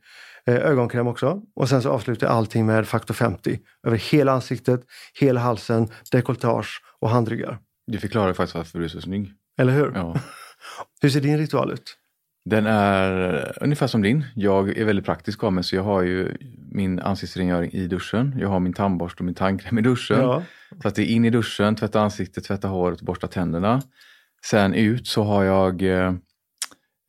eh, 0.45 0.55
ögonkräm 0.55 1.07
också 1.07 1.41
och 1.55 1.69
sen 1.69 1.81
så 1.81 1.89
avslutar 1.89 2.27
jag 2.27 2.35
allting 2.35 2.65
med 2.65 2.87
faktor 2.87 3.13
50 3.13 3.59
över 3.87 3.97
hela 3.97 4.31
ansiktet, 4.31 4.81
hela 5.19 5.39
halsen, 5.39 5.87
dekolletage 6.11 6.81
och 6.99 7.09
handryggar. 7.09 7.59
Du 7.87 7.99
förklarar 7.99 8.33
faktiskt 8.33 8.55
varför 8.55 8.79
du 8.79 8.85
är 8.85 8.89
så 8.89 9.01
snygg. 9.01 9.31
Eller 9.57 9.73
hur? 9.73 9.91
Ja. 9.95 10.15
Hur 11.01 11.09
ser 11.09 11.21
din 11.21 11.37
ritual 11.37 11.71
ut? 11.71 11.97
Den 12.45 12.65
är 12.65 13.53
ungefär 13.61 13.87
som 13.87 14.01
din. 14.01 14.25
Jag 14.35 14.77
är 14.77 14.85
väldigt 14.85 15.05
praktisk 15.05 15.43
av 15.43 15.53
mig 15.53 15.63
så 15.63 15.75
jag 15.75 15.83
har 15.83 16.01
ju 16.01 16.37
min 16.71 16.99
ansiktsrengöring 16.99 17.71
i 17.71 17.87
duschen. 17.87 18.35
Jag 18.39 18.49
har 18.49 18.59
min 18.59 18.73
tandborste 18.73 19.19
och 19.19 19.25
min 19.25 19.35
tandkräm 19.35 19.77
i 19.77 19.81
duschen. 19.81 20.19
Ja. 20.19 20.43
Så 20.81 20.87
att 20.87 20.95
det 20.95 21.01
är 21.01 21.05
in 21.15 21.25
i 21.25 21.29
duschen, 21.29 21.75
tvätta 21.75 22.01
ansiktet, 22.01 22.43
tvätta 22.43 22.67
håret 22.67 23.01
borsta 23.01 23.27
tänderna. 23.27 23.81
Sen 24.45 24.73
ut 24.73 25.07
så 25.07 25.23
har 25.23 25.43
jag 25.43 25.81
eh, 25.81 26.13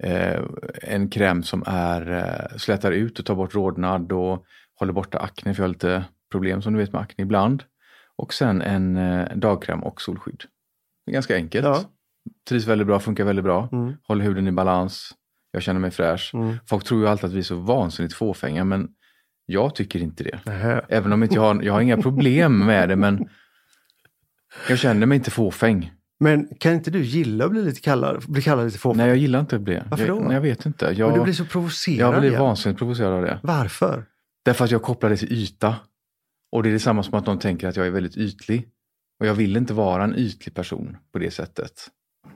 eh, 0.03 0.41
en 0.83 1.11
kräm 1.11 1.43
som 1.43 1.63
är, 1.67 2.11
eh, 2.11 2.57
slätar 2.57 2.93
ut 2.93 3.19
och 3.19 3.27
tar 3.27 3.35
bort 3.35 3.55
rodnad 3.55 4.13
och 4.13 4.45
håller 4.79 4.93
borta 4.93 5.19
akne 5.19 5.55
för 5.55 5.63
jag 5.63 5.69
har 5.69 5.73
lite 5.75 6.05
problem 6.33 6.63
som 6.63 6.73
du 6.73 6.79
vet 6.79 6.93
med 6.93 7.03
akne 7.03 7.23
ibland. 7.23 7.63
Och 8.17 8.35
sen 8.35 8.63
en 8.63 8.97
eh, 8.97 9.37
dagkräm 9.37 9.83
och 9.83 10.01
solskydd. 10.01 10.43
Det 11.07 11.11
är 11.11 11.15
ganska 11.15 11.37
enkelt. 11.37 11.67
Ja. 11.67 11.81
Trivs 12.49 12.67
väldigt 12.67 12.87
bra, 12.87 13.01
funkar 13.01 13.25
väldigt 13.25 13.45
bra. 13.45 13.69
Mm. 13.73 13.95
Håller 14.09 14.25
huden 14.25 14.49
i 14.49 14.53
balans. 14.53 15.15
Jag 15.55 15.63
känner 15.63 15.81
mig 15.81 15.91
fräsch. 15.91 16.31
Mm. 16.35 16.57
Folk 16.67 16.85
tror 16.85 17.01
ju 17.01 17.09
alltid 17.09 17.25
att 17.25 17.33
vi 17.33 17.39
är 17.39 17.43
så 17.43 17.57
vansinnigt 17.57 18.15
fåfänga 18.15 18.65
men 18.65 18.89
jag 19.47 19.75
tycker 19.75 19.99
inte 19.99 20.25
det. 20.25 20.41
Nähä. 20.47 20.85
Även 20.89 21.13
om 21.13 21.23
inte 21.23 21.35
jag 21.35 21.43
har, 21.43 21.63
jag 21.63 21.73
har 21.73 21.81
inga 21.81 21.97
problem 21.97 22.67
med 22.67 22.89
det 22.89 22.97
men 22.97 23.29
jag 24.69 24.79
känner 24.79 25.07
mig 25.07 25.17
inte 25.17 25.31
fåfäng. 25.31 25.93
Men 26.21 26.49
kan 26.61 26.73
inte 26.73 26.91
du 26.91 27.03
gilla 27.03 27.45
att 27.45 27.51
bli 27.51 27.63
lite 27.63 27.81
kallad, 27.81 28.25
bli 28.29 28.43
kallad 28.43 28.65
lite 28.65 28.79
fåfäng? 28.79 28.97
Nej, 28.97 29.09
jag 29.09 29.17
gillar 29.17 29.41
inte 29.41 29.59
det. 29.59 29.85
Varför 29.91 30.07
jag, 30.07 30.17
då? 30.17 30.25
nej, 30.25 30.35
jag 30.35 30.41
vet 30.41 30.67
inte. 30.67 30.87
Men 30.87 30.97
Jag, 30.97 31.15
du 31.15 31.23
blir 31.23 31.33
så 31.33 31.45
provocerad. 31.45 32.15
jag 32.15 32.21
blir 32.21 32.31
igen. 32.31 32.43
vansinnigt 32.43 32.79
provocerad 32.79 33.13
av 33.13 33.23
det. 33.23 33.41
Varför? 33.43 34.05
Därför 34.45 34.65
att 34.65 34.71
jag 34.71 34.83
kopplar 34.83 35.11
det 35.11 35.17
till 35.17 35.33
yta. 35.33 35.77
Och 36.53 36.63
det 36.63 36.69
är 36.69 36.73
detsamma 36.73 37.03
som 37.03 37.15
att 37.15 37.27
någon 37.27 37.39
tänker 37.39 37.69
att 37.69 37.77
jag 37.77 37.87
är 37.87 37.91
väldigt 37.91 38.17
ytlig. 38.17 38.69
Och 39.21 39.27
jag 39.27 39.35
vill 39.35 39.57
inte 39.57 39.75
vara 39.75 40.05
en 40.05 40.17
ytlig 40.17 40.55
person 40.55 40.97
på 41.13 41.19
det 41.19 41.31
sättet. 41.31 41.73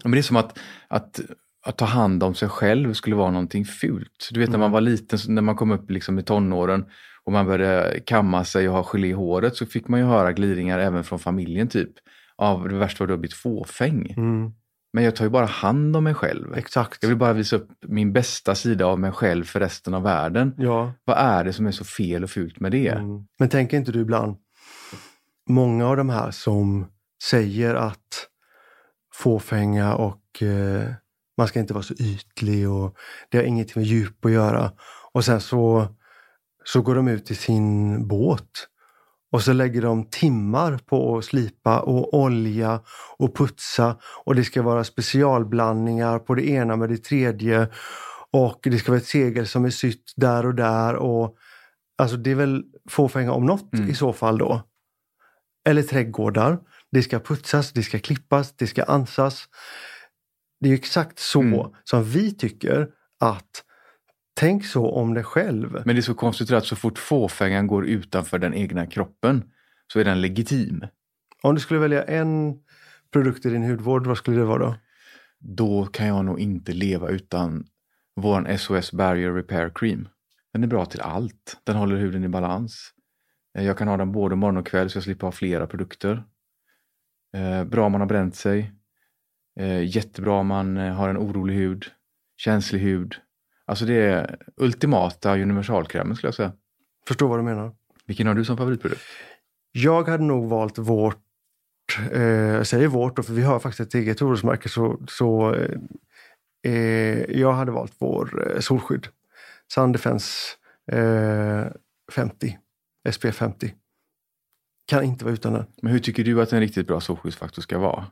Men 0.02 0.12
det 0.12 0.18
är 0.18 0.22
som 0.22 0.36
att, 0.36 0.58
att, 0.88 1.20
att 1.68 1.76
ta 1.76 1.84
hand 1.84 2.22
om 2.22 2.34
sig 2.34 2.48
själv 2.48 2.92
skulle 2.94 3.16
vara 3.16 3.30
någonting 3.30 3.64
fult. 3.64 4.28
Du 4.32 4.40
vet 4.40 4.50
när 4.50 4.58
man 4.58 4.70
var 4.70 4.80
liten, 4.80 5.18
när 5.28 5.42
man 5.42 5.56
kom 5.56 5.70
upp 5.70 5.90
liksom 5.90 6.18
i 6.18 6.22
tonåren 6.22 6.84
och 7.24 7.32
man 7.32 7.46
började 7.46 8.00
kamma 8.00 8.44
sig 8.44 8.68
och 8.68 8.74
ha 8.74 8.82
gelé 8.84 9.08
i 9.08 9.12
håret 9.12 9.56
så 9.56 9.66
fick 9.66 9.88
man 9.88 10.00
ju 10.00 10.06
höra 10.06 10.32
glidningar 10.32 10.78
även 10.78 11.04
från 11.04 11.18
familjen 11.18 11.68
typ. 11.68 11.90
Av 12.36 12.68
det 12.68 12.74
värsta 12.74 13.04
var 13.04 13.06
du 13.06 13.12
har 13.12 13.18
blivit 13.18 13.34
fåfäng. 13.36 14.14
Mm, 14.16 14.52
Men 14.92 15.04
jag 15.04 15.16
tar 15.16 15.24
ju 15.24 15.30
bara 15.30 15.46
hand 15.46 15.96
om 15.96 16.04
mig 16.04 16.14
själv. 16.14 16.54
exakt. 16.54 16.98
Jag 17.02 17.08
vill 17.08 17.18
bara 17.18 17.32
visa 17.32 17.56
upp 17.56 17.68
min 17.88 18.12
bästa 18.12 18.54
sida 18.54 18.86
av 18.86 18.98
mig 19.00 19.12
själv 19.12 19.44
för 19.44 19.60
resten 19.60 19.94
av 19.94 20.02
världen. 20.02 20.54
Ja. 20.58 20.92
Vad 21.04 21.16
är 21.18 21.44
det 21.44 21.52
som 21.52 21.66
är 21.66 21.70
så 21.72 21.84
fel 21.84 22.24
och 22.24 22.30
fult 22.30 22.60
med 22.60 22.72
det? 22.72 22.88
Mm. 22.88 23.26
Men 23.38 23.48
tänker 23.48 23.76
inte 23.76 23.92
du 23.92 24.00
ibland, 24.00 24.36
många 25.48 25.86
av 25.86 25.96
de 25.96 26.08
här 26.08 26.30
som 26.30 26.86
säger 27.30 27.74
att 27.74 28.28
fåfänga 29.14 29.94
och 29.94 30.42
eh, 30.42 30.90
man 31.38 31.48
ska 31.48 31.60
inte 31.60 31.74
vara 31.74 31.82
så 31.82 31.94
ytlig 31.94 32.70
och 32.70 32.96
det 33.28 33.38
har 33.38 33.44
ingenting 33.44 33.82
med 33.82 33.86
djup 33.86 34.24
att 34.24 34.32
göra. 34.32 34.72
Och 35.12 35.24
sen 35.24 35.40
så, 35.40 35.94
så 36.64 36.82
går 36.82 36.94
de 36.94 37.08
ut 37.08 37.30
i 37.30 37.34
sin 37.34 38.08
båt 38.08 38.68
och 39.32 39.42
så 39.42 39.52
lägger 39.52 39.82
de 39.82 40.04
timmar 40.10 40.78
på 40.86 41.18
att 41.18 41.24
slipa 41.24 41.80
och 41.80 42.14
olja 42.14 42.80
och 43.18 43.36
putsa 43.36 43.96
och 44.24 44.34
det 44.34 44.44
ska 44.44 44.62
vara 44.62 44.84
specialblandningar 44.84 46.18
på 46.18 46.34
det 46.34 46.48
ena 46.48 46.76
med 46.76 46.88
det 46.88 47.04
tredje 47.04 47.68
och 48.30 48.60
det 48.62 48.78
ska 48.78 48.92
vara 48.92 49.00
ett 49.00 49.06
segel 49.06 49.46
som 49.46 49.64
är 49.64 49.70
sytt 49.70 50.12
där 50.16 50.46
och 50.46 50.54
där 50.54 50.94
och 50.96 51.36
Alltså 52.02 52.16
det 52.16 52.30
är 52.30 52.34
väl 52.34 52.64
fåfänga 52.90 53.32
om 53.32 53.46
något 53.46 53.74
Mm. 53.74 53.90
i 53.90 53.94
så 53.94 54.12
fall 54.12 54.38
då. 54.38 54.62
Eller 55.68 55.82
trädgårdar. 55.82 56.58
Det 56.90 57.02
ska 57.02 57.20
putsas, 57.20 57.72
det 57.72 57.82
ska 57.82 57.98
klippas, 57.98 58.56
det 58.56 58.66
ska 58.66 58.82
ansas. 58.82 59.48
Det 60.60 60.68
är 60.68 60.74
exakt 60.74 61.18
så 61.18 61.40
Mm. 61.40 61.66
som 61.84 62.04
vi 62.04 62.34
tycker 62.34 62.88
att 63.20 63.64
tänk 64.34 64.66
så 64.66 64.90
om 64.90 65.14
dig 65.14 65.24
själv. 65.24 65.72
Men 65.86 65.96
det 65.96 66.00
är 66.00 66.02
så 66.02 66.14
konstigt 66.14 66.50
att 66.50 66.66
så 66.66 66.76
fort 66.76 66.98
fåfängan 66.98 67.66
går 67.66 67.86
utanför 67.86 68.38
den 68.38 68.54
egna 68.54 68.86
kroppen 68.86 69.44
så 69.92 70.00
är 70.00 70.04
den 70.04 70.20
legitim. 70.20 70.84
Om 71.42 71.54
du 71.54 71.60
skulle 71.60 71.80
välja 71.80 72.04
en 72.04 72.54
produkt 73.12 73.46
i 73.46 73.50
din 73.50 73.62
hudvård, 73.70 74.06
vad 74.06 74.18
skulle 74.18 74.36
det 74.36 74.44
vara 74.44 74.58
då? 74.66 74.76
Då 75.38 75.86
kan 75.86 76.06
jag 76.06 76.24
nog 76.24 76.40
inte 76.40 76.72
leva 76.72 77.08
utan 77.08 77.64
vår 78.16 78.56
SOS 78.56 78.92
Barrier 78.92 79.32
Repair 79.32 79.72
Cream. 79.74 80.08
Den 80.52 80.62
är 80.64 80.68
bra 80.68 80.84
till 80.86 81.00
allt. 81.00 81.60
Den 81.64 81.76
håller 81.76 81.96
huden 81.96 82.24
i 82.24 82.28
balans. 82.28 82.90
Eh, 83.58 83.64
Jag 83.66 83.78
kan 83.78 83.88
ha 83.88 83.96
den 83.96 84.12
både 84.12 84.36
morgon 84.36 84.56
och 84.56 84.66
kväll 84.66 84.90
så 84.90 84.96
jag 84.96 85.04
slipper 85.04 85.26
ha 85.26 85.32
flera 85.32 85.66
produkter. 85.66 86.24
Eh, 87.36 87.64
Bra 87.64 87.86
om 87.86 87.92
man 87.92 88.00
har 88.00 88.08
bränt 88.08 88.36
sig. 88.36 88.72
Eh, 89.58 89.82
Jättebra 89.82 90.32
om 90.32 90.46
man 90.46 90.76
eh, 90.76 90.94
har 90.94 91.08
en 91.08 91.18
orolig 91.18 91.54
hud. 91.54 91.84
Känslig 92.36 92.80
hud. 92.80 93.14
Alltså 93.64 93.84
det 93.84 93.94
är 93.94 94.36
ultimata 94.56 95.34
universalkrämen 95.34 96.16
skulle 96.16 96.28
jag 96.28 96.34
säga. 96.34 96.52
Förstår 97.08 97.28
vad 97.28 97.38
du 97.38 97.42
menar? 97.42 97.72
Vilken 98.06 98.26
har 98.26 98.34
du 98.34 98.44
som 98.44 98.56
favoritprodukt? 98.56 99.00
Jag 99.72 100.08
hade 100.08 100.24
nog 100.24 100.48
valt 100.48 100.78
vårt, 100.78 101.18
eh, 102.12 102.22
jag 102.22 102.66
säger 102.66 102.88
vårt 102.88 103.16
då, 103.16 103.22
för 103.22 103.32
vi 103.32 103.42
har 103.42 103.60
faktiskt 103.60 103.80
ett 103.88 103.94
eget 103.94 104.22
orosmärke 104.22 104.68
så, 104.68 105.00
så 105.08 105.54
eh, 105.54 105.78
eh, 106.72 107.40
jag 107.40 107.52
hade 107.52 107.72
valt 107.72 107.94
vår 107.98 108.52
eh, 108.54 108.60
solskydd. 108.60 109.06
Sun 109.74 109.92
Defense 109.92 110.28
eh, 110.92 111.66
50, 112.12 112.58
SPF 113.10 113.36
50. 113.36 113.74
Kan 114.86 115.04
inte 115.04 115.24
vara 115.24 115.34
utan 115.34 115.52
den. 115.52 115.66
Men 115.82 115.92
hur 115.92 115.98
tycker 115.98 116.24
du 116.24 116.42
att 116.42 116.52
en 116.52 116.60
riktigt 116.60 116.86
bra 116.86 117.00
solskyddsfaktor 117.00 117.62
ska 117.62 117.78
vara? 117.78 118.06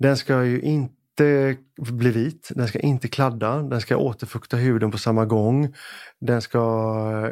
Den 0.00 0.16
ska 0.16 0.44
ju 0.44 0.60
inte 0.60 1.56
bli 1.76 2.10
vit, 2.10 2.52
den 2.54 2.68
ska 2.68 2.78
inte 2.78 3.08
kladda, 3.08 3.62
den 3.62 3.80
ska 3.80 3.96
återfukta 3.96 4.56
huden 4.56 4.90
på 4.90 4.98
samma 4.98 5.24
gång. 5.24 5.74
Den 6.20 6.42
ska 6.42 6.60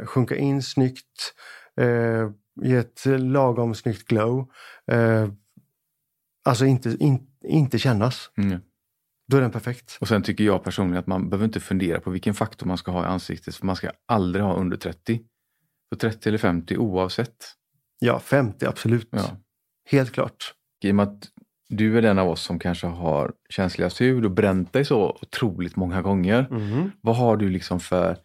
eh, 0.00 0.06
sjunka 0.06 0.36
in 0.36 0.62
snyggt, 0.62 1.34
eh, 1.76 2.30
ge 2.62 2.76
ett 2.76 3.06
lagom 3.06 3.74
snyggt 3.74 4.08
glow. 4.08 4.50
Eh, 4.86 5.28
alltså 6.44 6.64
inte, 6.64 6.96
in, 7.00 7.26
inte 7.44 7.78
kännas. 7.78 8.30
Mm. 8.36 8.60
Då 9.28 9.36
är 9.36 9.40
den 9.40 9.50
perfekt. 9.50 9.98
Och 10.00 10.08
sen 10.08 10.22
tycker 10.22 10.44
jag 10.44 10.64
personligen 10.64 10.98
att 10.98 11.06
man 11.06 11.30
behöver 11.30 11.44
inte 11.44 11.60
fundera 11.60 12.00
på 12.00 12.10
vilken 12.10 12.34
faktor 12.34 12.66
man 12.66 12.78
ska 12.78 12.90
ha 12.90 13.02
i 13.02 13.06
ansiktet. 13.06 13.56
För 13.56 13.66
man 13.66 13.76
ska 13.76 13.90
aldrig 14.06 14.44
ha 14.44 14.54
under 14.54 14.76
30. 14.76 15.20
Så 15.92 15.98
30 15.98 16.28
eller 16.28 16.38
50 16.38 16.76
oavsett. 16.76 17.36
Ja, 17.98 18.18
50 18.18 18.66
absolut. 18.66 19.08
Ja. 19.10 19.36
Helt 19.90 20.12
klart. 20.12 20.54
I 20.84 20.90
och 20.90 20.94
med 20.94 21.08
att 21.08 21.28
du 21.68 21.98
är 21.98 22.02
den 22.02 22.18
av 22.18 22.28
oss 22.28 22.42
som 22.42 22.58
kanske 22.58 22.86
har 22.86 23.32
känsligast 23.48 24.00
hud 24.00 24.24
och 24.24 24.30
bränt 24.30 24.72
dig 24.72 24.84
så 24.84 25.18
otroligt 25.22 25.76
många 25.76 26.02
gånger. 26.02 26.46
Mhm. 26.50 26.90
Vad 27.00 27.16
har 27.16 27.36
du 27.36 27.48
liksom 27.48 27.80
för 27.80 28.16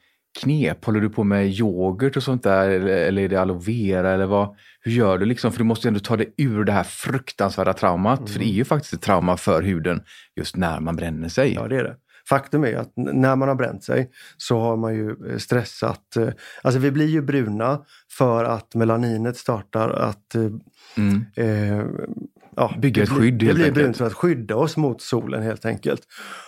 knep? 0.42 0.86
Håller 0.86 1.00
du 1.02 1.10
på 1.10 1.24
med 1.24 1.48
yoghurt 1.52 2.18
och 2.18 2.24
sånt 2.24 2.44
där? 2.44 2.70
Eller, 2.70 2.88
eller 2.88 3.22
är 3.22 3.30
det 3.30 3.42
aloe 3.42 3.60
vera? 3.66 4.12
Eller 4.12 4.26
vad, 4.26 4.56
hur 4.82 4.92
gör 4.92 5.18
du 5.18 5.26
liksom? 5.26 5.52
För 5.52 5.58
du 5.58 5.64
måste 5.64 5.88
ju 5.88 5.90
ändå 5.90 6.00
ta 6.00 6.18
dig 6.18 6.34
ur 6.38 6.64
det 6.64 6.72
här 6.72 6.84
fruktansvärda 6.84 7.74
traumat. 7.74 8.30
För 8.30 8.40
det 8.40 8.46
är 8.46 8.54
ju 8.54 8.66
faktiskt 8.66 8.94
ett 8.94 9.02
trauma 9.02 9.38
för 9.38 9.62
huden 9.62 10.04
just 10.36 10.56
när 10.56 10.80
man 10.80 10.96
bränner 10.96 11.30
sig. 11.30 11.54
Ja, 11.54 11.68
det 11.68 11.76
är 11.78 11.84
det. 11.84 11.96
Faktum 12.30 12.64
är 12.64 12.76
att 12.76 12.92
när 12.96 13.36
man 13.36 13.48
har 13.48 13.56
bränt 13.56 13.84
sig 13.84 14.10
så 14.38 14.60
har 14.60 14.78
man 14.78 14.96
ju 14.96 15.10
eh, 15.32 15.38
stressat. 15.38 16.16
eh, 16.18 16.30
Alltså 16.62 16.80
vi 16.80 16.92
blir 16.92 17.08
ju 17.08 17.22
bruna 17.22 17.80
för 18.18 18.44
att 18.46 18.76
melaninet 18.76 19.38
startar 19.38 19.90
att 19.90 20.36
eh, 20.36 20.42
Mm. 20.98 21.26
eh, 21.36 21.86
ja, 22.56 22.76
Bygga 22.82 23.00
det 23.00 23.04
ett 23.04 23.10
blir- 23.10 23.20
skydd, 23.20 23.40
Det 23.40 23.54
blir 23.54 23.72
brunt 23.72 23.98
för 23.98 24.06
att 24.06 24.14
skydda 24.14 24.56
oss 24.56 24.78
mot 24.78 25.02
solen 25.02 25.44
helt 25.44 25.66
enkelt. 25.66 26.02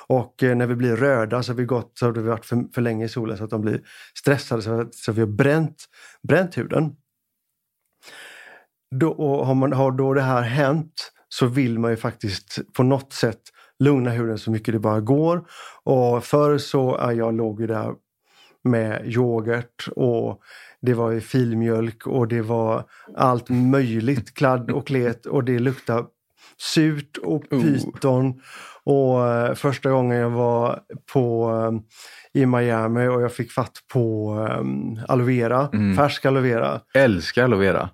Och 0.08 0.43
eh, 0.43 0.56
när 0.56 0.68
vi 0.68 0.76
blir 0.76 0.95
röda 0.95 1.43
så 1.43 1.51
har 1.51 1.58
vi 1.58 1.66
gått 1.66 1.91
så 1.99 2.06
har 2.06 2.12
vi 2.14 2.22
varit 2.22 2.45
för, 2.45 2.74
för 2.74 2.82
länge 2.82 3.06
i 3.06 3.10
solen 3.10 3.38
så 3.38 3.43
att 3.43 3.49
de 3.49 3.62
blir 3.62 3.82
stressade 4.20 4.62
så, 4.62 4.82
att, 4.82 4.95
så 4.95 5.12
vi 5.12 5.20
har 5.22 5.28
bränt, 5.28 5.86
bränt 6.28 6.58
huden. 6.58 6.91
Då, 8.95 9.10
och 9.12 9.45
har, 9.47 9.56
man, 9.56 9.74
har 9.74 9.91
då 9.91 10.14
det 10.14 10.22
här 10.22 10.41
hänt 10.41 11.12
så 11.30 11.45
vill 11.47 11.80
man 11.80 11.91
ju 11.91 11.97
faktiskt 11.97 12.60
på 12.74 12.84
något 12.84 13.14
sätt 13.14 13.41
lugna 13.80 14.10
huden 14.12 14.38
så 14.38 14.51
mycket 14.51 14.74
det 14.74 14.80
bara 14.80 14.99
går. 14.99 15.45
Och 15.84 16.24
förr 16.24 16.58
så 16.58 16.95
är 16.97 17.12
jag 17.12 17.34
låg 17.34 17.62
ju 17.62 17.68
där 17.68 17.93
med 18.64 19.01
yoghurt 19.06 19.88
och 19.95 20.41
det 20.86 20.94
var 20.94 21.12
ju 21.12 21.22
filmjölk 21.22 22.08
och 22.08 22.28
det 22.28 22.42
var 22.42 22.84
allt 23.16 23.50
möjligt 23.50 24.34
kladd 24.34 24.72
och 24.72 24.88
klet 24.88 25.26
och 25.26 25.44
det 25.44 25.60
luktade 25.60 26.06
surt 26.74 27.18
och 27.18 27.44
Oh. 27.54 27.62
pyton. 27.62 28.42
Och 28.84 29.28
eh, 29.28 29.54
första 29.54 29.90
gången 29.90 30.18
jag 30.18 30.30
var 30.30 30.80
på, 31.14 31.52
eh, 32.34 32.42
i 32.42 32.46
Miami 32.46 33.08
och 33.08 33.22
jag 33.22 33.34
fick 33.34 33.52
fatt 33.52 33.72
på 33.94 34.34
um, 34.60 35.00
aloe 35.08 35.26
vera, 35.26 35.70
Mm. 35.74 35.96
färsk 35.96 36.26
aloe 36.26 36.42
vera. 36.42 36.82
Älskar 36.94 37.44
aloe 37.44 37.60
vera. 37.60 37.90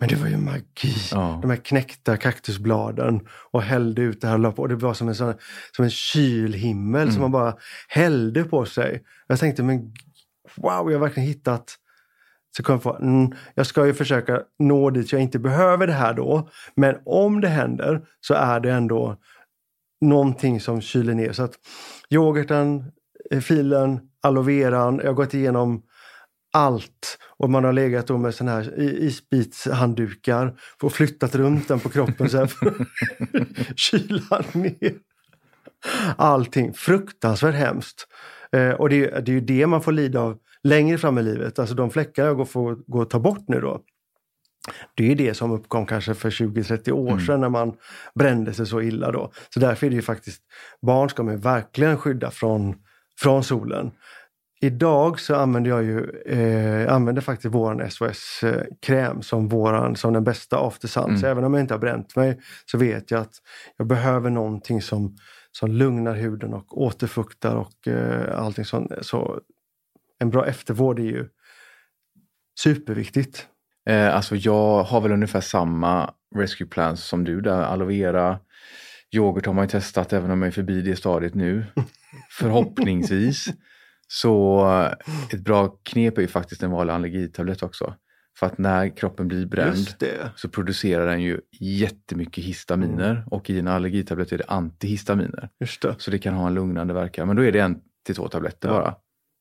Men 0.00 0.08
det 0.08 0.14
var 0.16 0.28
ju 0.28 0.36
magi. 0.36 0.94
Ja. 1.12 1.38
De 1.42 1.50
här 1.50 1.56
knäckta 1.56 2.16
kaktusbladen 2.16 3.20
och 3.50 3.62
hällde 3.62 4.02
ut 4.02 4.20
det 4.20 4.28
här 4.28 4.46
och 4.46 4.56
på. 4.56 4.62
Och 4.62 4.68
det 4.68 4.74
var 4.74 4.94
som 4.94 5.08
en, 5.08 5.14
sån, 5.14 5.34
som 5.76 5.84
en 5.84 5.90
kylhimmel 5.90 7.02
Mm. 7.02 7.12
som 7.12 7.20
man 7.22 7.32
bara 7.32 7.54
hällde 7.88 8.44
på 8.44 8.64
sig. 8.64 9.02
Jag 9.26 9.38
tänkte, 9.38 9.62
men 9.62 9.78
wow, 10.56 10.90
jag 10.92 10.98
har 10.98 11.06
verkligen 11.06 11.28
hittat 11.28 11.74
så 12.56 12.62
kommer 12.62 12.76
jag 12.76 12.82
på, 12.82 13.04
mm, 13.04 13.32
jag 13.54 13.66
ska 13.66 13.86
ju 13.86 13.94
försöka 13.94 14.42
nå 14.58 14.90
dit 14.90 15.12
jag 15.12 15.22
inte 15.22 15.38
behöver 15.38 15.86
det 15.86 15.92
här 15.92 16.14
då. 16.14 16.48
Men 16.74 16.96
om 17.04 17.40
det 17.40 17.48
händer 17.48 18.00
så 18.20 18.34
är 18.34 18.60
det 18.60 18.70
ändå 18.70 19.16
någonting 20.00 20.60
som 20.60 20.80
kyler 20.80 21.14
ner. 21.14 21.32
Så 21.32 21.42
att 21.42 21.54
yoghurten, 22.10 22.84
eh, 23.30 23.40
filen, 23.40 24.00
aloe 24.22 24.44
veran, 24.44 25.00
jag 25.02 25.06
har 25.06 25.14
gått 25.14 25.34
igenom 25.34 25.82
allt. 26.52 27.18
Och 27.36 27.50
man 27.50 27.64
har 27.64 27.72
legat 27.72 28.06
då 28.06 28.18
med 28.18 28.34
såna 28.34 28.50
här 28.50 28.80
isbitshanddukar 28.80 30.54
och 30.82 30.92
flyttat 30.92 31.34
runt 31.34 31.68
den 31.68 31.80
på 31.80 31.88
kroppen 31.88 32.28
så 32.28 32.38
här 32.38 32.46
för 32.46 32.86
kyla 33.76 34.42
ner. 34.52 34.94
Allting. 36.16 36.74
Fruktansvärt 36.74 37.54
hemskt. 37.54 38.06
Eh, 38.52 38.70
och 38.70 38.88
det, 38.88 39.06
det 39.06 39.32
är 39.32 39.34
ju 39.34 39.40
det 39.40 39.66
man 39.66 39.82
får 39.82 39.92
lida 39.92 40.20
av 40.20 40.38
längre 40.64 40.98
fram 40.98 41.18
i 41.18 41.22
livet. 41.22 41.58
Alltså 41.58 41.74
de 41.74 41.90
fläckar 41.90 42.26
jag 42.26 42.36
går, 42.36 42.44
får 42.44 42.74
gå 42.86 43.02
att 43.02 43.10
ta 43.10 43.18
bort 43.18 43.44
nu 43.48 43.60
då. 43.60 43.80
Det 44.94 45.12
är 45.12 45.16
det 45.16 45.34
som 45.34 45.50
uppkom 45.52 45.86
kanske 45.86 46.14
för 46.14 46.30
20-30 46.30 46.90
år 46.92 47.10
Mm. 47.10 47.20
sedan 47.26 47.40
när 47.40 47.48
man 47.48 47.72
brände 48.14 48.52
sig 48.54 48.66
så 48.66 48.80
illa 48.80 49.12
då. 49.12 49.32
Så 49.54 49.60
därför 49.60 49.86
är 49.86 49.90
det 49.90 49.96
ju 49.96 50.02
faktiskt, 50.02 50.42
barn 50.82 51.08
ska 51.08 51.22
man 51.22 51.38
verkligen 51.38 51.98
skydda 51.98 52.30
från, 52.30 52.74
från 53.20 53.44
solen. 53.44 53.90
Idag 54.62 55.20
så 55.20 55.34
använder 55.34 55.70
jag 55.70 55.82
ju 55.84 56.10
eh, 56.26 56.94
använder 56.94 57.22
faktiskt 57.22 57.54
våran 57.54 57.90
SOS-kräm 57.90 59.22
som, 59.22 59.48
våran, 59.48 59.96
som 59.96 60.12
den 60.12 60.24
bästa 60.24 60.58
after 60.58 60.88
sun. 60.88 61.04
Mm. 61.04 61.18
Så 61.18 61.26
även 61.26 61.44
om 61.44 61.54
jag 61.54 61.60
inte 61.60 61.74
har 61.74 61.78
bränt 61.78 62.16
mig 62.16 62.40
så 62.66 62.78
vet 62.78 63.10
jag 63.10 63.20
att 63.20 63.34
jag 63.76 63.86
behöver 63.86 64.30
någonting 64.30 64.82
som, 64.82 65.16
som 65.52 65.70
lugnar 65.70 66.14
huden 66.14 66.54
och 66.54 66.82
återfuktar 66.82 67.54
och 67.54 67.88
eh, 67.88 68.38
allting 68.40 68.64
sånt. 68.64 68.92
Så 69.00 69.40
en 70.20 70.30
bra 70.30 70.46
eftervård 70.46 70.98
är 70.98 71.04
ju 71.04 71.28
superviktigt. 72.60 73.46
Eh, 73.88 74.14
alltså 74.16 74.36
jag 74.36 74.82
har 74.82 75.00
väl 75.00 75.12
ungefär 75.12 75.40
samma 75.40 76.14
rescue 76.36 76.66
plans 76.66 77.04
som 77.04 77.24
du 77.24 77.40
där. 77.40 77.62
Aloe 77.62 77.88
vera, 77.88 78.38
yoghurt 79.14 79.46
har 79.46 79.52
man 79.54 79.64
ju 79.64 79.68
testat 79.68 80.12
även 80.12 80.30
om 80.30 80.42
jag 80.42 80.46
är 80.46 80.52
förbi 80.52 80.82
det 80.82 80.96
stadiet 80.96 81.34
nu. 81.34 81.64
Förhoppningsvis. 82.30 83.46
Så 84.08 84.60
eh, 84.82 84.92
ett 85.32 85.40
bra 85.44 85.68
knep 85.82 86.18
är 86.18 86.22
ju 86.22 86.28
faktiskt 86.28 86.62
en 86.62 86.70
vanlig 86.70 86.92
allergitablett 86.94 87.62
också. 87.62 87.94
För 88.38 88.46
att 88.46 88.58
när 88.58 88.96
kroppen 88.96 89.28
blir 89.28 89.46
bränd 89.46 89.76
så 90.36 90.48
producerar 90.48 91.06
den 91.06 91.22
ju 91.22 91.40
jättemycket 91.60 92.44
histaminer 92.44 93.10
Mm. 93.10 93.22
och 93.28 93.50
i 93.50 93.58
en 93.58 93.68
allergitablett 93.68 94.32
är 94.32 94.38
det 94.38 94.44
antihistaminer. 94.48 95.48
Det. 95.58 96.00
Så 96.02 96.10
det 96.10 96.18
kan 96.18 96.34
ha 96.34 96.46
en 96.46 96.54
lugnande 96.54 96.94
verkan. 96.94 97.26
Men 97.26 97.36
då 97.36 97.44
är 97.44 97.52
det 97.52 97.60
en 97.60 97.80
till 98.06 98.14
två 98.14 98.28
tabletter 98.28 98.68
Ja. 98.68 98.74
bara. 98.74 98.94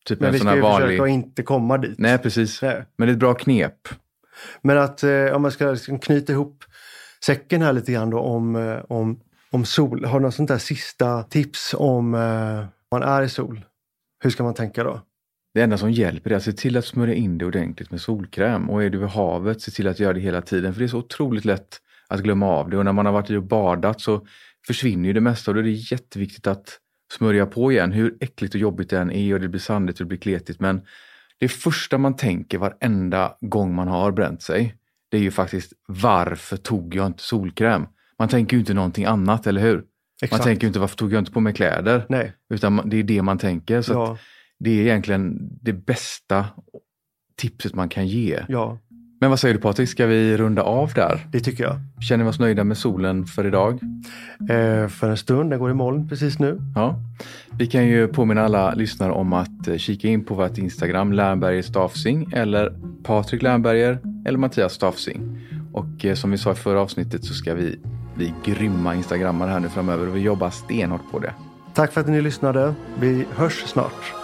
Typ 0.06 0.20
Men 0.20 0.28
en 0.28 0.34
vi 0.34 0.40
ska 0.40 0.56
ju 0.56 0.62
vanlig... 0.62 0.90
försöka 0.90 1.08
inte 1.08 1.44
komma 1.44 1.78
dit. 1.78 2.00
Nej, 2.00 2.18
precis. 2.18 2.62
Nej. 2.62 2.86
Men 2.98 3.08
det 3.08 3.12
är 3.12 3.14
ett 3.14 3.20
bra 3.20 3.34
knep. 3.34 3.88
Men 4.62 4.78
att 4.78 5.04
eh, 5.04 5.26
om 5.26 5.42
man 5.42 5.52
ska 5.52 5.72
liksom 5.72 6.00
knyta 6.00 6.34
ihop 6.34 6.64
säcken 7.26 7.62
här 7.62 7.74
lite 7.74 7.92
grann 7.92 8.10
då 8.10 8.20
om, 8.20 8.56
eh, 8.56 8.78
om, 8.90 9.20
om 9.52 9.66
sol. 9.66 10.06
Har 10.06 10.20
du 10.20 10.26
något 10.26 10.36
sånt 10.36 10.50
där 10.50 10.58
sista 10.58 11.24
tips 11.24 11.76
om 11.78 12.14
eh, 12.14 12.66
man 12.92 13.04
är 13.04 13.22
i 13.22 13.30
sol? 13.30 13.66
Hur 14.24 14.30
ska 14.30 14.44
man 14.44 14.54
tänka 14.54 14.84
då? 14.84 15.02
Det 15.54 15.62
enda 15.62 15.78
som 15.78 15.92
hjälper 15.92 16.32
är 16.32 16.36
att 16.36 16.44
se 16.44 16.52
till 16.52 16.78
att 16.78 16.86
smörja 16.86 17.14
in 17.14 17.38
det 17.38 17.46
ordentligt 17.46 17.92
med 17.92 18.02
solkräm. 18.02 18.70
Och 18.70 18.84
är 18.84 18.90
du 18.90 18.98
vid 18.98 19.08
havet, 19.08 19.62
se 19.62 19.72
till 19.72 19.88
att 19.88 20.00
göra 20.00 20.14
det 20.14 20.20
hela 20.20 20.42
tiden. 20.42 20.74
För 20.74 20.80
det 20.80 20.86
är 20.86 20.88
så 20.88 20.98
otroligt 20.98 21.46
lätt 21.46 21.78
att 22.08 22.20
glömma 22.20 22.48
av 22.48 22.70
det. 22.70 22.78
Och 22.78 22.86
när 22.86 22.94
man 22.94 23.06
har 23.06 23.14
varit 23.14 23.30
i 23.30 23.36
och 23.36 23.44
badat 23.44 24.02
så 24.02 24.26
försvinner 24.68 25.08
ju 25.08 25.14
det 25.14 25.22
mesta. 25.22 25.52
Och 25.52 25.56
då 25.56 25.62
är 25.62 25.64
det 25.64 25.72
jätteviktigt 25.72 26.48
att 26.48 26.80
smörja 27.12 27.46
på 27.46 27.72
igen. 27.72 27.92
Hur 27.92 28.18
äckligt 28.20 28.56
och 28.56 28.62
jobbigt 28.62 28.90
det 28.90 29.00
än 29.00 29.12
är 29.12 29.34
och 29.34 29.40
det 29.40 29.48
blir 29.48 29.62
sandigt 29.62 29.96
och 29.96 30.06
det 30.06 30.08
blir 30.08 30.18
kletigt. 30.18 30.60
Men 30.60 30.82
det 31.38 31.48
första 31.48 31.98
man 31.98 32.16
tänker 32.16 32.58
varenda 32.58 33.38
gång 33.42 33.76
man 33.76 33.88
har 33.88 34.12
bränt 34.12 34.42
sig. 34.42 34.76
Det 35.10 35.18
är 35.18 35.22
ju 35.22 35.32
faktiskt 35.32 35.74
varför 35.88 36.58
tog 36.58 36.96
jag 36.96 37.06
inte 37.06 37.24
solkräm? 37.24 37.88
Man 38.20 38.30
tänker 38.30 38.58
ju 38.58 38.60
inte 38.60 38.74
någonting 38.74 39.06
annat, 39.06 39.48
eller 39.48 39.62
hur? 39.62 39.84
Man 40.32 40.40
tänker 40.40 40.64
ju 40.64 40.68
inte 40.68 40.80
varför 40.80 40.98
tog 40.98 41.14
jag 41.14 41.20
inte 41.22 41.32
på 41.32 41.40
mig 41.40 41.54
kläder? 41.54 42.06
Nej. 42.10 42.34
Utan 42.50 42.90
det 42.90 42.98
är 42.98 43.04
det 43.04 43.22
man 43.22 43.38
tänker. 43.38 43.82
Så 43.82 43.94
Ja, 43.94 44.18
det 44.60 44.70
är 44.70 44.82
egentligen 44.82 45.38
det 45.62 45.74
bästa 45.74 46.46
tipset 47.36 47.76
man 47.76 47.90
kan 47.90 48.08
ge. 48.08 48.44
ja, 48.48 48.80
Men 49.22 49.30
vad 49.30 49.40
säger 49.40 49.54
du 49.54 49.62
Patrik, 49.62 49.90
ska 49.90 50.06
vi 50.06 50.38
runda 50.38 50.62
av 50.62 50.94
där? 50.94 51.26
det 51.32 51.40
tycker 51.40 51.64
jag. 51.64 51.76
Känner 52.02 52.24
vi 52.24 52.30
oss 52.30 52.40
nöjda 52.40 52.64
med 52.64 52.78
solen 52.78 53.26
för 53.26 53.48
idag? 53.48 53.80
Eh, 54.50 54.88
för 54.88 55.10
en 55.10 55.18
stund, 55.18 55.50
den 55.50 55.60
går 55.60 55.72
i 55.72 55.74
moln 55.74 56.10
precis 56.10 56.40
nu. 56.40 56.62
Ja. 56.76 56.96
Vi 57.58 57.68
kan 57.68 57.88
ju 57.88 58.08
påminna 58.08 58.42
alla 58.46 58.74
lyssnare 58.74 59.12
om 59.12 59.34
att 59.34 59.68
eh, 59.68 59.78
kika 59.78 60.08
in 60.08 60.26
på 60.26 60.36
vårt 60.36 60.58
Instagram, 60.58 61.14
Lernberger 61.14 61.62
Staffsing 61.62 62.32
eller 62.34 62.74
Patrik 63.04 63.42
Lernberger 63.42 64.00
eller 64.26 64.38
Mattias 64.38 64.74
Staffsing. 64.74 65.40
Och 65.74 66.06
eh, 66.06 66.16
som 66.16 66.32
vi 66.32 66.38
sa 66.38 66.52
i 66.52 66.56
förra 66.56 66.82
avsnittet 66.82 67.26
så 67.26 67.34
ska 67.34 67.54
vi 67.54 67.80
bli 68.16 68.34
grymma 68.46 68.96
instagrammare 68.96 69.50
här 69.50 69.60
nu 69.60 69.70
framöver 69.70 70.08
och 70.08 70.16
vi 70.16 70.20
jobbar 70.20 70.50
stenhårt 70.50 71.12
på 71.12 71.20
det. 71.20 71.34
Tack 71.74 71.92
för 71.92 72.02
att 72.02 72.08
ni 72.08 72.22
lyssnade. 72.22 72.74
Vi 73.00 73.26
hörs 73.36 73.64
snart. 73.66 74.19